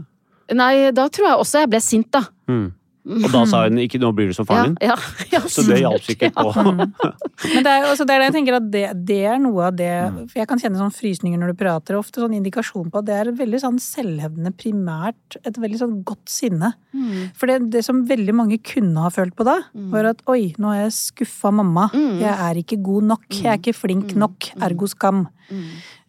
Nei, 0.55 0.91
da 0.91 1.09
tror 1.09 1.27
jeg 1.27 1.37
også 1.43 1.59
jeg 1.59 1.69
ble 1.69 1.81
sint, 1.83 2.11
da. 2.11 2.21
Mm. 2.47 2.71
Og 3.07 3.31
da 3.31 3.45
sa 3.47 3.63
hun 3.63 3.77
ikke 3.79 3.99
'nå 4.01 4.11
blir 4.13 4.27
du 4.27 4.33
som 4.33 4.45
faren 4.45 4.75
din'? 4.75 4.83
ja, 4.83 4.95
ja. 5.31 5.39
Så 5.47 5.63
det 5.67 5.79
hjalp 5.79 6.03
sikkert 6.03 6.33
på. 6.35 6.51
Men 7.53 7.63
det 7.63 7.71
er, 7.71 7.81
jo- 7.81 7.89
altså, 7.93 8.05
det 8.05 8.13
er 8.15 8.19
det 8.19 8.27
jeg 8.27 8.35
tenker 8.35 8.55
at 8.57 8.71
det, 8.71 9.05
det 9.05 9.19
er 9.25 9.37
noe 9.39 9.67
av 9.67 9.75
det 9.75 9.87
Mm. 9.87 10.29
For 10.29 10.39
jeg 10.39 10.47
kan 10.47 10.59
kjenne 10.59 10.77
sånn 10.77 10.91
frysninger 10.93 11.39
når 11.39 11.47
du 11.53 11.57
prater, 11.63 11.95
og 11.95 12.03
ofte 12.03 12.19
sånn 12.21 12.35
indikasjon 12.35 12.91
på 12.91 12.99
at 12.99 13.05
det 13.05 13.15
er 13.15 13.31
veldig 13.31 13.59
sånn 13.61 13.79
selvhevdende 13.79 14.51
primært, 14.57 15.37
et 15.45 15.55
veldig 15.57 15.79
sånn 15.79 16.03
godt 16.03 16.27
sinne. 16.27 16.73
Mm. 16.93 17.31
For 17.33 17.47
det, 17.47 17.69
det 17.71 17.83
som 17.85 18.05
veldig 18.07 18.33
mange 18.35 18.57
kunne 18.63 18.97
ha 19.01 19.09
følt 19.09 19.35
på 19.35 19.43
da, 19.47 19.59
var 19.91 20.05
at 20.05 20.21
oi, 20.27 20.53
nå 20.57 20.67
har 20.73 20.89
jeg 20.89 20.91
skuffa 20.97 21.51
mamma. 21.53 21.89
Mm. 21.93 22.19
Jeg 22.19 22.35
er 22.47 22.53
ikke 22.63 22.81
god 22.83 23.03
nok. 23.03 23.23
Jeg 23.29 23.45
er 23.45 23.57
ikke 23.57 23.75
flink 23.75 24.15
nok. 24.15 24.51
Ergo 24.61 24.87
skam. 24.87 25.27
Mm. 25.49 25.67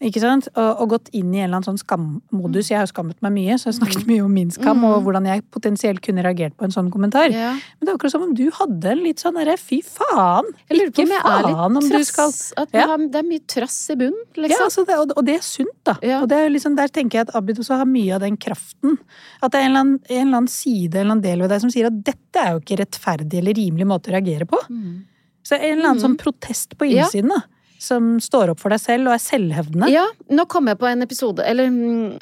Ikke 0.09 0.21
sant? 0.23 0.47
Og, 0.55 0.83
og 0.83 0.91
gått 0.95 1.09
inn 1.17 1.33
i 1.35 1.41
en 1.41 1.49
eller 1.49 1.59
annen 1.59 1.67
sånn 1.67 1.81
skammodus. 1.81 2.71
Jeg 2.71 2.79
har 2.79 2.87
jo 2.87 2.93
skammet 2.93 3.19
meg 3.25 3.35
mye, 3.35 3.57
så 3.59 3.69
jeg 3.69 3.73
har 3.73 3.79
snakket 3.81 4.07
mye 4.11 4.25
om 4.25 4.35
min 4.35 4.51
skam, 4.55 4.85
og 4.87 5.01
hvordan 5.07 5.27
jeg 5.27 5.45
potensielt 5.55 6.03
kunne 6.05 6.23
reagert 6.27 6.55
på 6.59 6.69
en 6.69 6.75
sånn 6.75 6.91
kommentar. 6.95 7.31
Mm. 7.33 7.39
Ja. 7.39 7.51
Men 7.79 7.89
det 7.89 7.93
er 7.93 7.99
akkurat 7.99 8.15
som 8.15 8.27
om 8.29 8.35
du 8.39 8.45
hadde 8.55 8.93
en 8.93 9.03
litt 9.03 9.23
sånn 9.25 9.39
derre 9.39 9.57
fy 9.61 9.81
faen. 9.87 10.51
Ikke 10.71 11.07
faen 11.11 11.51
om 11.51 11.79
litt 11.83 11.91
du 11.91 11.99
trass. 11.99 12.13
skal 12.13 12.63
At 12.65 12.75
Ja. 12.79 12.87
har, 12.93 13.03
det 13.03 13.23
er 13.23 13.29
mye 13.29 13.45
trass 13.47 13.79
i 13.91 13.99
bunnen, 13.99 14.23
ja, 14.37 14.43
liksom. 14.47 14.65
altså 14.69 14.87
det, 14.87 14.99
og, 15.03 15.13
og 15.17 15.27
det 15.27 15.37
er 15.39 15.45
sunt, 15.47 15.77
da. 15.85 15.97
Ja. 16.03 16.23
Og 16.23 16.29
det 16.31 16.39
er 16.45 16.51
liksom, 16.55 16.77
der 16.79 16.89
tenker 16.95 17.19
jeg 17.19 17.29
at 17.29 17.35
Abid 17.39 17.59
også 17.59 17.79
har 17.83 17.89
mye 17.91 18.15
av 18.15 18.23
den 18.23 18.37
kraften. 18.37 18.99
At 19.43 19.53
det 19.53 19.61
er 19.61 19.69
en 19.69 19.71
eller, 19.71 19.85
annen, 19.87 20.01
en 20.09 20.27
eller 20.27 20.43
annen 20.43 20.53
side 20.53 20.95
en 20.95 21.01
eller 21.01 21.15
annen 21.19 21.27
del 21.27 21.43
ved 21.45 21.51
deg 21.55 21.63
som 21.65 21.71
sier 21.75 21.91
at 21.91 22.03
dette 22.07 22.43
er 22.43 22.55
jo 22.55 22.63
ikke 22.63 22.79
rettferdig 22.83 23.39
eller 23.43 23.57
rimelig 23.59 23.87
måte 23.89 24.11
å 24.11 24.15
reagere 24.17 24.47
på. 24.49 24.59
Mm. 24.71 25.05
Så 25.47 25.57
en 25.57 25.79
eller 25.79 25.91
annen 25.91 26.03
sånn 26.03 26.19
protest 26.21 26.77
på 26.79 26.87
innsiden, 26.91 27.33
da. 27.33 27.43
Som 27.79 28.17
står 28.23 28.53
opp 28.53 28.61
for 28.63 28.75
deg 28.75 28.83
selv 28.83 29.11
og 29.11 29.15
er 29.15 29.23
selvhevdende. 29.23 29.89
Ja, 29.93 30.05
nå 30.35 30.47
kom 30.51 30.71
jeg 30.71 30.81
på 30.81 30.89
en 30.91 31.05
episode, 31.05 31.45
eller 31.47 31.71
mm, 31.71 32.19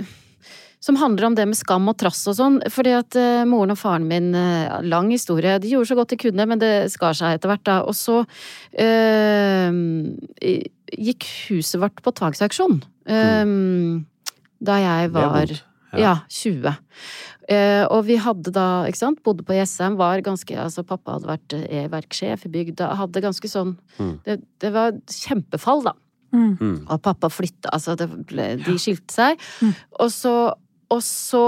som 0.84 0.98
handler 1.00 1.30
om 1.30 1.36
det 1.38 1.46
med 1.48 1.58
skam 1.58 1.88
og 1.90 1.96
trass 1.98 2.20
og 2.30 2.36
sånn. 2.38 2.58
Fordi 2.72 2.92
at 2.98 3.16
uh, 3.18 3.44
moren 3.48 3.74
og 3.74 3.80
faren 3.80 4.06
min, 4.08 4.28
uh, 4.36 4.78
lang 4.86 5.08
historie, 5.14 5.56
de 5.62 5.72
gjorde 5.72 5.90
så 5.90 5.98
godt 5.98 6.12
de 6.12 6.20
kunne, 6.26 6.46
men 6.50 6.62
det 6.62 6.74
skar 6.92 7.16
seg 7.16 7.38
etter 7.38 7.50
hvert, 7.50 7.64
da. 7.66 7.78
Og 7.88 7.96
så 7.96 8.20
uh, 8.22 9.80
gikk 11.08 11.30
huset 11.48 11.80
vårt 11.82 12.04
på 12.04 12.14
tvangsauksjon. 12.20 12.82
Mm. 13.06 14.04
Da 14.66 14.76
jeg 14.82 15.10
var 15.14 15.50
ja. 15.96 16.18
20. 16.28 16.74
Eh, 17.48 17.84
og 17.94 18.06
vi 18.08 18.16
hadde 18.18 18.50
da, 18.50 18.84
ikke 18.88 18.98
sant, 18.98 19.20
bodde 19.22 19.44
på 19.46 19.54
Jessheim, 19.54 19.94
var 20.00 20.18
ganske 20.26 20.50
Altså 20.58 20.82
pappa 20.82 21.14
hadde 21.14 21.28
vært 21.30 21.54
eh, 21.54 21.84
e-verksjef 21.84 22.46
i 22.48 22.50
bygda, 22.50 22.88
hadde 22.98 23.22
ganske 23.22 23.50
sånn 23.50 23.76
Mm. 24.00 24.18
det, 24.26 24.34
det 24.60 24.72
var 24.74 24.92
kjempefall, 25.08 25.84
da. 25.86 25.92
Mm. 26.34 26.56
Mm. 26.60 26.78
Og 26.90 27.00
pappa 27.02 27.30
flytta, 27.30 27.70
altså 27.72 27.94
det 27.96 28.10
ble, 28.28 28.56
de 28.60 28.74
skilte 28.82 29.14
seg. 29.14 29.38
Mm. 29.62 29.74
Og 30.00 30.10
så 30.12 30.34
Og 30.90 31.00
så 31.02 31.40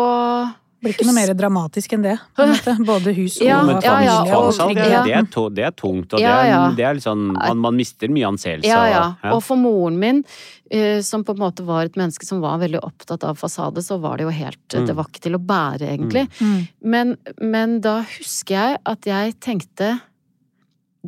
blir 0.83 0.95
ikke 0.95 1.07
noe 1.09 1.15
mer 1.17 1.33
dramatisk 1.35 1.93
enn 1.97 2.05
det. 2.05 2.15
På 2.37 2.45
en 2.45 2.53
måte. 2.55 2.75
Både 2.87 3.13
hus 3.17 3.39
og 3.41 3.47
Ja, 3.49 3.57
ja, 3.83 3.95
ja, 4.05 4.17
tvangssalg, 4.29 4.77
det, 4.79 4.85
det, 5.09 5.15
er 5.17 5.51
det 5.57 5.65
er 5.67 5.75
tungt, 5.75 6.13
og 6.15 6.21
Ja, 6.23 6.37
det, 6.37 6.45
er, 6.45 6.51
ja. 6.53 6.61
det 6.79 6.85
er 6.87 7.01
sånn 7.03 7.25
man, 7.35 7.59
man 7.65 7.77
mister 7.79 8.13
mye 8.15 8.29
anseelse. 8.31 8.69
Ja, 8.69 8.85
ja. 8.87 9.01
og- 9.09 9.25
ja. 9.27 9.33
Og 9.35 9.43
for 9.43 9.57
moren 9.59 9.99
min, 9.99 10.25
eh, 10.71 11.01
som 11.03 11.25
på 11.25 11.35
en 11.35 11.43
måte 11.43 11.65
var 11.67 11.85
et 11.89 11.97
menneske 11.99 12.25
som 12.29 12.41
var 12.41 12.59
veldig 12.63 12.81
opptatt 12.87 13.25
av 13.27 13.37
fasade, 13.41 13.83
så 13.83 13.99
var 14.01 14.19
det 14.19 14.29
jo 14.29 14.31
helt 14.31 14.59
Mm. 14.69 14.87
Det 14.87 14.95
var 14.97 15.05
ikke 15.09 15.21
til 15.25 15.35
å 15.35 15.41
bære, 15.43 15.89
egentlig. 15.89 16.29
Mm. 16.41 16.69
Men, 16.85 17.17
men 17.41 17.81
da 17.81 18.03
husker 18.03 18.55
jeg 18.55 18.79
at 18.87 19.07
jeg 19.09 19.35
tenkte 19.41 20.01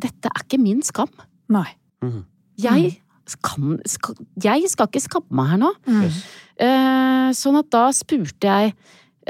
Dette 0.01 0.25
er 0.31 0.43
ikke 0.43 0.59
min 0.59 0.81
skam. 0.81 1.09
Nei. 1.51 1.67
Mhm. 2.03 2.23
Jeg, 2.61 3.01
kan, 3.43 3.79
skal, 3.85 4.15
jeg 4.41 4.67
skal 4.69 4.87
ikke 4.87 5.01
skamme 5.03 5.31
meg 5.39 5.47
her 5.51 5.57
nå. 5.61 5.69
Mm. 5.87 6.03
Eh, 6.61 7.29
sånn 7.37 7.57
at 7.59 7.69
da 7.73 7.87
spurte 7.95 8.49
jeg 8.49 8.73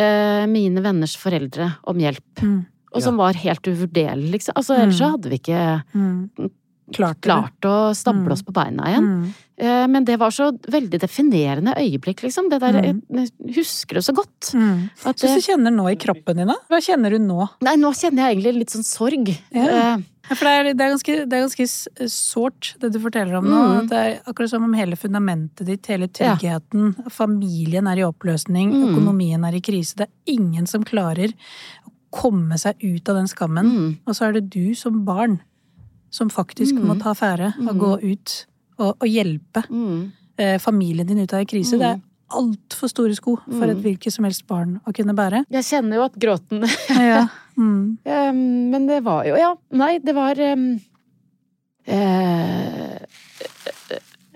eh, 0.01 0.45
mine 0.51 0.81
venners 0.83 1.15
foreldre 1.21 1.69
om 1.87 2.01
hjelp. 2.01 2.41
Mm. 2.41 2.57
Og 2.91 3.01
som 3.05 3.15
var 3.21 3.37
helt 3.39 3.63
uvurderlig, 3.71 4.33
liksom. 4.33 4.57
Altså, 4.59 4.75
ellers 4.81 4.97
så 4.99 5.11
hadde 5.13 5.29
vi 5.31 5.37
ikke 5.39 5.61
Mm. 5.95 6.49
Klart 6.91 7.21
klart 7.23 7.63
å 7.63 7.95
stable 7.95 8.25
Mm. 8.27 8.31
oss 8.33 8.41
på 8.43 8.51
beina 8.51 8.83
igjen. 8.89 9.05
Mm. 9.07 9.33
Eh, 9.63 9.87
Men 9.87 10.03
det 10.03 10.17
var 10.19 10.29
så 10.35 10.51
veldig 10.51 10.99
definerende 10.99 11.71
øyeblikk, 11.79 12.19
liksom. 12.25 12.49
Det 12.49 12.59
der, 12.59 12.73
Mm. 12.81 13.01
Jeg 13.09 13.55
husker 13.55 13.93
det 13.95 14.03
så 14.03 14.13
godt. 14.13 14.51
Mm. 14.53 14.89
At 15.05 15.15
det, 15.15 15.29
du 15.29 15.39
kjenner 15.39 15.71
nå 15.71 15.85
i 15.89 15.95
kroppen 15.95 16.35
din, 16.35 16.47
da? 16.47 16.55
Hva 16.69 16.81
kjenner 16.83 17.11
du 17.11 17.19
nå? 17.19 17.47
nei, 17.61 17.75
nå 17.77 17.93
kjenner 17.95 18.27
jeg 18.27 18.35
egentlig 18.43 18.57
litt 18.59 18.69
sånn 18.75 18.83
sorg. 18.83 19.27
Ja. 19.53 19.95
Eh, 19.95 19.97
Ja, 20.29 20.35
for 20.37 20.45
det 20.45 20.51
er, 20.53 20.63
det 20.77 20.81
er 20.85 20.91
ganske, 20.93 21.15
det 21.27 21.33
er 21.33 21.45
ganske 21.47 21.65
sårt, 22.13 22.75
det 22.79 22.91
du 22.93 22.99
forteller 23.03 23.35
om 23.39 23.45
nå. 23.49 23.61
Mm. 23.81 23.87
Det 23.89 23.97
er 23.97 24.19
akkurat 24.29 24.49
som 24.53 24.63
om 24.63 24.73
hele 24.77 24.95
fundamentet 24.95 25.65
ditt, 25.67 25.85
hele 25.87 26.07
Ja. 26.07 26.35
tryggheten, 26.35 26.93
familien 27.11 27.87
er 27.87 27.97
i 27.99 28.05
oppløsning, 28.05 28.71
Mm. 28.71 28.91
økonomien 28.93 29.43
er 29.47 29.55
i 29.57 29.61
krise. 29.61 29.95
Det 29.95 30.07
er 30.07 30.33
ingen 30.33 30.67
som 30.67 30.83
klarer 30.83 31.33
å 31.33 31.91
komme 32.11 32.57
seg 32.59 32.75
ut 32.83 33.09
av 33.09 33.15
den 33.15 33.27
skammen. 33.27 33.65
mm, 33.65 33.97
Og 34.07 34.13
så 34.15 34.27
er 34.29 34.33
det 34.33 34.49
du 34.49 34.73
som 34.75 35.03
barn 35.05 35.39
som 36.11 36.29
faktisk 36.29 36.73
Mm. 36.77 36.85
må 36.85 36.99
ta 37.01 37.13
affære 37.13 37.53
og 37.67 37.75
Mm. 37.75 37.79
gå 37.79 38.03
ut 38.13 38.45
og, 38.79 38.95
og 39.01 39.07
hjelpe 39.07 39.63
mm, 39.69 40.11
eh, 40.37 40.57
familien 40.59 41.07
din 41.07 41.19
ut 41.19 41.33
av 41.33 41.39
en 41.39 41.45
krise. 41.45 41.71
Det 41.77 41.81
er 41.81 42.01
altfor 42.29 42.87
store 42.89 43.13
sko 43.15 43.35
for 43.37 43.63
et 43.65 43.77
Mm. 43.77 43.83
hvilket 43.83 44.11
som 44.13 44.23
helst 44.25 44.45
barn 44.47 44.79
å 44.87 44.93
kunne 44.93 45.13
bære. 45.15 45.45
Jeg 45.49 45.63
kjenner 45.63 45.95
jo 45.95 46.03
at 46.03 46.13
gråten 46.19 46.61
Ja. 46.89 47.27
Mm. 47.57 47.97
Um, 48.05 48.69
Men 48.71 48.87
det 48.87 49.01
var 49.03 49.25
jo 49.27 49.35
Ja, 49.35 49.55
nei, 49.75 49.97
det 49.99 50.13
var 50.15 50.39
um, 50.39 50.79
uh, 51.89 52.97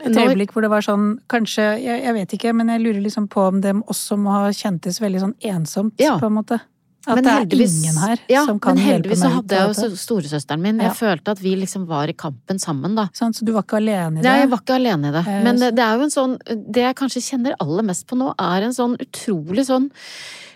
Et 0.05 0.18
øyeblikk 0.20 0.51
hvor 0.53 0.61
det 0.66 0.70
var 0.70 0.84
sånn, 0.86 1.16
kanskje, 1.32 1.63
jeg, 1.82 2.03
jeg 2.03 2.13
vet 2.13 2.34
ikke, 2.38 2.51
men 2.53 2.70
jeg 2.70 2.84
lurer 2.84 3.01
liksom 3.01 3.26
på 3.32 3.47
om 3.49 3.61
det 3.63 3.72
også 3.89 4.18
må 4.22 4.36
ha 4.36 4.49
kjentes 4.53 4.99
veldig 5.01 5.22
sånn 5.24 5.36
ensomt, 5.49 5.95
Ja. 6.03 6.18
på 6.22 6.28
en 6.30 6.36
måte. 6.36 6.59
At 7.07 7.16
Men 7.20 7.24
det 7.24 7.34
er 7.34 7.66
ingen 7.66 7.97
her 8.01 8.20
ja, 8.30 8.43
som 8.45 8.59
kan 8.59 8.78
hjelpe 8.78 8.86
meg. 8.86 8.86
men 8.86 9.03
heldigvis 9.05 9.20
så 9.22 9.30
hadde 9.36 9.57
jeg 9.57 9.74
jo 9.78 9.97
storesøsteren 10.01 10.61
min. 10.61 10.80
Jeg 10.82 10.89
Ja. 10.89 10.93
følte 10.93 11.32
at 11.36 11.39
vi 11.41 11.55
liksom 11.55 11.86
var 11.86 12.09
i 12.09 12.13
kampen 12.13 12.57
sammen, 12.59 12.95
da. 12.95 13.07
Sånn, 13.13 13.34
Så 13.34 13.45
du 13.45 13.51
var 13.53 13.61
ikke 13.63 13.78
alene 13.78 14.20
i 14.20 14.22
det? 14.22 14.30
Nei, 14.30 14.39
jeg 14.39 14.49
var 14.49 14.59
ikke 14.59 14.76
alene 14.76 15.07
i 15.07 15.11
det. 15.11 15.28
Eh, 15.28 15.43
Men 15.43 15.55
det, 15.59 15.76
det 15.76 15.84
er 15.86 15.97
jo 15.97 16.03
en 16.03 16.09
sånn 16.09 16.38
Det 16.72 16.82
jeg 16.82 16.95
kanskje 16.95 17.22
kjenner 17.30 17.53
aller 17.59 17.84
mest 17.84 18.07
på 18.07 18.18
nå, 18.18 18.34
er 18.38 18.63
en 18.63 18.74
sånn 18.74 18.97
utrolig 18.97 19.66
sånn 19.70 19.91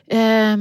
eh, 0.10 0.58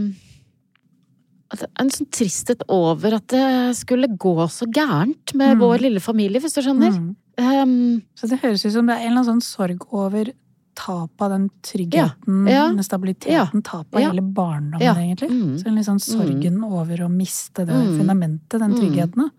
En 1.80 1.88
sånn 1.88 2.10
tristhet 2.12 2.60
over 2.68 3.14
at 3.14 3.26
det 3.32 3.76
skulle 3.76 4.08
gå 4.20 4.34
så 4.52 4.66
gærent 4.70 5.34
med 5.34 5.56
Mm. 5.56 5.60
vår 5.60 5.78
lille 5.80 6.00
familie, 6.00 6.40
hvis 6.40 6.52
du 6.54 6.60
skjønner. 6.60 6.92
Mm. 6.92 7.16
Um, 7.38 8.02
Så 8.14 8.28
det 8.28 8.40
høres 8.42 8.66
ut 8.66 8.72
som 8.72 8.86
det 8.86 8.96
er 8.96 9.06
en 9.06 9.12
eller 9.12 9.22
annen 9.22 9.40
sånn 9.40 9.42
sorg 9.42 9.86
over 9.92 10.32
tapet 10.76 11.20
av 11.20 11.30
den 11.30 11.50
tryggheten, 11.62 12.48
Ja. 12.48 12.68
den 12.68 12.84
stabiliteten, 12.84 13.62
tapet 13.62 13.94
av 13.94 14.00
Ja. 14.00 14.10
hele 14.10 14.20
barndommen, 14.22 14.80
Ja. 14.80 14.94
egentlig. 14.94 15.30
Mm. 15.30 15.58
Så 15.58 15.66
en 15.66 15.74
litt 15.74 15.86
sånn 15.86 16.00
sorgen 16.00 16.62
over 16.62 16.96
å 16.98 17.08
miste 17.10 17.66
det 17.66 17.74
Mm. 17.74 17.98
fundamentet, 17.98 18.60
den 18.60 18.74
Mm. 18.74 18.78
tryggheten. 18.80 19.30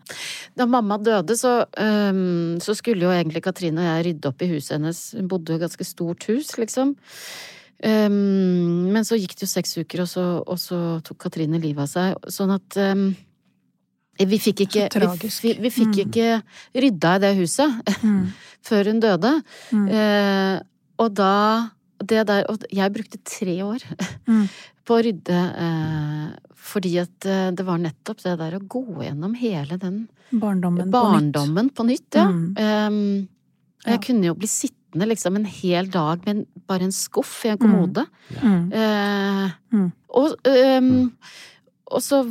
Da 0.57 0.66
mamma 0.66 0.97
døde, 0.97 1.30
så, 1.38 1.66
um, 1.78 2.57
så 2.60 2.76
skulle 2.76 3.01
jo 3.01 3.10
egentlig 3.10 3.41
Katrine 3.43 3.78
og 3.80 4.03
jeg 4.03 4.05
rydde 4.22 4.26
opp 4.28 4.41
i 4.41 4.47
huset 4.47 4.72
hennes. 4.82 5.14
Hun 5.16 5.28
bodde 5.30 5.45
jo 5.49 5.53
i 5.53 5.55
et 5.64 5.70
ganske 5.70 5.86
stort 5.86 6.24
hus, 6.26 6.57
liksom. 6.57 6.95
Øhm, 7.84 8.91
men 8.91 9.03
så 9.07 9.15
gikk 9.19 9.36
det 9.39 9.45
jo 9.47 9.51
seks 9.53 9.77
uker, 9.80 10.01
og 10.03 10.09
så, 10.11 10.23
og 10.43 10.57
så 10.59 10.80
tok 11.05 11.17
Katrine 11.25 11.59
livet 11.61 11.86
av 11.86 11.91
seg. 11.91 12.30
Sånn 12.32 12.51
at 12.55 12.77
um, 12.84 13.05
vi 14.19 14.39
fikk 14.41 14.65
ikke, 14.65 14.89
vi, 14.99 15.30
vi, 15.45 15.53
vi 15.63 15.69
fikk 15.71 15.93
Mm. 15.95 16.01
ikke 16.05 16.27
rydda 16.84 17.15
i 17.15 17.19
det 17.23 17.34
huset 17.39 17.93
Mm. 18.03 18.25
før 18.67 18.89
hun 18.91 18.99
døde. 18.99 19.32
Mm. 19.71 19.88
Eh, 19.89 20.59
og 20.99 21.13
da 21.15 21.69
det 22.03 22.25
der, 22.27 22.45
og 22.49 22.63
Jeg 22.71 22.93
brukte 22.95 23.19
tre 23.27 23.57
år 23.63 23.80
Mm. 24.27 24.47
på 24.86 24.95
å 24.97 25.03
rydde 25.05 25.39
eh, 25.63 26.30
fordi 26.55 26.97
at 26.99 27.25
eh, 27.25 27.51
det 27.55 27.63
var 27.65 27.77
nettopp 27.80 28.19
det 28.23 28.38
der 28.39 28.55
å 28.59 28.61
gå 28.67 28.84
gjennom 29.03 29.34
hele 29.39 29.77
den 29.80 30.07
Barndommen, 30.32 30.91
på 30.91 31.01
nytt. 31.15 31.75
på 31.75 31.84
nytt. 31.88 32.15
ja. 32.15 32.27
Mm. 32.27 33.27
jeg 33.86 33.93
Ja. 33.95 33.97
Kunne 34.03 34.25
jo 34.27 34.36
bli 34.36 34.47
sittende 34.47 34.77
liksom 34.93 35.35
en 35.35 35.45
hel 35.45 35.89
dag 35.91 36.23
med 36.25 36.35
en, 36.35 36.45
bare 36.67 36.83
en 36.83 36.91
skuff 36.91 37.45
i 37.45 37.49
en 37.49 37.57
kommode. 37.61 38.05
Mm. 38.41 38.71
Eh, 38.73 39.51
Mm. 39.71 39.91
og, 40.09 40.31
um, 40.77 41.11
og 41.85 42.01
så 42.01 42.23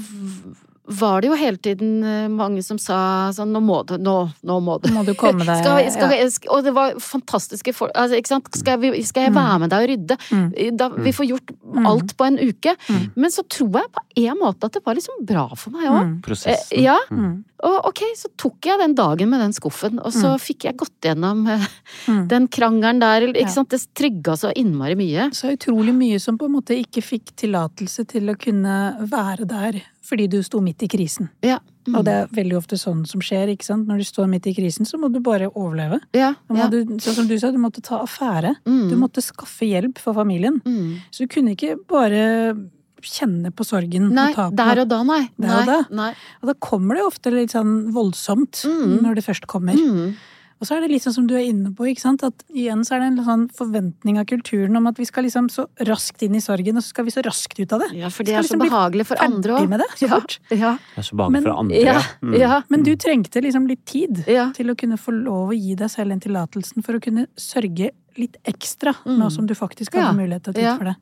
var 0.89 1.21
det 1.21 1.29
jo 1.29 1.37
hele 1.37 1.59
tiden 1.61 2.03
eh, 2.03 2.29
mange 2.33 2.63
som 2.65 2.79
sa 2.81 3.29
sånn 3.37 3.51
Nå 3.53 3.61
må 3.61 3.83
du, 3.87 3.97
nå, 4.01 4.15
nå 4.43 4.57
må 4.65 4.79
du. 4.81 4.89
Må 4.95 5.05
du 5.05 5.13
komme 5.15 5.45
deg 5.49 5.61
Skal, 5.63 5.91
skal, 5.93 6.15
ja. 6.17 6.29
skal, 6.33 6.51
og 6.57 6.65
det 6.65 6.73
var 6.77 6.95
fantastiske 6.99 7.75
folk 7.77 7.93
altså, 7.95 8.17
ikke 8.17 8.33
sant? 8.33 8.49
Skal, 8.57 8.79
vi, 8.81 8.93
skal 9.05 9.27
jeg 9.29 9.33
Mm. 9.35 9.37
være 9.41 9.59
med 9.61 9.71
deg 9.75 9.83
og 9.85 9.91
rydde? 9.93 10.17
Mm. 10.33 10.77
Da, 10.81 10.89
vi 10.97 11.13
får 11.13 11.27
gjort 11.35 11.55
Mm. 11.69 11.85
alt 11.87 12.15
på 12.17 12.25
en 12.25 12.39
uke. 12.41 12.73
Mm. 12.89 13.03
Men 13.15 13.31
så 13.31 13.43
tror 13.47 13.75
jeg 13.77 13.91
på 13.93 14.03
en 14.25 14.39
måte 14.41 14.65
at 14.65 14.73
det 14.73 14.81
var 14.87 14.95
liksom 14.97 15.19
bra 15.29 15.45
for 15.55 15.71
meg 15.71 15.85
òg. 15.91 15.99
Mm. 16.09 16.15
Prosessen. 16.25 16.81
ja, 16.83 16.97
Mm. 17.13 17.45
og 17.63 17.87
ok, 17.91 18.01
så 18.17 18.29
tok 18.41 18.65
jeg 18.67 18.79
den 18.81 18.95
dagen 18.97 19.29
med 19.31 19.41
den 19.45 19.53
skuffen, 19.53 19.99
og 20.01 20.11
så 20.13 20.33
Mm. 20.33 20.41
fikk 20.41 20.65
jeg 20.65 20.77
gått 20.81 20.97
gjennom 21.05 21.47
eh, 21.47 21.67
Mm. 22.09 22.27
den 22.29 22.49
krangelen 22.49 22.99
der, 23.01 23.23
eller, 23.23 23.35
Ja. 23.37 23.45
ikke 23.45 23.53
sant. 23.53 23.69
Det 23.69 23.85
trygga 23.95 24.33
så 24.41 24.51
innmari 24.57 24.97
mye. 24.97 25.29
Så 25.37 25.53
utrolig 25.55 25.95
mye 25.95 26.19
som 26.21 26.39
på 26.39 26.47
en 26.47 26.53
måte 26.57 26.73
ikke 26.75 27.03
fikk 27.05 27.37
tillatelse 27.37 28.07
til 28.09 28.31
å 28.33 28.39
kunne 28.39 28.97
være 29.07 29.47
der 29.47 29.83
fordi 30.09 30.27
du 30.33 30.39
sto 30.47 30.61
midt 30.65 30.83
i 30.83 30.89
krisen. 30.89 31.29
Ja. 31.45 31.59
Mm. 31.89 31.95
Og 31.99 32.05
det 32.07 32.15
er 32.15 32.31
veldig 32.37 32.57
ofte 32.59 32.77
sånn 32.81 33.05
som 33.09 33.21
skjer, 33.25 33.53
ikke 33.53 33.65
sant. 33.67 33.87
Når 33.89 34.01
du 34.03 34.07
står 34.09 34.27
midt 34.33 34.49
i 34.51 34.55
krisen, 34.57 34.89
så 34.89 34.99
må 35.01 35.11
du 35.13 35.21
bare 35.25 35.51
overleve. 35.53 36.01
ja, 36.17 36.35
ja. 36.57 36.67
du, 36.73 36.83
sånn 37.01 37.17
som 37.23 37.29
du 37.29 37.37
sa, 37.41 37.51
du 37.53 37.61
måtte 37.61 37.85
ta 37.85 38.01
affære. 38.05 38.55
Mm. 38.69 38.89
Du 38.91 38.97
måtte 39.01 39.25
skaffe 39.25 39.69
hjelp 39.69 40.01
for 40.03 40.17
familien. 40.17 40.61
Mm. 40.65 40.99
Så 41.13 41.25
du 41.25 41.33
kunne 41.33 41.55
ikke 41.57 41.77
bare 41.89 42.25
kjenne 43.05 43.53
på 43.55 43.63
sorgen 43.63 44.09
Nei, 44.11 44.33
og 44.35 44.57
der 44.59 44.81
og 44.83 44.89
da, 44.91 45.03
nei. 45.07 45.21
Der 45.39 45.53
og 45.61 45.69
da. 45.71 45.77
Nei. 45.95 46.09
Og 46.43 46.49
da 46.51 46.55
kommer 46.59 46.99
det 46.99 47.05
ofte 47.07 47.31
litt 47.31 47.55
sånn 47.55 47.93
voldsomt 47.95 48.65
Mm. 48.67 48.99
når 49.05 49.21
det 49.21 49.25
først 49.29 49.47
kommer. 49.47 49.79
Og 50.61 50.67
så 50.67 50.75
er 50.77 50.81
det 50.83 50.91
litt 50.91 51.03
sånn 51.05 51.15
som 51.15 51.27
du 51.31 51.35
er 51.39 51.45
inne 51.47 51.71
på, 51.75 51.87
ikke 51.87 52.01
sant? 52.03 52.23
at 52.27 52.43
igjen 52.51 52.81
så 52.85 52.97
er 52.97 53.01
det 53.05 53.07
en 53.13 53.25
sånn 53.25 53.45
forventning 53.55 54.19
av 54.19 54.25
kulturen 54.27 54.77
om 54.77 54.87
at 54.91 54.97
vi 54.99 55.05
skal 55.07 55.23
liksom 55.25 55.47
så 55.55 55.67
raskt 55.87 56.23
inn 56.27 56.35
i 56.35 56.41
sorgen, 56.43 56.77
og 56.77 56.83
så 56.83 56.89
skal 56.91 57.05
vi 57.07 57.11
så 57.15 57.23
raskt 57.23 57.61
ut 57.61 57.73
av 57.77 57.85
det. 57.85 57.91
Ja, 58.01 58.09
for 58.11 58.25
det 58.27 58.35
er 58.35 58.43
så 58.43 58.57
liksom 58.57 58.65
behagelig 58.67 59.07
for 59.07 59.23
andre 59.23 59.53
òg. 59.61 59.69
med 59.69 59.79
det 59.81 59.89
så 59.95 60.09
Ja. 60.09 60.19
fort. 60.19 60.39
Ja. 60.51 60.73
Det 60.97 60.99
er 60.99 61.03
så 61.03 61.17
behagelig 61.17 61.33
Men- 61.33 61.43
for 61.45 61.59
andre. 61.59 61.77
Ja. 61.85 62.03
Mm. 62.23 62.39
ja. 62.41 62.63
Men 62.69 62.83
du 62.83 62.97
trengte 62.97 63.41
liksom 63.43 63.69
litt 63.69 63.85
tid 63.87 64.25
Ja. 64.27 64.51
til 64.53 64.67
å 64.67 64.77
kunne 64.77 64.99
få 64.99 65.13
lov 65.13 65.51
å 65.51 65.55
gi 65.55 65.75
deg 65.77 65.89
selv 65.91 66.09
den 66.11 66.21
tillatelsen 66.21 66.83
for 66.85 66.95
å 66.95 67.01
kunne 67.01 67.27
sørge 67.37 67.91
litt 68.19 68.37
ekstra, 68.45 68.95
Mm. 69.07 69.19
nå 69.19 69.31
som 69.33 69.47
du 69.47 69.55
faktisk 69.55 69.95
hadde 69.95 70.07
Ja. 70.07 70.13
mulighet 70.13 70.43
til 70.45 70.55
å 70.55 70.61
Ja. 70.63 70.77
for 70.77 70.85
det. 70.85 70.97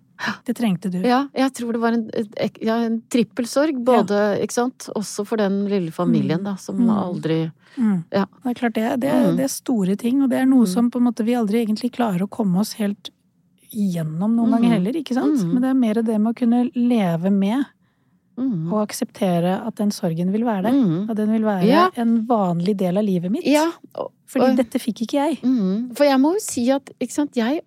Det 0.47 0.57
trengte 0.57 0.91
du. 0.91 0.99
Ja, 1.03 1.29
jeg 1.35 1.53
tror 1.53 1.73
det 1.73 1.81
var 1.81 1.93
en, 1.93 2.11
ja, 2.63 2.77
en 2.79 3.03
trippelsorg, 3.11 3.85
både, 3.85 4.41
ikke 4.41 4.53
sant, 4.53 4.89
også 4.97 5.27
for 5.27 5.37
den 5.37 5.67
lille 5.69 5.91
familien, 5.93 6.43
da, 6.45 6.55
som 6.57 6.77
Mm. 6.79 6.89
aldri 6.91 7.53
Mm. 7.77 8.05
Ja. 8.11 8.25
Det 8.43 8.51
er 8.51 8.55
klart, 8.55 8.73
det, 8.75 9.01
det, 9.01 9.13
Mm. 9.13 9.37
det 9.37 9.45
er 9.45 9.49
store 9.49 9.97
ting, 9.97 10.23
og 10.23 10.31
det 10.31 10.39
er 10.41 10.47
noe 10.47 10.65
Mm. 10.65 10.69
som 10.73 10.91
på 10.91 10.97
en 10.97 11.05
måte 11.13 11.23
vi 11.25 11.33
aldri 11.35 11.67
egentlig 11.67 11.93
klarer 11.93 12.21
å 12.21 12.29
komme 12.31 12.59
oss 12.61 12.73
helt 12.75 13.11
gjennom 13.71 14.35
noen 14.35 14.49
Mm. 14.49 14.53
ganger 14.53 14.71
heller, 14.71 14.93
ikke 14.93 15.13
sant? 15.15 15.39
Mm. 15.41 15.53
Men 15.53 15.63
det 15.63 15.69
er 15.71 15.75
mer 15.75 15.95
det 15.95 16.19
med 16.21 16.35
å 16.35 16.39
kunne 16.39 16.71
leve 16.75 17.31
med 17.31 17.67
mm. 18.39 18.73
og 18.73 18.89
akseptere 18.89 19.67
at 19.67 19.75
den 19.77 19.91
sorgen 19.91 20.31
vil 20.33 20.43
være 20.45 20.63
der. 20.65 20.73
Mm. 20.73 21.11
At 21.11 21.17
den 21.17 21.31
vil 21.33 21.43
være 21.43 21.65
Ja. 21.67 21.91
en 21.97 22.27
vanlig 22.27 22.77
del 22.77 22.97
av 22.99 23.05
livet 23.05 23.31
mitt. 23.31 23.45
Ja, 23.45 23.71
og- 23.95 24.13
Fordi 24.27 24.51
og- 24.51 24.57
dette 24.59 24.79
fikk 24.83 25.05
ikke 25.07 25.19
jeg. 25.23 25.41
Mm. 25.43 25.95
For 25.97 26.05
jeg 26.09 26.19
må 26.21 26.33
jo 26.35 26.41
si 26.43 26.69
at 26.75 26.91
ikke 27.01 27.13
sant, 27.15 27.37
jeg 27.39 27.63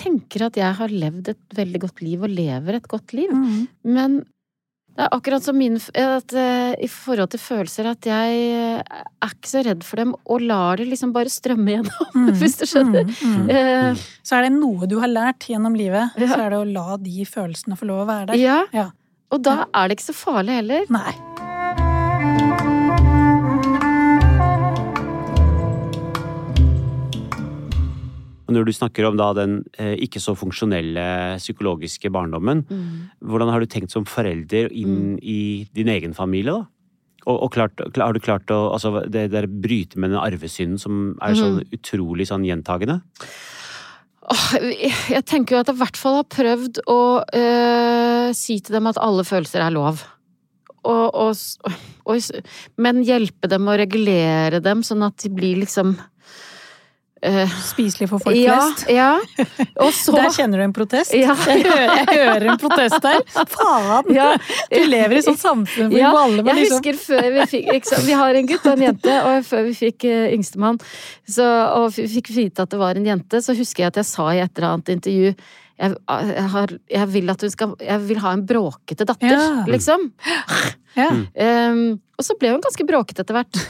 tenker 0.00 0.46
at 0.46 0.56
jeg 0.56 0.74
har 0.74 0.88
levd 0.88 1.28
et 1.28 1.38
veldig 1.54 1.80
godt 1.80 2.00
liv, 2.02 2.22
og 2.24 2.30
lever 2.32 2.74
et 2.80 2.88
godt 2.88 3.12
liv. 3.12 3.30
Mm. 3.30 3.68
Men 3.84 4.16
det 4.96 5.04
er 5.06 5.12
akkurat 5.14 5.42
som 5.44 5.56
min 5.56 5.76
at, 5.76 6.32
uh, 6.34 6.72
I 6.82 6.88
forhold 6.90 7.30
til 7.30 7.38
følelser 7.40 7.86
at 7.92 8.00
jeg 8.08 8.40
eh, 8.50 8.80
er 9.22 9.28
ikke 9.30 9.48
så 9.52 9.62
redd 9.64 9.84
for 9.86 9.96
dem, 9.96 10.14
og 10.26 10.40
lar 10.42 10.76
det 10.80 10.88
liksom 10.88 11.12
bare 11.12 11.30
strømme 11.30 11.76
gjennom, 11.76 12.08
Mm. 12.16 12.32
hvis 12.40 12.56
du 12.58 12.64
skjønner. 12.66 13.04
Mm. 13.06 13.36
Mm. 13.36 13.50
Eh, 13.54 13.94
Så 14.24 14.36
er 14.40 14.48
det 14.48 14.52
noe 14.58 14.86
du 14.90 14.98
har 14.98 15.08
lært 15.08 15.46
gjennom 15.46 15.76
livet, 15.76 16.10
Ja. 16.18 16.26
så 16.34 16.40
er 16.46 16.50
det 16.50 16.58
å 16.58 16.72
la 16.72 16.96
de 16.96 17.24
følelsene 17.24 17.76
få 17.78 17.86
lov 17.86 18.02
å 18.06 18.10
være 18.10 18.26
der. 18.32 18.36
ja. 18.42 18.64
Ja. 18.72 18.90
Og 19.30 19.42
da 19.42 19.66
er 19.72 19.88
det 19.88 19.98
ikke 19.98 20.10
så 20.12 20.16
farlig 20.16 20.56
heller. 20.58 20.86
Nei. 20.90 22.79
Og 28.50 28.56
når 28.56 28.66
du 28.66 28.72
snakker 28.74 29.06
om 29.06 29.14
da 29.20 29.28
den 29.38 29.60
eh, 29.78 29.94
ikke 30.02 30.18
så 30.18 30.34
funksjonelle 30.34 31.04
psykologiske 31.38 32.10
barndommen, 32.10 32.64
hvordan 33.22 33.52
har 33.54 33.62
du 33.62 33.68
tenkt 33.70 33.94
som 33.94 34.02
forelder 34.10 34.72
inn 34.74 34.96
Mm. 35.14 35.18
i 35.22 35.68
din 35.72 35.86
egen 35.88 36.12
familie, 36.18 36.50
da? 36.50 36.66
Og, 37.30 37.36
og 37.44 37.50
klart, 37.54 37.78
har 37.94 38.12
du 38.16 38.18
klart 38.18 38.50
å 38.50 38.72
altså, 38.74 39.04
det 39.06 39.28
der 39.30 39.46
bryte 39.46 40.00
med 40.00 40.10
den 40.10 40.18
arvesynden 40.18 40.80
som 40.80 41.12
er 41.22 41.36
så 41.38 41.46
mm. 41.60 41.66
utrolig 41.76 42.26
sånn 42.26 42.42
gjentagende? 42.48 43.00
Jeg- 44.58 44.94
jeg 45.10 45.24
tenker 45.26 45.54
jo 45.56 45.60
at 45.60 45.66
jeg 45.70 45.76
i 45.76 45.80
hvert 45.82 45.96
fall 46.00 46.16
har 46.20 46.28
prøvd 46.30 46.80
å 46.90 46.98
øh, 47.34 48.32
si 48.34 48.58
til 48.60 48.74
dem 48.76 48.86
at 48.90 48.98
alle 49.02 49.24
følelser 49.26 49.60
er 49.64 49.74
lov. 49.74 50.02
Og, 50.84 51.14
og, 51.14 51.36
og, 52.08 52.20
men 52.80 53.02
hjelpe 53.04 53.48
dem 53.52 53.66
å 53.68 53.76
regulere 53.76 54.62
dem, 54.64 54.82
sånn 54.86 55.02
at 55.04 55.18
de 55.20 55.28
blir 55.34 55.58
liksom 55.60 55.96
eh, 57.22 57.52
Spiselig 57.64 58.08
for 58.10 58.22
folk 58.22 58.36
ja, 58.36 58.56
flest. 58.58 58.86
Ja. 58.90 59.10
Og 59.84 59.92
så 59.94 60.14
Der 60.16 60.30
kjenner 60.34 60.60
du 60.60 60.64
en 60.64 60.74
protest. 60.76 61.14
Ja. 61.16 61.36
Jeg, 61.50 61.64
hører, 61.66 61.94
jeg 61.96 62.06
hører 62.10 62.46
en 62.52 62.60
protest 62.60 62.98
der. 63.04 63.22
Faen! 63.50 64.10
Ja. 64.14 64.28
Du 64.70 64.82
lever 64.88 65.18
i 65.18 65.22
sånt 65.24 65.40
samfunn 65.40 65.90
hvor 65.92 66.20
alle 66.22 66.44
må 66.44 66.52
jeg 66.52 66.64
liksom 66.64 66.78
husker 66.78 66.98
før 67.00 67.28
vi 67.34 67.46
fikk 67.50 67.70
liksom, 67.74 68.04
Vi 68.06 68.18
har 68.20 68.38
en 68.38 68.50
gutt 68.50 68.66
og 68.66 68.76
en 68.76 68.84
jente, 68.86 69.16
og 69.26 69.46
før 69.48 69.64
vi 69.66 69.74
fikk 69.78 70.06
uh, 70.06 70.28
yngstemann 70.34 70.78
så, 71.28 71.46
og 71.80 71.96
fikk 71.96 72.30
vite 72.34 72.64
at 72.64 72.72
det 72.72 72.80
var 72.80 72.98
en 72.98 73.08
jente, 73.08 73.42
så 73.42 73.56
husker 73.56 73.84
jeg 73.84 73.92
at 73.92 74.00
jeg 74.02 74.08
sa 74.10 74.28
i 74.34 74.42
et 74.44 74.52
eller 74.54 74.74
annet 74.74 74.94
intervju 74.96 75.34
jeg, 75.80 75.94
jeg, 76.36 76.48
har, 76.54 76.68
jeg 76.92 77.06
vil 77.14 77.30
at 77.32 77.40
hun 77.46 77.52
skal 77.54 77.70
Jeg 77.80 77.98
vil 78.10 78.18
ha 78.20 78.30
en 78.36 78.42
bråkete 78.46 79.04
datter, 79.08 79.32
Ja. 79.32 79.64
liksom. 79.70 80.00
ja. 80.98 81.08
Um, 81.72 81.84
og 82.20 82.24
så 82.26 82.34
ble 82.36 82.50
hun 82.52 82.60
ganske 82.60 82.84
bråkete 82.84 83.22
etter 83.24 83.32
hvert. 83.32 83.56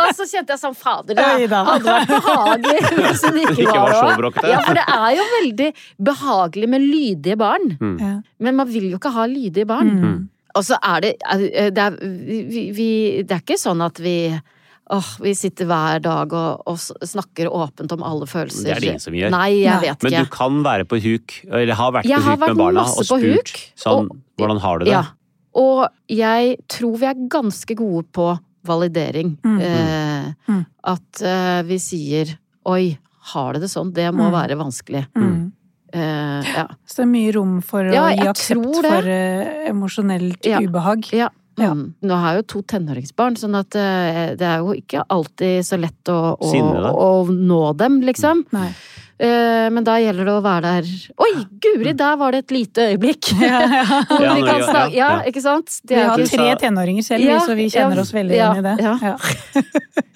og 0.00 0.06
så 0.16 0.24
kjente 0.30 0.54
jeg 0.54 0.60
sånn 0.62 0.76
Fader, 0.78 1.12
det 1.18 1.24
hadde 1.50 1.84
vært 1.84 2.08
behagelig 2.08 2.80
hvis 3.02 3.24
hun 3.26 3.36
ikke, 3.42 3.56
Ikke 3.66 3.74
var 3.74 3.90
var 3.90 3.98
så 3.98 4.14
bråkete. 4.22 4.48
Ja, 4.54 4.60
for 4.64 4.74
det 4.78 4.86
er 4.96 5.10
jo 5.18 5.24
veldig 5.34 5.68
behagelig 6.08 6.68
med 6.72 6.80
lydige 6.86 7.36
barn. 7.40 7.66
ja. 8.00 8.14
Men 8.40 8.52
man 8.62 8.68
vil 8.72 8.86
jo 8.92 8.96
ikke 9.00 9.12
ha 9.16 9.24
lydige 9.28 9.66
barn. 9.68 9.90
Mm. 10.00 10.16
Og 10.56 10.62
så 10.64 10.76
er 10.80 10.98
det, 11.04 11.10
det 11.76 11.82
er, 11.84 11.92
vi, 12.00 12.62
vi, 12.72 12.88
det 13.28 13.34
er 13.36 13.42
ikke 13.44 13.60
sånn 13.60 13.82
at 13.84 14.00
vi 14.00 14.16
Åh, 14.94 15.06
vi 15.20 15.32
sitter 15.34 15.66
hver 15.66 15.98
dag 16.04 16.32
og, 16.32 16.62
og 16.70 16.78
snakker 16.78 17.48
åpent 17.50 17.90
om 17.96 18.02
alle 18.06 18.26
følelser. 18.30 18.62
Det 18.68 18.74
er 18.76 18.80
det 18.84 18.90
ingen 18.92 19.02
som 19.02 19.14
gjør. 19.18 19.30
Nei, 19.34 19.48
jeg 19.64 19.72
Nei. 19.72 19.80
vet 19.88 20.02
Men 20.06 20.12
du 20.22 20.30
kan 20.30 20.60
være 20.62 20.84
på 20.86 21.00
huk, 21.02 21.34
eller 21.50 21.74
har 21.74 21.92
vært 21.96 22.06
Jeg 22.06 22.20
på 22.22 22.22
huk 22.30 22.38
huk 22.38 22.44
med 22.46 22.56
barna 22.60 22.84
og 22.86 23.04
spurt 23.08 23.24
huk, 23.24 23.50
sånn 23.76 24.10
og- 24.10 24.16
Hvordan 24.38 24.60
har 24.60 24.78
du 24.78 24.84
det? 24.84 24.92
Ja. 24.92 25.02
Og 25.56 25.88
jeg 26.12 26.58
tror 26.68 26.96
vi 27.00 27.06
er 27.06 27.14
ganske 27.32 27.74
gode 27.74 28.04
på 28.12 28.28
validering. 28.66 29.36
Mm. 29.42 29.60
Eh, 29.60 30.32
Mm. 30.46 30.66
At 30.84 31.22
eh, 31.22 31.62
vi 31.66 31.76
sier 31.78 32.38
oi, 32.66 32.96
har 33.32 33.52
det 33.54 33.62
det 33.62 33.70
sånn? 33.70 33.92
Det 33.92 34.12
må 34.14 34.28
Mm. 34.30 34.32
være 34.32 34.56
vanskelig. 34.58 35.06
Mm. 35.16 35.52
Eh, 35.92 36.42
ja. 36.54 36.66
Så 36.86 36.96
det 36.96 37.02
er 37.02 37.10
mye 37.10 37.32
rom 37.34 37.60
for 37.62 37.82
å 37.82 37.92
Ja, 37.94 38.08
gi 38.14 38.26
aksept 38.28 38.74
for 38.76 39.08
eh, 39.08 39.68
emosjonelt 39.70 40.44
Ja. 40.46 40.58
ubehag. 40.60 41.10
Ja. 41.12 41.28
Ja. 41.56 41.72
Mm. 41.72 41.94
Nå 42.04 42.18
har 42.20 42.34
jeg 42.34 42.42
jo 42.42 42.46
to 42.52 42.62
tenåringsbarn, 42.74 43.38
sånn 43.40 43.56
at 43.58 43.76
eh, 43.80 44.22
det 44.36 44.46
er 44.48 44.62
jo 44.64 44.76
ikke 44.76 45.06
alltid 45.12 45.64
så 45.66 45.78
lett 45.80 46.12
å, 46.12 46.36
å, 46.36 46.52
å 46.92 47.10
nå 47.32 47.62
dem, 47.80 48.02
liksom. 48.04 48.44
Nei. 48.56 48.70
Eh, 49.18 49.70
men 49.72 49.80
da 49.86 49.94
gjelder 49.96 50.26
det 50.28 50.32
å 50.36 50.42
være 50.44 50.60
der 50.76 50.88
Oi, 51.24 51.30
guri, 51.64 51.92
der 51.96 52.16
var 52.20 52.32
det 52.36 52.42
et 52.44 52.50
lite 52.52 52.84
øyeblikk! 52.92 53.30
Ja, 53.40 53.60
ja. 53.64 53.84
Ja, 54.20 54.34
Ja, 54.36 54.82
ja, 54.92 55.08
ikke 55.24 55.40
sant? 55.40 55.78
Det 55.88 55.96
Vi 55.96 56.02
har 56.04 56.20
ikke 56.20 56.36
tre 56.36 56.56
tenåringer 56.60 57.02
selv, 57.06 57.24
Ja, 57.24 57.38
så 57.40 57.56
vi 57.56 57.70
kjenner 57.72 57.96
ja, 57.96 58.02
oss 58.04 58.12
veldig 58.12 58.36
ja, 58.36 58.50
igjen 58.52 58.60
i 58.60 58.68
det. 58.68 58.76
ja. 58.84 58.96
Ja. 59.00 59.16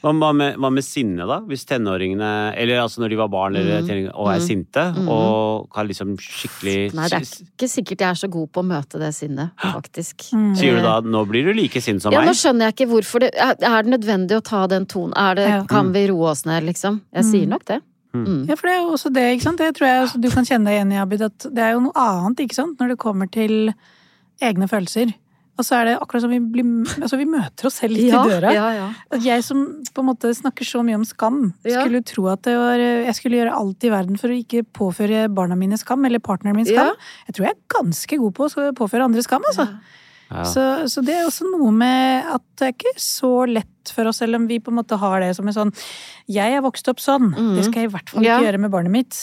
Hva 0.01 0.13
med, 0.33 0.55
hva 0.61 0.71
med 0.73 0.85
sinne, 0.85 1.25
da? 1.29 1.41
Hvis 1.49 1.65
tenåringene, 1.69 2.29
eller 2.61 2.81
altså 2.85 3.03
når 3.03 3.13
de 3.13 3.19
var 3.21 3.29
barn 3.33 3.57
eller 3.57 3.81
Mm. 3.81 3.87
tenåringer, 3.89 4.13
og 4.17 4.29
er 4.33 4.39
Mm. 4.41 4.47
sinte, 4.47 4.85
Mm. 4.97 5.09
og 5.13 5.69
har 5.77 5.85
liksom 5.89 6.15
skikkelig 6.21 6.95
Nei, 6.95 7.09
det 7.09 7.19
er 7.21 7.27
ikke 7.57 7.69
sikkert 7.69 7.99
jeg 8.05 8.09
er 8.11 8.21
så 8.21 8.29
god 8.31 8.49
på 8.53 8.61
å 8.63 8.67
møte 8.69 8.99
det 8.99 9.13
sinnet, 9.15 9.51
faktisk. 9.61 10.31
Mm. 10.33 10.55
Sier 10.57 10.77
du 10.77 10.83
da 10.83 11.01
nå 11.01 11.25
blir 11.29 11.45
du 11.45 11.53
like 11.55 11.81
sint 11.81 12.01
som 12.03 12.13
Ja, 12.13 12.21
nå 12.25 12.33
skjønner 12.37 12.69
jeg 12.69 12.77
ikke 12.77 12.89
hvorfor 12.93 13.21
det 13.21 13.33
Er 13.37 13.55
er 13.61 13.83
det 13.83 13.93
nødvendig 14.01 14.37
å 14.37 14.43
ta 14.45 14.67
den 14.67 14.87
tonen? 14.87 15.13
Er 15.17 15.35
det, 15.37 15.49
Ja. 15.49 15.63
Kan 15.65 15.93
vi 15.93 16.07
roe 16.09 16.31
oss 16.31 16.45
ned, 16.47 16.65
liksom? 16.65 17.01
Jeg 17.15 17.25
sier 17.25 17.47
nok 17.49 17.65
det. 17.65 17.81
Mm. 18.13 18.25
Mm. 18.27 18.43
Ja, 18.51 18.55
for 18.59 18.67
det 18.67 18.75
er 18.75 18.81
jo 18.83 18.93
også 18.97 19.13
det, 19.15 19.25
ikke 19.37 19.47
sant. 19.47 19.59
Det 19.63 19.75
tror 19.79 19.87
jeg 19.87 20.03
også 20.05 20.21
du 20.21 20.31
kan 20.35 20.45
kjenne 20.49 20.67
deg 20.67 20.79
igjen 20.81 20.93
i, 20.97 21.01
Abid, 21.03 21.23
at 21.23 21.47
det 21.55 21.63
er 21.63 21.73
jo 21.77 21.83
noe 21.87 21.95
annet, 21.95 22.41
ikke 22.47 22.57
sant, 22.59 22.79
når 22.81 22.95
det 22.95 22.99
kommer 22.99 23.31
til 23.31 23.73
egne 24.43 24.67
følelser. 24.71 25.13
Og 25.61 25.67
så 25.67 25.77
er 25.77 25.85
det 25.91 25.95
akkurat 26.01 26.23
som 26.25 26.31
vi 26.33 26.39
blir 26.41 26.65
Altså, 27.03 27.19
vi 27.21 27.27
møter 27.29 27.67
oss 27.69 27.75
selv 27.83 27.93
litt 27.93 28.07
Ja, 28.09 28.23
i 28.25 28.31
døra. 28.31 28.53
ja, 28.55 28.69
ja. 28.73 28.87
At 29.13 29.23
Jeg 29.27 29.45
som 29.45 29.83
på 29.93 30.01
en 30.01 30.09
måte 30.09 30.31
snakker 30.33 30.65
så 30.65 30.81
mye 30.87 30.97
om 30.97 31.05
skam, 31.05 31.53
Ja. 31.69 31.83
skulle 31.85 32.01
tro 32.03 32.27
at 32.33 32.41
det 32.43 32.57
var, 32.57 32.79
jeg 32.81 33.15
skulle 33.15 33.37
gjøre 33.37 33.53
alt 33.59 33.85
i 33.85 33.91
verden 33.93 34.17
for 34.17 34.29
å 34.33 34.39
ikke 34.41 34.65
påføre 34.73 35.29
barna 35.29 35.55
mine 35.61 35.77
skam, 35.77 36.03
eller 36.09 36.19
partneren 36.19 36.57
min 36.57 36.65
skam. 36.65 36.95
Ja. 36.95 36.95
Jeg 37.29 37.35
tror 37.37 37.45
jeg 37.47 37.55
er 37.55 37.77
ganske 37.77 38.19
god 38.23 38.33
på 38.35 38.49
å 38.49 38.73
påføre 38.73 39.05
andre 39.05 39.23
skam, 39.23 39.43
altså. 39.51 39.69
Ja. 40.31 40.45
Så, 40.47 40.63
så 40.93 41.03
det 41.03 41.17
er 41.19 41.27
også 41.27 41.49
noe 41.51 41.73
med 41.75 42.29
at 42.37 42.45
det 42.61 42.69
er 42.69 42.77
ikke 42.77 42.95
så 43.03 43.33
lett 43.51 43.91
for 43.95 44.07
oss, 44.07 44.21
selv 44.23 44.39
om 44.39 44.47
vi 44.47 44.61
på 44.63 44.71
en 44.71 44.79
måte 44.79 44.99
har 45.01 45.19
det 45.25 45.33
som 45.35 45.49
en 45.51 45.57
sånn 45.57 45.73
Jeg 46.31 46.55
er 46.55 46.63
vokst 46.63 46.87
opp 46.93 47.01
sånn, 47.03 47.33
mm. 47.35 47.53
det 47.57 47.65
skal 47.67 47.83
jeg 47.83 47.91
i 47.91 47.93
hvert 47.97 48.11
fall 48.13 48.23
ikke 48.23 48.31
Ja. 48.31 48.41
gjøre 48.47 48.61
med 48.63 48.71
barnet 48.71 48.95
mitt. 48.95 49.19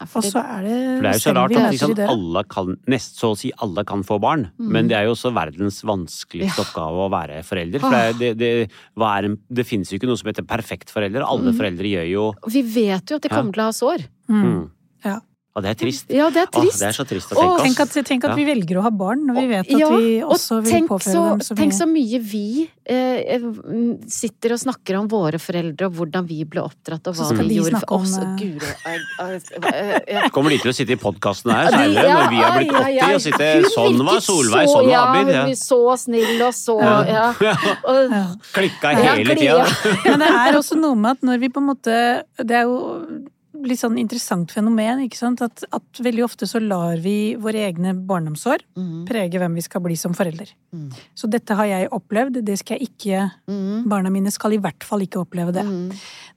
Ja, 0.00 0.06
Og 0.16 0.24
så 0.24 0.40
er 0.40 0.62
det 0.64 0.76
For 0.96 1.04
det 1.04 1.10
er 1.10 1.16
jo 1.18 1.20
så 1.24 1.32
rart 1.36 1.56
at 1.56 1.72
liksom, 1.74 1.94
alle 2.08 2.42
kan, 2.48 2.76
nest 2.88 3.18
så 3.20 3.32
å 3.34 3.36
si 3.36 3.50
alle 3.60 3.84
kan 3.84 4.02
få 4.04 4.16
barn, 4.20 4.46
Mm. 4.58 4.68
men 4.72 4.88
det 4.88 4.96
er 4.96 5.04
jo 5.04 5.12
også 5.12 5.32
verdens 5.36 5.82
vanskeligste 5.84 6.60
oppgave 6.64 7.04
å 7.04 7.10
være 7.12 7.42
forelder. 7.44 7.80
For 7.80 7.90
det, 7.90 8.18
det, 8.20 8.30
det, 8.38 8.70
en, 9.00 9.36
det 9.52 9.66
finnes 9.68 9.88
jo 9.92 9.96
ikke 9.98 10.08
noe 10.08 10.16
som 10.16 10.28
heter 10.32 10.44
perfekt 10.48 10.88
forelder. 10.92 11.20
Alle 11.24 11.52
Mm. 11.52 11.56
foreldre 11.56 11.84
gjør 11.84 12.08
jo 12.10 12.34
Vi 12.48 12.62
vet 12.62 13.04
jo 13.10 13.16
at 13.16 13.22
de 13.22 13.28
kommer 13.28 13.52
til 13.52 13.60
å 13.62 13.68
ha 13.68 13.72
sår. 13.72 14.06
Mm. 14.28 14.70
Ja. 15.04 15.18
Og 15.60 15.66
det 15.66 15.74
er 15.74 15.78
trist. 15.84 16.06
Ja, 16.08 16.30
det 16.32 16.40
er 16.40 16.48
Åh, 16.48 16.62
trist. 16.64 16.80
det 16.80 16.88
er 16.88 16.96
så 16.96 17.04
trist 17.04 17.32
å 17.32 17.36
tenke 17.36 17.60
tenke 17.60 17.64
Tenk 17.66 17.80
oss. 17.84 17.96
at, 18.00 18.06
tenk 18.08 18.24
at 18.24 18.30
Ja. 18.32 18.36
vi 18.40 18.44
velger 18.48 18.78
å 18.80 18.82
ha 18.86 18.90
barn, 18.90 19.26
når 19.28 19.36
vi 19.36 19.46
vet 19.50 19.66
at 19.68 19.78
Ja, 19.78 19.88
vi 19.92 20.22
og 20.24 20.30
også 20.38 20.62
vil 20.64 20.72
tenk 20.72 20.88
påføre 20.88 21.12
så, 21.12 21.24
dem 21.28 21.40
så 21.44 21.56
Tenk 21.60 21.72
så 21.76 21.86
mye 21.90 22.20
vi 22.24 22.44
eh, 22.90 23.38
mm, 23.38 24.08
sitter 24.10 24.54
og 24.56 24.58
snakker 24.62 24.96
om 24.98 25.06
våre 25.12 25.38
foreldre, 25.38 25.86
og 25.86 25.92
hvordan 26.00 26.26
vi 26.26 26.38
ble 26.48 26.62
oppdratt, 26.64 27.06
og 27.06 27.14
Så 27.14 27.22
hva 27.22 27.28
skal 27.34 27.44
vi 27.44 27.48
de 27.48 27.58
gjorde 27.60 27.80
for 27.84 27.92
oss. 28.00 28.16
om, 28.16 28.22
eh, 28.24 28.36
Guri, 28.40 28.70
jeg- 28.86 29.00
jeg- 29.20 29.42
jeg- 29.62 30.04
jeg- 30.08 30.32
Kommer 30.32 30.50
de 30.50 30.58
til 30.58 30.70
å 30.70 30.74
sitte 30.74 30.90
i 30.90 30.96
podkasten 30.96 31.52
her 31.52 31.70
seinere, 31.70 32.08
ja, 32.08 32.16
når 32.16 32.30
vi 32.30 32.40
er 32.40 32.50
blitt 32.58 32.72
ai, 32.72 32.80
ai, 32.80 32.98
80 32.98 33.04
ai. 33.04 33.14
og 33.14 33.20
sitte 33.20 33.48
Sånn 33.76 34.04
var 34.04 34.20
Solveig, 34.20 34.66
sånn 34.66 34.84
var 34.86 34.90
ja, 34.90 35.04
Abid. 35.12 35.26
hun 35.26 35.34
Ja. 35.34 35.44
blir 35.44 35.60
så 35.60 35.98
snill 35.98 36.42
og 36.48 36.54
så 36.54 36.80
Ja. 36.80 37.04
ja. 37.04 37.54
Og, 37.84 38.10
Ja. 38.10 38.26
Klikka 38.54 38.94
hele 38.96 39.34
tida. 39.36 39.66
Men 40.04 40.18
det 40.18 40.28
er 40.28 40.52
også 40.58 40.76
noe 40.80 40.94
med 40.96 41.10
at 41.12 41.20
når 41.20 41.38
vi 41.40 41.48
på 41.48 41.58
en 41.58 41.66
måte 41.68 42.22
Det 42.40 42.50
er 42.56 42.62
jo 42.64 43.26
litt 43.68 43.80
sånn 43.80 43.96
interessant 44.00 44.50
fenomen, 44.54 45.02
ikke 45.04 45.18
sant? 45.18 45.40
At, 45.44 45.62
at 45.74 46.00
veldig 46.02 46.24
ofte 46.24 46.46
så 46.48 46.60
lar 46.62 46.96
vi 47.02 47.34
våre 47.40 47.66
egne 47.68 47.92
barndomsår 47.94 48.64
Mm, 48.76 49.04
prege 49.08 49.38
hvem 49.40 49.54
vi 49.58 49.62
skal 49.66 49.82
bli 49.84 49.96
som 50.00 50.14
forelder. 50.16 50.48
Mm. 50.72 50.88
Så 51.14 51.28
dette 51.30 51.54
har 51.58 51.66
jeg 51.68 51.88
opplevd, 51.92 52.40
det 52.46 52.56
skal 52.60 52.78
jeg 52.78 52.88
ikke 52.90 53.24
mm, 53.50 53.88
Barna 53.90 54.10
mine 54.10 54.30
skal 54.32 54.54
i 54.56 54.60
hvert 54.62 54.84
fall 54.86 55.02
ikke 55.04 55.20
oppleve 55.24 55.52
det. 55.52 55.64
mm. 55.66 55.90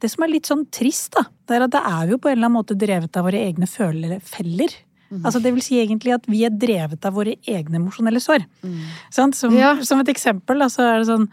Det 0.03 0.09
som 0.11 0.23
er 0.25 0.33
litt 0.33 0.49
sånn 0.49 0.65
trist, 0.73 1.13
da, 1.15 1.23
det 1.47 1.55
er 1.59 1.67
at 1.67 1.71
det 1.75 1.83
er 1.87 2.09
jo 2.11 2.17
på 2.17 2.27
en 2.31 2.37
eller 2.37 2.49
annen 2.49 2.57
måte 2.59 2.75
drevet 2.75 3.15
av 3.19 3.27
våre 3.29 3.39
egne 3.47 3.67
følefeller. 3.69 4.73
Mhm. 5.13 5.25
Altså 5.27 5.39
det 5.43 5.51
vil 5.53 5.61
si 5.61 5.75
egentlig 5.77 6.15
at 6.15 6.25
vi 6.27 6.43
er 6.47 6.49
drevet 6.49 7.05
av 7.05 7.13
våre 7.13 7.35
egne 7.45 7.77
emosjonelle 7.77 8.19
sår. 8.23 8.45
Mm. 8.65 8.79
Sant? 9.13 9.35
Som, 9.37 9.53
Ja. 9.55 9.75
som 9.85 9.99
et 10.01 10.09
eksempel, 10.09 10.57
da, 10.59 10.65
så 10.73 10.81
er 10.81 10.99
det 10.99 11.07
sånn 11.11 11.29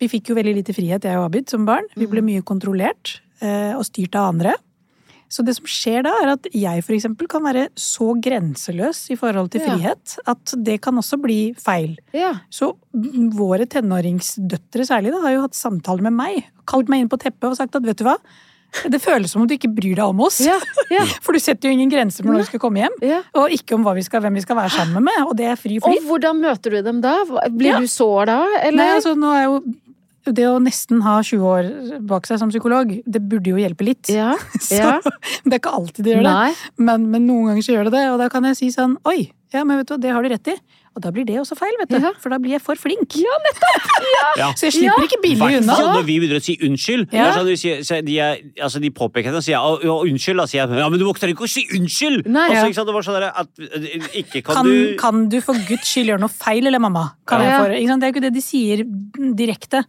Vi 0.00 0.08
fikk 0.10 0.30
jo 0.32 0.34
veldig 0.34 0.56
lite 0.56 0.74
frihet, 0.74 1.04
jeg 1.06 1.16
og 1.16 1.26
Abid, 1.28 1.48
som 1.48 1.64
barn. 1.64 1.84
Vi 1.94 2.06
ble 2.10 2.20
mye 2.20 2.42
kontrollert 2.42 3.20
eh, 3.40 3.72
og 3.76 3.84
styrt 3.86 4.16
av 4.18 4.32
andre. 4.34 4.54
Så 5.34 5.42
det 5.46 5.56
som 5.58 5.66
skjer 5.66 6.04
da, 6.06 6.12
er 6.22 6.32
at 6.36 6.46
jeg 6.54 6.84
for 6.86 6.94
eksempel 6.94 7.26
kan 7.32 7.42
være 7.42 7.66
så 7.80 8.12
grenseløs 8.22 9.00
i 9.10 9.16
forhold 9.18 9.50
til 9.50 9.64
Ja. 9.64 9.72
frihet 9.74 10.16
at 10.30 10.54
det 10.62 10.78
kan 10.84 10.94
også 11.00 11.18
bli 11.20 11.40
feil. 11.58 11.96
Ja. 12.14 12.36
Så 12.54 12.76
våre 13.34 13.66
tenåringsdøtre 13.66 14.86
særlig 14.86 15.12
da, 15.14 15.20
har 15.26 15.34
jo 15.36 15.44
hatt 15.48 15.58
samtaler 15.58 16.06
med 16.06 16.14
meg. 16.18 16.44
Kalt 16.70 16.88
meg 16.92 17.02
inn 17.04 17.10
på 17.12 17.18
teppet 17.20 17.50
og 17.50 17.56
sagt 17.58 17.74
at 17.76 17.82
vet 17.86 17.98
du 17.98 18.04
hva, 18.06 18.16
det 18.90 18.98
føles 19.02 19.30
som 19.30 19.42
om 19.44 19.46
du 19.46 19.54
ikke 19.54 19.70
bryr 19.70 19.94
deg 20.00 20.02
om 20.10 20.20
oss. 20.26 20.40
Ja. 20.42 20.56
Ja. 20.90 21.04
For 21.24 21.32
du 21.36 21.38
setter 21.42 21.68
jo 21.70 21.74
ingen 21.76 21.90
grenser 21.92 22.24
for 22.24 22.32
når 22.34 22.42
du 22.42 22.48
skal 22.48 22.62
komme 22.64 22.82
hjem. 22.82 22.96
Ja. 23.06 23.20
Og 23.38 23.52
ikke 23.54 23.76
om 23.76 23.84
vi 23.94 24.02
skal, 24.02 24.20
hvem 24.24 24.34
vi 24.34 24.42
skal 24.42 24.56
være 24.58 24.72
sammen 24.74 25.04
med. 25.06 25.20
Og 25.28 25.36
det 25.38 25.46
er 25.52 25.60
fri 25.60 25.76
Og 25.78 25.86
flyt. 25.86 26.08
hvordan 26.08 26.40
møter 26.42 26.74
du 26.74 26.80
dem 26.82 26.98
da? 27.04 27.12
Blir 27.54 27.70
Ja. 27.76 27.78
du 27.78 27.86
sår 27.86 28.26
da, 28.26 28.40
eller? 28.64 28.82
Nei, 28.82 28.88
altså 28.98 29.14
nå 29.14 29.30
er 29.34 29.44
jo 29.46 29.60
det 30.32 30.46
å 30.48 30.60
nesten 30.62 31.02
ha 31.04 31.18
20 31.20 31.44
år 31.44 31.70
bak 32.08 32.28
seg 32.28 32.40
som 32.40 32.52
psykolog, 32.52 32.94
det 33.04 33.22
burde 33.28 33.52
jo 33.52 33.60
hjelpe 33.60 33.84
litt. 33.84 34.08
Ja. 34.12 34.32
Så 34.60 34.98
det 35.44 35.52
er 35.52 35.60
ikke 35.60 35.74
alltid 35.76 36.06
det 36.06 36.16
gjør 36.16 36.28
det. 36.28 36.36
Men, 36.80 37.08
men 37.12 37.26
noen 37.28 37.52
ganger 37.52 37.66
så 37.66 37.76
gjør 37.76 37.90
det 37.90 37.96
det, 37.98 38.04
og 38.14 38.20
da 38.22 38.30
kan 38.32 38.48
jeg 38.48 38.60
si 38.60 38.70
sånn 38.74 38.96
Oi, 39.10 39.28
ja, 39.54 39.62
men 39.66 39.78
vet 39.80 39.90
du 39.90 39.94
hva, 39.94 40.00
det 40.02 40.14
har 40.16 40.24
du 40.24 40.32
rett 40.32 40.54
i. 40.54 40.56
Og 40.94 41.02
da 41.02 41.10
blir 41.10 41.24
det 41.26 41.34
også 41.40 41.56
feil, 41.58 41.74
vet 41.80 41.90
du. 41.90 41.96
Ja. 41.98 42.12
For 42.22 42.30
da 42.30 42.38
blir 42.38 42.54
jeg 42.54 42.62
for 42.62 42.78
flink. 42.78 43.16
Ja. 43.18 43.34
nettopp. 43.46 44.58
Så 44.58 44.68
jeg 44.68 44.74
slipper 44.76 45.06
ikke 45.08 45.18
billig 45.22 45.40
unna. 45.42 45.74
Hvertfall 45.74 45.90
når 45.98 46.04
vi 46.06 46.18
begynner 46.22 46.38
å 46.38 46.44
si 46.44 46.54
unnskyld. 46.62 47.06
Ja. 47.14 47.26
sånn, 47.34 47.48
de, 47.50 47.56
sier, 47.58 47.80
så 47.86 47.98
de, 48.06 48.18
er, 48.22 48.40
altså 48.62 48.80
de 48.82 48.90
påpeker 48.94 49.34
det 49.34 49.40
og 49.40 49.46
sier 49.46 49.58
«Å, 49.58 49.72
ja, 49.82 49.96
unnskyld. 50.06 50.38
Da 50.42 50.46
sier 50.50 50.62
jeg 50.62 50.78
ja, 50.84 50.88
men 50.92 51.00
du 51.02 51.06
våkner 51.08 51.32
ikke 51.34 51.46
å 51.46 51.50
si 51.50 51.64
unnskyld! 51.74 52.28
Nei. 52.30 52.46
altså, 52.50 52.60
Ja. 52.60 52.70
ikke 52.70 52.78
sant? 52.78 52.90
Det 52.90 52.94
var 52.94 53.06
sånn 53.08 53.26
at 53.26 53.64
eh, 53.64 54.08
ikke 54.22 54.42
kan, 54.46 54.54
Kan, 54.60 54.70
du 54.70 54.94
kan 55.00 55.22
du 55.32 55.38
for 55.44 55.58
guds 55.68 55.90
skyld 55.90 56.12
gjøre 56.12 56.22
noe 56.22 56.32
feil, 56.34 56.66
eller 56.70 56.82
mamma? 56.82 57.04
Kan 57.26 57.42
Ja. 57.42 57.50
jeg 57.50 57.58
få, 57.58 57.78
ikke 57.80 57.90
sant? 57.90 58.00
Det 58.04 58.06
er 58.06 58.12
jo 58.12 58.16
ikke 58.16 58.24
det 58.28 58.32
de 58.38 58.44
sier 58.44 58.84
direkte. 59.42 59.82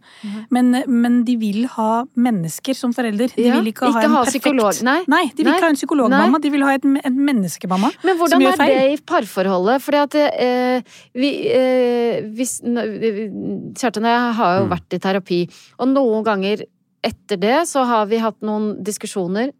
Men, 0.54 0.72
men 0.88 1.20
de 1.26 1.36
vil 1.40 1.66
ha 1.76 1.90
mennesker 2.16 2.74
som 2.78 2.94
forelder. 2.96 3.30
De 3.36 3.46
Ja, 3.46 3.60
vil 3.60 3.70
ikke 3.72 3.86
ha 3.86 3.94
ikke 3.94 4.10
en 4.10 4.16
ha 4.16 4.24
perfekt 4.24 4.42
psykolog. 4.46 4.82
Nei. 4.86 4.98
de 5.06 5.42
vil 5.44 5.50
Nei. 5.52 5.56
ikke 5.58 5.66
ha 5.68 5.72
en 5.74 5.78
psykologmamma. 5.80 6.42
De 6.42 6.50
vil 6.54 6.66
ha 6.66 6.74
et, 6.78 6.84
en 6.84 7.18
menneskemamma. 7.30 7.92
Men 8.02 8.16
som 8.18 8.24
hvordan 8.26 8.46
er 8.50 8.74
det 8.74 8.84
i 8.96 9.00
parforholdet? 9.06 9.82
Fordi 9.86 10.02
at 10.02 10.14
eh, 10.16 10.95
vi 11.14 11.30
eh, 11.52 12.22
hvis, 12.36 12.60
Kjartan 12.62 14.04
og 14.06 14.12
jeg 14.12 14.32
har 14.40 14.58
jo 14.60 14.64
Mm. 14.66 14.70
vært 14.72 14.96
i 14.96 14.98
terapi, 15.02 15.40
og 15.78 15.88
noen 15.92 16.24
ganger 16.24 16.64
etter 17.04 17.36
det 17.36 17.58
så 17.68 17.84
har 17.86 18.06
vi 18.06 18.18
hatt 18.18 18.40
noen 18.42 18.82
diskusjoner 18.82 19.52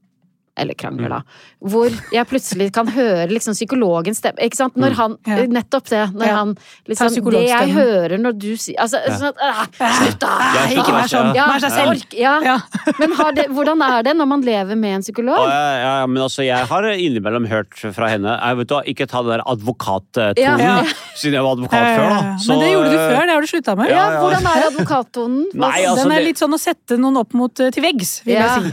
eller 0.57 0.75
krangler, 0.75 1.09
da. 1.09 1.21
Hvor 1.63 1.91
jeg 2.13 2.27
plutselig 2.31 2.73
kan 2.73 2.87
høre 2.89 3.29
liksom 3.31 3.55
psykologens 3.55 4.19
stemme. 4.23 4.39
Ikke 4.43 4.57
sant? 4.57 4.75
Når 4.77 4.91
Mm. 4.91 4.97
han 4.97 5.17
Ja. 5.27 5.37
Nettopp 5.47 5.89
det. 5.89 6.13
Når 6.15 6.27
Ja. 6.27 6.37
han 6.37 6.57
liksom 6.89 7.31
Det 7.31 7.49
jeg 7.49 7.69
hører 7.75 8.19
når 8.19 8.39
du 8.39 8.57
sier 8.57 8.77
Altså, 8.81 8.99
sånn 9.07 9.29
at 9.29 9.37
ah, 9.41 9.67
Slutt, 10.01 10.19
da! 10.19 10.29
Ikke 10.71 10.93
vær 10.93 11.09
sånn. 11.09 11.35
Ja, 11.35 11.47
Vær 11.53 11.61
seg 11.61 11.71
selv. 11.71 11.89
ork- 11.95 12.15
ja. 12.19 12.41
Ja. 12.41 12.59
Men 12.99 13.13
har 13.13 13.33
det, 13.33 13.47
hvordan 13.49 13.83
er 13.83 14.03
det 14.03 14.17
når 14.17 14.27
man 14.29 14.43
lever 14.43 14.77
med 14.77 14.95
en 14.97 15.03
psykolog? 15.03 15.49
Ja, 15.49 16.01
ja, 16.01 16.07
men 16.07 16.23
altså, 16.23 16.45
jeg 16.45 16.67
har 16.67 16.83
innimellom 16.83 17.47
hørt 17.49 17.75
fra 17.95 18.09
henne 18.09 18.39
jeg 18.41 18.57
vet 18.57 18.67
du, 18.69 18.75
Ikke 18.87 19.07
ta 19.09 19.23
den 19.23 19.39
der 19.39 19.43
advokattonen, 19.47 20.39
Ja. 20.39 20.57
Ja. 20.57 20.83
siden 21.17 21.33
jeg 21.35 21.43
var 21.43 21.57
advokat 21.57 21.85
før, 21.97 22.09
da. 22.09 22.37
Så, 22.39 22.49
Men 22.49 22.59
det 22.61 22.69
gjorde 22.73 22.91
du 22.91 22.97
før, 22.99 23.21
det 23.27 23.31
har 23.35 23.41
du 23.41 23.47
slutta 23.47 23.77
med. 23.77 23.89
Ja, 23.91 23.97
ja, 23.97 24.11
ja. 24.13 24.21
hvordan 24.21 24.47
er 24.47 24.63
advokattonen? 24.71 25.45
Nei, 25.55 25.83
altså, 25.85 26.03
Den 26.05 26.13
er 26.13 26.21
litt 26.25 26.37
sånn 26.39 26.55
å 26.55 26.59
sette 26.61 26.99
noen 26.99 27.17
opp 27.19 27.35
mot 27.35 27.61
eh, 27.61 27.71
til 27.71 27.83
veggs, 27.83 28.23
vil 28.25 28.35
Ja. 28.35 28.59
jeg 28.59 28.73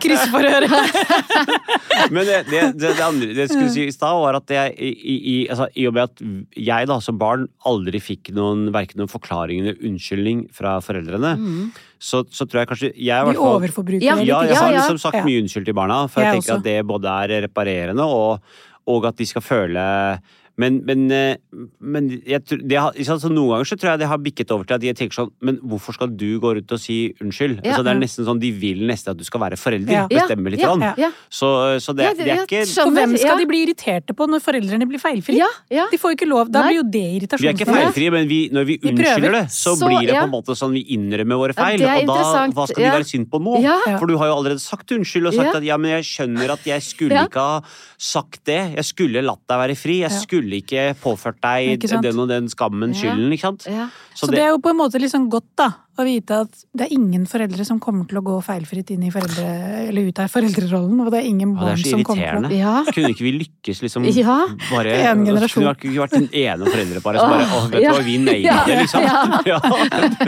Kryssforhør. 0.50 2.10
Men 2.14 2.26
det, 2.26 2.38
det, 2.50 2.62
det, 2.80 2.90
andre 3.04 3.28
det 3.34 3.44
jeg 3.44 3.50
skulle 3.52 3.70
si 3.74 3.84
i 3.86 3.92
stad, 3.94 4.16
var 4.22 4.38
at 4.40 4.52
jeg 4.54 4.74
i, 4.78 4.90
i, 4.90 5.14
i- 5.34 5.48
altså, 5.52 5.68
i 5.78 5.86
og 5.88 5.94
med 5.96 6.02
at 6.08 6.22
jeg 6.56 6.88
da 6.90 6.96
som 7.04 7.18
barn 7.20 7.46
aldri 7.68 8.00
fikk 8.02 8.32
noen 8.36 8.68
verken 8.74 9.02
noen 9.02 9.10
forklaring 9.12 9.62
eller 9.62 9.78
unnskyldning 9.90 10.46
fra 10.56 10.78
foreldrene, 10.84 11.36
Mm. 11.40 11.70
så, 12.00 12.22
så 12.32 12.46
tror 12.48 12.62
jeg 12.62 12.68
kanskje 12.70 12.90
jeg 12.96 13.26
i 13.26 13.30
Vi 13.34 13.36
overforbruker 13.38 14.02
Ja, 14.04 14.16
Ja, 14.24 14.40
jeg 14.48 14.56
har 14.56 14.72
liksom 14.74 14.98
sagt 15.02 15.20
Ja. 15.20 15.24
mye 15.26 15.42
unnskyld 15.44 15.66
til 15.68 15.76
barna, 15.76 16.02
for 16.08 16.20
jeg, 16.24 16.32
Jeg 16.34 16.40
tenker 16.42 16.54
også. 16.54 16.58
at 16.58 16.64
det 16.64 16.86
både 16.88 17.16
er 17.24 17.42
reparerende 17.46 18.04
og, 18.08 18.40
og 18.88 19.06
at 19.10 19.16
de 19.20 19.26
skal 19.28 19.42
føle 19.44 19.84
Men, 20.60 20.80
men, 20.86 21.04
eh, 21.14 21.36
men 21.80 22.08
jeg, 22.28 22.42
det 22.68 22.78
har, 22.80 22.96
så 23.06 23.16
noen 23.30 23.54
ganger 23.54 23.68
så 23.70 23.78
tror 23.80 23.92
jeg 23.94 24.00
det 24.02 24.08
har 24.10 24.20
bikket 24.22 24.50
over 24.54 24.66
til 24.68 24.76
at 24.76 24.82
de 24.84 24.92
tenker 24.98 25.16
sånn 25.16 25.30
Men 25.46 25.56
hvorfor 25.64 25.96
skal 25.96 26.10
du 26.20 26.26
gå 26.42 26.52
rundt 26.58 26.74
og 26.74 26.80
si 26.82 26.98
unnskyld? 27.22 27.60
Ja. 27.62 27.72
altså, 27.72 27.84
det 27.86 27.92
er 27.94 28.00
nesten 28.02 28.26
sånn 28.28 28.40
De 28.42 28.50
vil 28.60 28.82
nesten 28.90 29.14
at 29.14 29.20
du 29.20 29.24
skal 29.26 29.42
være 29.44 29.58
forelder. 29.60 29.94
Ja. 29.94 30.04
Bestemme 30.10 30.52
litt. 30.52 30.62
ja, 30.64 30.74
ja, 30.82 30.92
ja. 31.06 31.10
Så, 31.32 31.48
så 31.84 31.94
det, 31.96 32.08
Ja, 32.10 32.14
det 32.18 32.26
er 32.26 32.42
ikke 32.44 32.62
For 32.66 32.72
skjønner, 32.74 33.00
hvem 33.00 33.16
skal 33.22 33.32
ja. 33.32 33.38
de 33.40 33.48
bli 33.50 33.62
irriterte 33.66 34.16
på 34.18 34.28
når 34.30 34.42
foreldrene 34.44 34.88
blir 34.90 35.02
feilfrie? 35.02 35.40
Ja, 35.40 35.48
ja. 35.72 35.86
De 35.92 36.00
får 36.02 36.16
ikke 36.18 36.28
lov. 36.30 36.50
Da 36.52 36.64
Nei. 36.64 36.72
blir 36.74 36.80
jo 36.80 36.86
det 36.90 37.38
Vi 37.40 37.48
er 37.50 37.56
ikke 37.56 37.68
feilfrie, 37.70 38.12
men 38.14 38.28
vi, 38.30 38.40
når 38.52 38.68
vi 38.68 38.78
unnskylder 38.82 39.36
det, 39.38 39.44
så, 39.54 39.74
Så, 39.78 39.88
blir 39.88 40.04
det 40.10 40.16
ja. 40.16 40.24
på 40.24 40.30
en 40.30 40.34
måte 40.34 40.56
sånn 40.58 40.74
vi 40.76 40.84
innrømmer 40.96 41.40
våre 41.40 41.56
feil. 41.56 41.80
og 41.86 42.10
da, 42.10 42.46
hva 42.56 42.66
skal 42.70 42.82
de 42.84 42.90
være 42.98 43.08
synd 43.08 43.30
på 43.32 43.40
nå? 43.42 43.56
Ja. 43.64 43.78
For 43.96 44.10
du 44.10 44.16
har 44.20 44.30
jo 44.32 44.36
allerede 44.40 44.62
sagt 44.62 44.92
unnskyld 44.96 45.30
og 45.30 45.36
sagt 45.38 45.52
Ja. 45.52 45.56
at 45.62 45.66
ja, 45.66 45.76
men 45.80 45.94
jeg 45.96 46.06
skjønner 46.10 46.54
at 46.56 46.66
jeg 46.68 46.82
skulle 46.84 47.14
Ja. 47.16 47.26
ikke 47.30 47.40
ha 47.40 47.62
sagt 47.96 48.44
det. 48.44 48.60
Jeg 48.76 48.84
skulle 48.88 49.22
latt 49.24 49.42
deg 49.48 49.58
være 49.64 49.76
fri. 49.78 50.00
Jeg 50.04 50.10
Ja. 50.10 50.18
Skulle 50.50 50.62
ikke 50.64 50.94
påført 51.00 51.38
deg 51.44 51.84
den 52.02 52.18
og 52.18 52.28
den 52.30 52.48
skammen, 52.50 52.92
skylden, 52.96 53.30
ikke 53.34 53.46
sant? 53.50 53.66
Ja. 53.70 53.88
Så 54.16 54.26
det 54.30 54.40
er 54.42 54.50
jo 54.52 54.58
på 54.62 54.72
en 54.72 54.78
måte 54.80 54.98
sånn 55.10 55.28
godt 55.30 55.46
da, 55.58 55.68
å 56.00 56.04
vite 56.06 56.40
at 56.44 56.62
det 56.76 56.86
er 56.88 56.94
ingen 56.96 57.26
foreldre 57.28 57.64
som 57.66 57.78
kommer 57.82 58.06
til 58.08 58.18
å 58.18 58.22
gå 58.24 58.36
feilfritt 58.44 58.90
inn 58.94 59.04
i 59.06 59.10
foreldre, 59.12 59.44
eller 59.88 60.08
ut 60.10 60.18
av 60.22 60.30
foreldrerollen, 60.32 61.00
og 61.04 61.10
det 61.12 61.20
er 61.22 61.28
ingen 61.30 61.54
Ja, 61.54 61.60
barn 61.60 61.76
det 61.76 61.86
er 61.86 61.90
så 61.90 61.94
som 61.94 62.04
kommer 62.08 62.24
til 62.24 62.40
å 62.40 62.50
irriterende. 62.50 62.58
Ja. 62.58 62.92
Kunne 62.96 63.12
ikke 63.14 63.26
vi 63.26 63.32
lykkes 63.38 63.82
liksom 63.84 64.08
Ja. 64.20 64.38
bare 64.70 64.96
En 65.12 65.24
generasjon. 65.28 65.62
Kunne 65.62 65.76
vi 65.80 65.94
ikke 65.94 66.04
vært 66.04 66.16
den 66.18 66.28
ene 66.42 66.70
foreldreparet 66.74 67.22
som 67.22 67.34
bare 67.34 67.46
Å, 67.46 67.62
vet 67.70 67.78
du 67.78 67.86
ja. 67.86 67.94
hva, 67.94 68.04
vi 68.10 68.18
nailer 68.18 68.50
Ja, 68.50 68.58
det, 68.66 68.78
liksom. 68.82 69.06
ja. 69.06 69.18
Ja, 69.50 69.60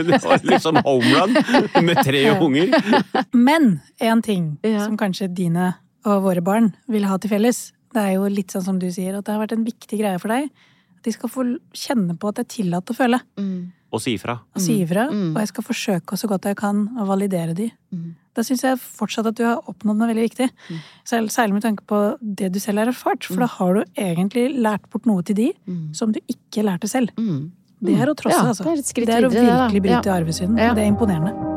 det 0.03 0.23
var 0.23 0.47
liksom 0.53 0.81
home 0.83 1.13
run 1.13 1.85
med 1.89 2.03
tre 2.05 2.25
unger. 2.39 2.73
Men 3.47 3.71
en 3.99 4.21
ting 4.25 4.51
Ja. 4.63 4.85
som 4.87 4.97
kanskje 4.97 5.27
dine 5.33 5.73
og 6.05 6.23
våre 6.25 6.41
barn 6.43 6.73
vil 6.91 7.05
ha 7.07 7.15
til 7.17 7.31
felles, 7.31 7.71
det 7.93 8.01
er 8.03 8.13
jo 8.17 8.27
litt 8.31 8.53
sånn 8.53 8.63
som 8.65 8.79
du 8.81 8.87
sier, 8.91 9.15
at 9.17 9.25
det 9.25 9.33
har 9.35 9.41
vært 9.45 9.53
en 9.57 9.65
viktig 9.67 9.99
greie 9.99 10.19
for 10.21 10.33
deg. 10.33 10.49
At 10.97 11.03
de 11.07 11.11
skal 11.15 11.29
få 11.29 11.45
kjenne 11.75 12.15
på 12.17 12.27
at 12.31 12.35
det 12.39 12.45
er 12.47 12.51
tillatt 12.57 12.89
å 12.91 12.95
føle. 12.97 13.19
Mm. 13.37 13.71
Og 13.93 14.01
si 14.01 14.15
ifra. 14.17 14.39
Og 14.55 14.61
si 14.63 14.79
ifra. 14.81 15.05
Mm. 15.11 15.35
Og 15.35 15.39
jeg 15.43 15.47
skal 15.51 15.63
forsøke 15.67 16.17
så 16.17 16.27
godt 16.31 16.47
jeg 16.49 16.57
kan 16.57 16.87
å 16.97 17.05
validere 17.05 17.53
de. 17.53 17.67
Mm. 17.93 18.15
Da 18.33 18.41
syns 18.41 18.63
jeg 18.65 18.79
fortsatt 18.81 19.27
at 19.29 19.35
du 19.37 19.43
har 19.45 19.59
oppnådd 19.69 19.99
noe 19.99 20.07
veldig 20.09 20.23
viktig. 20.25 20.47
Mm. 20.71 20.79
Særlig 21.29 21.53
med 21.53 21.61
tanke 21.67 21.85
på 21.85 21.99
det 22.21 22.49
du 22.55 22.59
selv 22.59 22.81
har 22.81 22.87
erfart. 22.89 23.27
For 23.29 23.43
da 23.45 23.45
har 23.59 23.73
du 23.77 23.83
egentlig 23.93 24.47
lært 24.57 24.89
bort 24.89 25.05
noe 25.05 25.21
til 25.21 25.35
de 25.35 25.51
Mm. 25.67 25.93
som 25.93 26.11
du 26.11 26.19
ikke 26.27 26.63
lærte 26.65 26.89
selv. 26.89 27.11
Mm. 27.17 27.51
Det 27.83 27.99
er 27.99 28.07
å 28.07 28.15
trosse, 28.15 28.33
Ja, 28.39 28.47
altså. 28.49 28.63
det 28.63 28.71
er 28.73 28.79
et 28.79 28.85
skritt 28.87 29.05
det 29.07 29.15
er 29.15 29.27
å 29.27 29.29
virkelig 29.29 29.81
bryte 29.83 30.05
Ja. 30.09 30.15
arvesynden. 30.17 30.57
Ja. 30.57 30.73
Det 30.73 30.83
er 30.87 30.89
imponerende. 30.95 31.52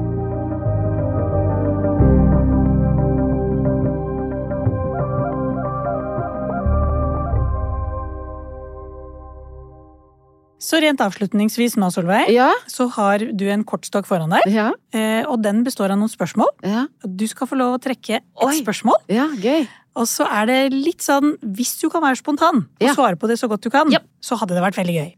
Så 10.58 10.78
rent 10.80 11.00
avslutningsvis 11.04 11.74
nå, 11.76 11.90
Solveig, 11.92 12.30
Ja. 12.32 12.50
så 12.66 12.86
har 12.94 13.18
du 13.18 13.44
en 13.52 13.62
kortstokk 13.64 14.06
foran 14.08 14.30
deg. 14.32 14.46
Ja. 14.52 14.70
eh, 14.92 15.22
Og 15.28 15.42
den 15.42 15.62
består 15.64 15.90
av 15.92 15.98
noen 15.98 16.08
spørsmål. 16.08 16.48
Ja. 16.64 16.86
Du 17.04 17.26
skal 17.28 17.46
få 17.46 17.56
lov 17.58 17.74
å 17.78 17.82
trekke 17.82 18.16
et 18.16 18.22
Oi. 18.42 18.62
spørsmål. 18.62 18.96
ja, 19.08 19.26
gøy. 19.36 19.68
Og 19.96 20.04
så 20.06 20.26
er 20.28 20.46
det 20.46 20.72
litt 20.72 21.00
sånn, 21.00 21.36
hvis 21.40 21.78
du 21.80 21.88
kan 21.88 22.02
være 22.02 22.16
spontan 22.20 22.66
og 22.80 22.88
svare 22.94 23.16
på 23.16 23.28
det 23.28 23.38
så 23.38 23.48
godt 23.48 23.62
du 23.62 23.70
kan, 23.70 23.88
så 24.20 24.36
hadde 24.38 24.54
det 24.54 24.62
vært 24.62 24.76
veldig 24.76 24.94
gøy. 24.96 25.14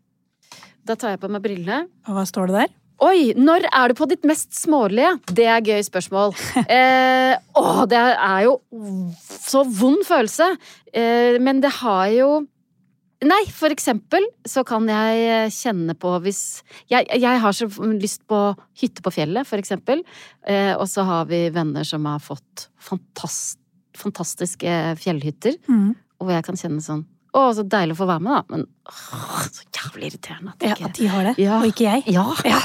Da 0.84 0.94
tar 0.94 1.10
jeg 1.10 1.20
på 1.20 1.28
meg 1.30 1.42
brillene. 1.42 1.88
Og 2.06 2.14
hva 2.14 2.22
står 2.26 2.46
det 2.46 2.54
der? 2.60 2.68
Oi, 3.00 3.32
når 3.36 3.66
er 3.72 3.88
du 3.88 3.94
på 3.94 4.08
ditt 4.08 4.24
mest 4.24 4.50
smålige? 4.54 5.20
Det 5.26 5.46
er 5.46 5.60
gøy 5.62 5.82
spørsmål. 5.86 6.34
Eh, 6.68 7.36
å, 7.54 7.86
det 7.86 7.98
er 7.98 8.44
jo 8.46 8.60
så 9.22 9.62
vond 9.66 10.02
følelse. 10.06 10.56
Eh, 10.92 11.38
men 11.38 11.60
det 11.60 11.70
har 11.82 12.06
jo 12.08 12.46
Nei, 13.26 13.40
for 13.50 13.74
eksempel 13.74 14.22
så 14.46 14.62
kan 14.66 14.86
jeg 14.86 15.50
kjenne 15.50 15.94
på 15.98 16.12
hvis 16.22 16.62
Jeg, 16.86 17.08
jeg 17.18 17.40
har 17.42 17.54
så 17.56 17.66
lyst 17.90 18.22
på 18.30 18.38
hytte 18.78 19.02
på 19.02 19.12
fjellet, 19.14 19.48
for 19.48 19.58
eksempel. 19.58 20.04
Eh, 20.46 20.70
og 20.76 20.86
så 20.90 21.02
har 21.08 21.26
vi 21.30 21.48
venner 21.54 21.86
som 21.86 22.06
har 22.06 22.22
fått 22.22 22.68
fantast, 22.78 23.58
fantastiske 23.98 24.76
fjellhytter. 25.02 25.58
Mm. 25.66 25.96
Og 26.18 26.28
hvor 26.28 26.36
jeg 26.36 26.46
kan 26.46 26.60
kjenne 26.60 26.84
sånn 26.84 27.06
Å, 27.34 27.42
så 27.54 27.62
deilig 27.66 27.96
å 27.98 28.00
få 28.00 28.08
være 28.08 28.24
med, 28.24 28.38
da. 28.38 28.54
Men 28.54 28.62
åh, 28.88 29.42
så 29.50 29.66
jævlig 29.78 30.10
irriterende 30.12 30.52
at 30.54 30.62
Ja, 30.68 30.74
at 30.88 30.92
de 30.98 31.06
har 31.08 31.22
det, 31.24 31.34
Ja. 31.38 31.58
og 31.58 31.66
ikke 31.66 31.84
jeg. 31.86 32.02
Ja. 32.06 32.24
Ja. 32.44 32.58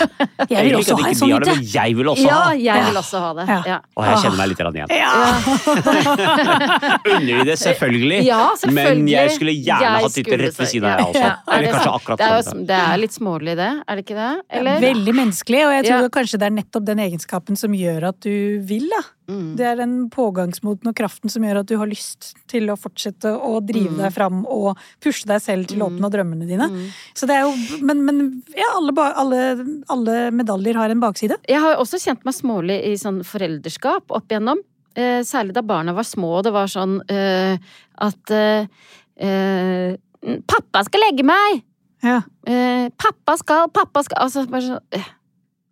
Jeg 0.49 0.66
vil 0.66 0.76
også 0.80 0.97
ha 1.01 1.07
en 1.09 1.16
sånn 1.16 1.30
det, 1.43 1.47
hytte. 1.53 1.74
jeg 1.74 1.95
vil 1.95 2.05
også 2.07 2.26
Ja, 2.28 2.39
ha. 2.41 2.51
jeg 2.53 2.64
Ja. 2.66 2.86
vil 2.89 2.97
også 3.01 3.20
ha 3.24 3.34
det. 3.34 3.47
Ja. 3.47 3.61
Ja. 3.68 3.80
Og 3.97 4.03
jeg 4.05 4.18
kjenner 4.24 4.38
meg 4.38 4.47
litt 4.49 4.59
igjen. 4.59 4.88
Ja. 4.89 5.14
Under 7.14 7.38
de 7.38 7.43
det, 7.49 7.57
selvfølgelig. 7.59 8.20
Ja, 8.26 8.41
selvfølgelig. 8.57 8.74
Men 8.97 9.07
jeg 9.07 9.32
skulle 9.36 9.53
gjerne 9.55 9.82
Jeg 9.84 10.03
hatt 10.05 10.18
hytte 10.20 10.38
rett 10.43 10.59
ved 10.59 10.70
siden 10.72 10.88
av 10.88 10.91
ja. 10.91 10.97
deg 10.97 11.07
også. 11.07 11.24
Ja, 11.24 11.32
er 11.34 11.57
Eller 11.57 11.68
det 11.68 11.74
kanskje 11.74 11.93
akkurat 11.97 12.18
det 12.18 12.28
er, 12.28 12.38
jo, 12.43 12.66
det 12.70 12.78
er 12.84 12.97
litt 13.03 13.16
smålig, 13.18 13.55
det. 13.59 13.70
Er 13.88 13.95
det 13.99 14.05
ikke 14.05 14.20
det? 14.20 14.30
Eller? 14.59 14.80
Veldig 14.84 15.16
menneskelig, 15.20 15.61
og 15.68 15.74
jeg 15.78 15.86
tror 15.89 16.01
Ja. 16.07 16.14
kanskje 16.20 16.39
det 16.39 16.47
er 16.49 16.55
nettopp 16.57 16.86
den 16.86 16.99
egenskapen 16.99 17.57
som 17.59 17.72
gjør 17.78 18.07
at 18.09 18.20
du 18.24 18.34
vil, 18.68 18.89
da. 18.89 19.01
Mm. 19.34 19.55
Det 19.55 19.66
er 19.66 19.76
den 19.80 20.09
pågangsmoten 20.11 20.88
og 20.91 20.95
kraften 20.99 21.32
som 21.32 21.43
gjør 21.43 21.61
at 21.61 21.66
du 21.70 21.78
har 21.80 21.88
lyst 21.88 22.34
til 22.51 22.68
å 22.68 22.76
fortsette 22.76 23.32
å 23.39 23.61
drive 23.66 23.93
Mm. 23.93 23.97
deg 24.03 24.14
fram 24.14 24.45
og 24.45 24.78
pushe 25.01 25.26
deg 25.26 25.39
selv 25.41 25.68
til 25.68 25.80
å 25.80 25.88
Mm. 25.89 25.99
oppnå 25.99 26.11
drømmene 26.11 26.47
dine. 26.47 26.68
Mm. 26.68 26.89
Så 27.18 27.28
det 27.30 27.36
er 27.38 27.47
jo 27.47 27.82
Men, 27.86 28.04
men 28.08 28.22
ja, 28.58 28.70
alle, 28.78 28.93
alle, 29.24 29.41
alle 29.93 30.20
medaljer 30.36 30.80
har 30.80 30.93
en 30.93 31.04
bakside. 31.04 31.38
Jeg 31.49 31.62
har 31.64 31.80
også 31.82 31.99
kjent 32.01 32.24
meg 32.28 32.38
smålig 32.38 32.80
i 32.88 32.95
sånn 32.99 33.22
forelderskap 33.28 34.14
opp 34.14 34.32
igjennom. 34.32 34.62
Eh, 34.95 35.22
særlig 35.26 35.56
da 35.58 35.64
barna 35.66 35.95
var 35.97 36.06
små, 36.06 36.36
og 36.39 36.47
det 36.47 36.54
var 36.54 36.70
sånn 36.70 36.99
eh, 37.12 37.58
at 38.08 38.34
eh, 38.34 38.68
eh, 39.18 39.95
Pappa 40.47 40.86
skal 40.88 41.04
legge 41.04 41.26
meg! 41.28 41.64
Ja. 42.04 42.22
Eh, 42.47 42.89
pappa 42.99 43.36
skal, 43.39 43.70
pappa 43.72 44.04
skal 44.04 44.26
Altså 44.26 44.43
bare 44.51 44.66
sånn 44.66 44.95
eh, 44.95 45.06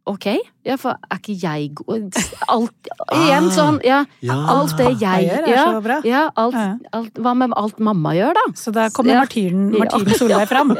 Ok, 0.10 0.26
ja, 0.66 0.76
for 0.82 0.98
er 1.14 1.20
ikke 1.20 1.36
jeg 1.38 1.68
god 1.78 2.16
Alt 2.50 2.88
Igjen 3.14 3.46
Ah. 3.46 3.54
sånn, 3.54 3.78
ja. 3.86 4.00
Ja. 4.26 4.38
Alt 4.50 4.74
det 4.80 4.88
jeg 5.00 5.28
gjør, 5.28 5.46
er 5.46 5.60
så 5.62 5.84
bra. 5.86 5.98
Ja, 6.08 6.24
alt, 6.42 6.58
alt, 6.92 7.14
hva 7.22 7.36
med 7.38 7.54
alt 7.56 7.78
mamma 7.80 8.16
gjør, 8.18 8.34
da? 8.34 8.46
Så 8.58 8.74
da 8.74 8.88
kommer 8.90 9.20
martyren, 9.22 9.70
martyren 9.78 10.18
Solveig 10.18 10.50
fram. 10.50 10.74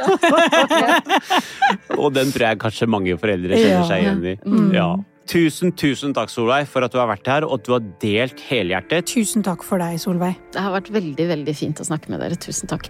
Og 2.02 2.10
den 2.18 2.34
tror 2.34 2.48
jeg 2.50 2.62
kanskje 2.66 2.90
mange 2.90 3.18
foreldre 3.22 3.58
kjenner 3.62 3.88
seg 3.90 4.06
igjen 4.08 4.26
i. 4.34 4.36
Mm. 4.42 4.74
Ja. 4.76 4.90
Tusen, 5.32 5.72
tusen 5.78 6.16
takk, 6.18 6.32
Solveig, 6.34 6.66
for 6.68 6.84
at 6.84 6.92
du 6.92 6.98
har 7.00 7.08
vært 7.12 7.30
her, 7.30 7.46
og 7.48 7.60
at 7.60 7.68
du 7.68 7.76
har 7.76 7.86
delt 8.02 8.42
helhjertet. 8.50 9.06
Tusen 9.14 9.46
takk 9.46 9.62
for 9.64 9.80
deg, 9.80 10.00
Solveig. 10.02 10.34
Det 10.52 10.60
har 10.66 10.74
vært 10.74 10.90
veldig, 10.92 11.28
veldig 11.36 11.56
fint 11.56 11.80
å 11.80 11.86
snakke 11.88 12.10
med 12.12 12.20
dere. 12.26 12.36
Tusen 12.42 12.68
takk. 12.72 12.90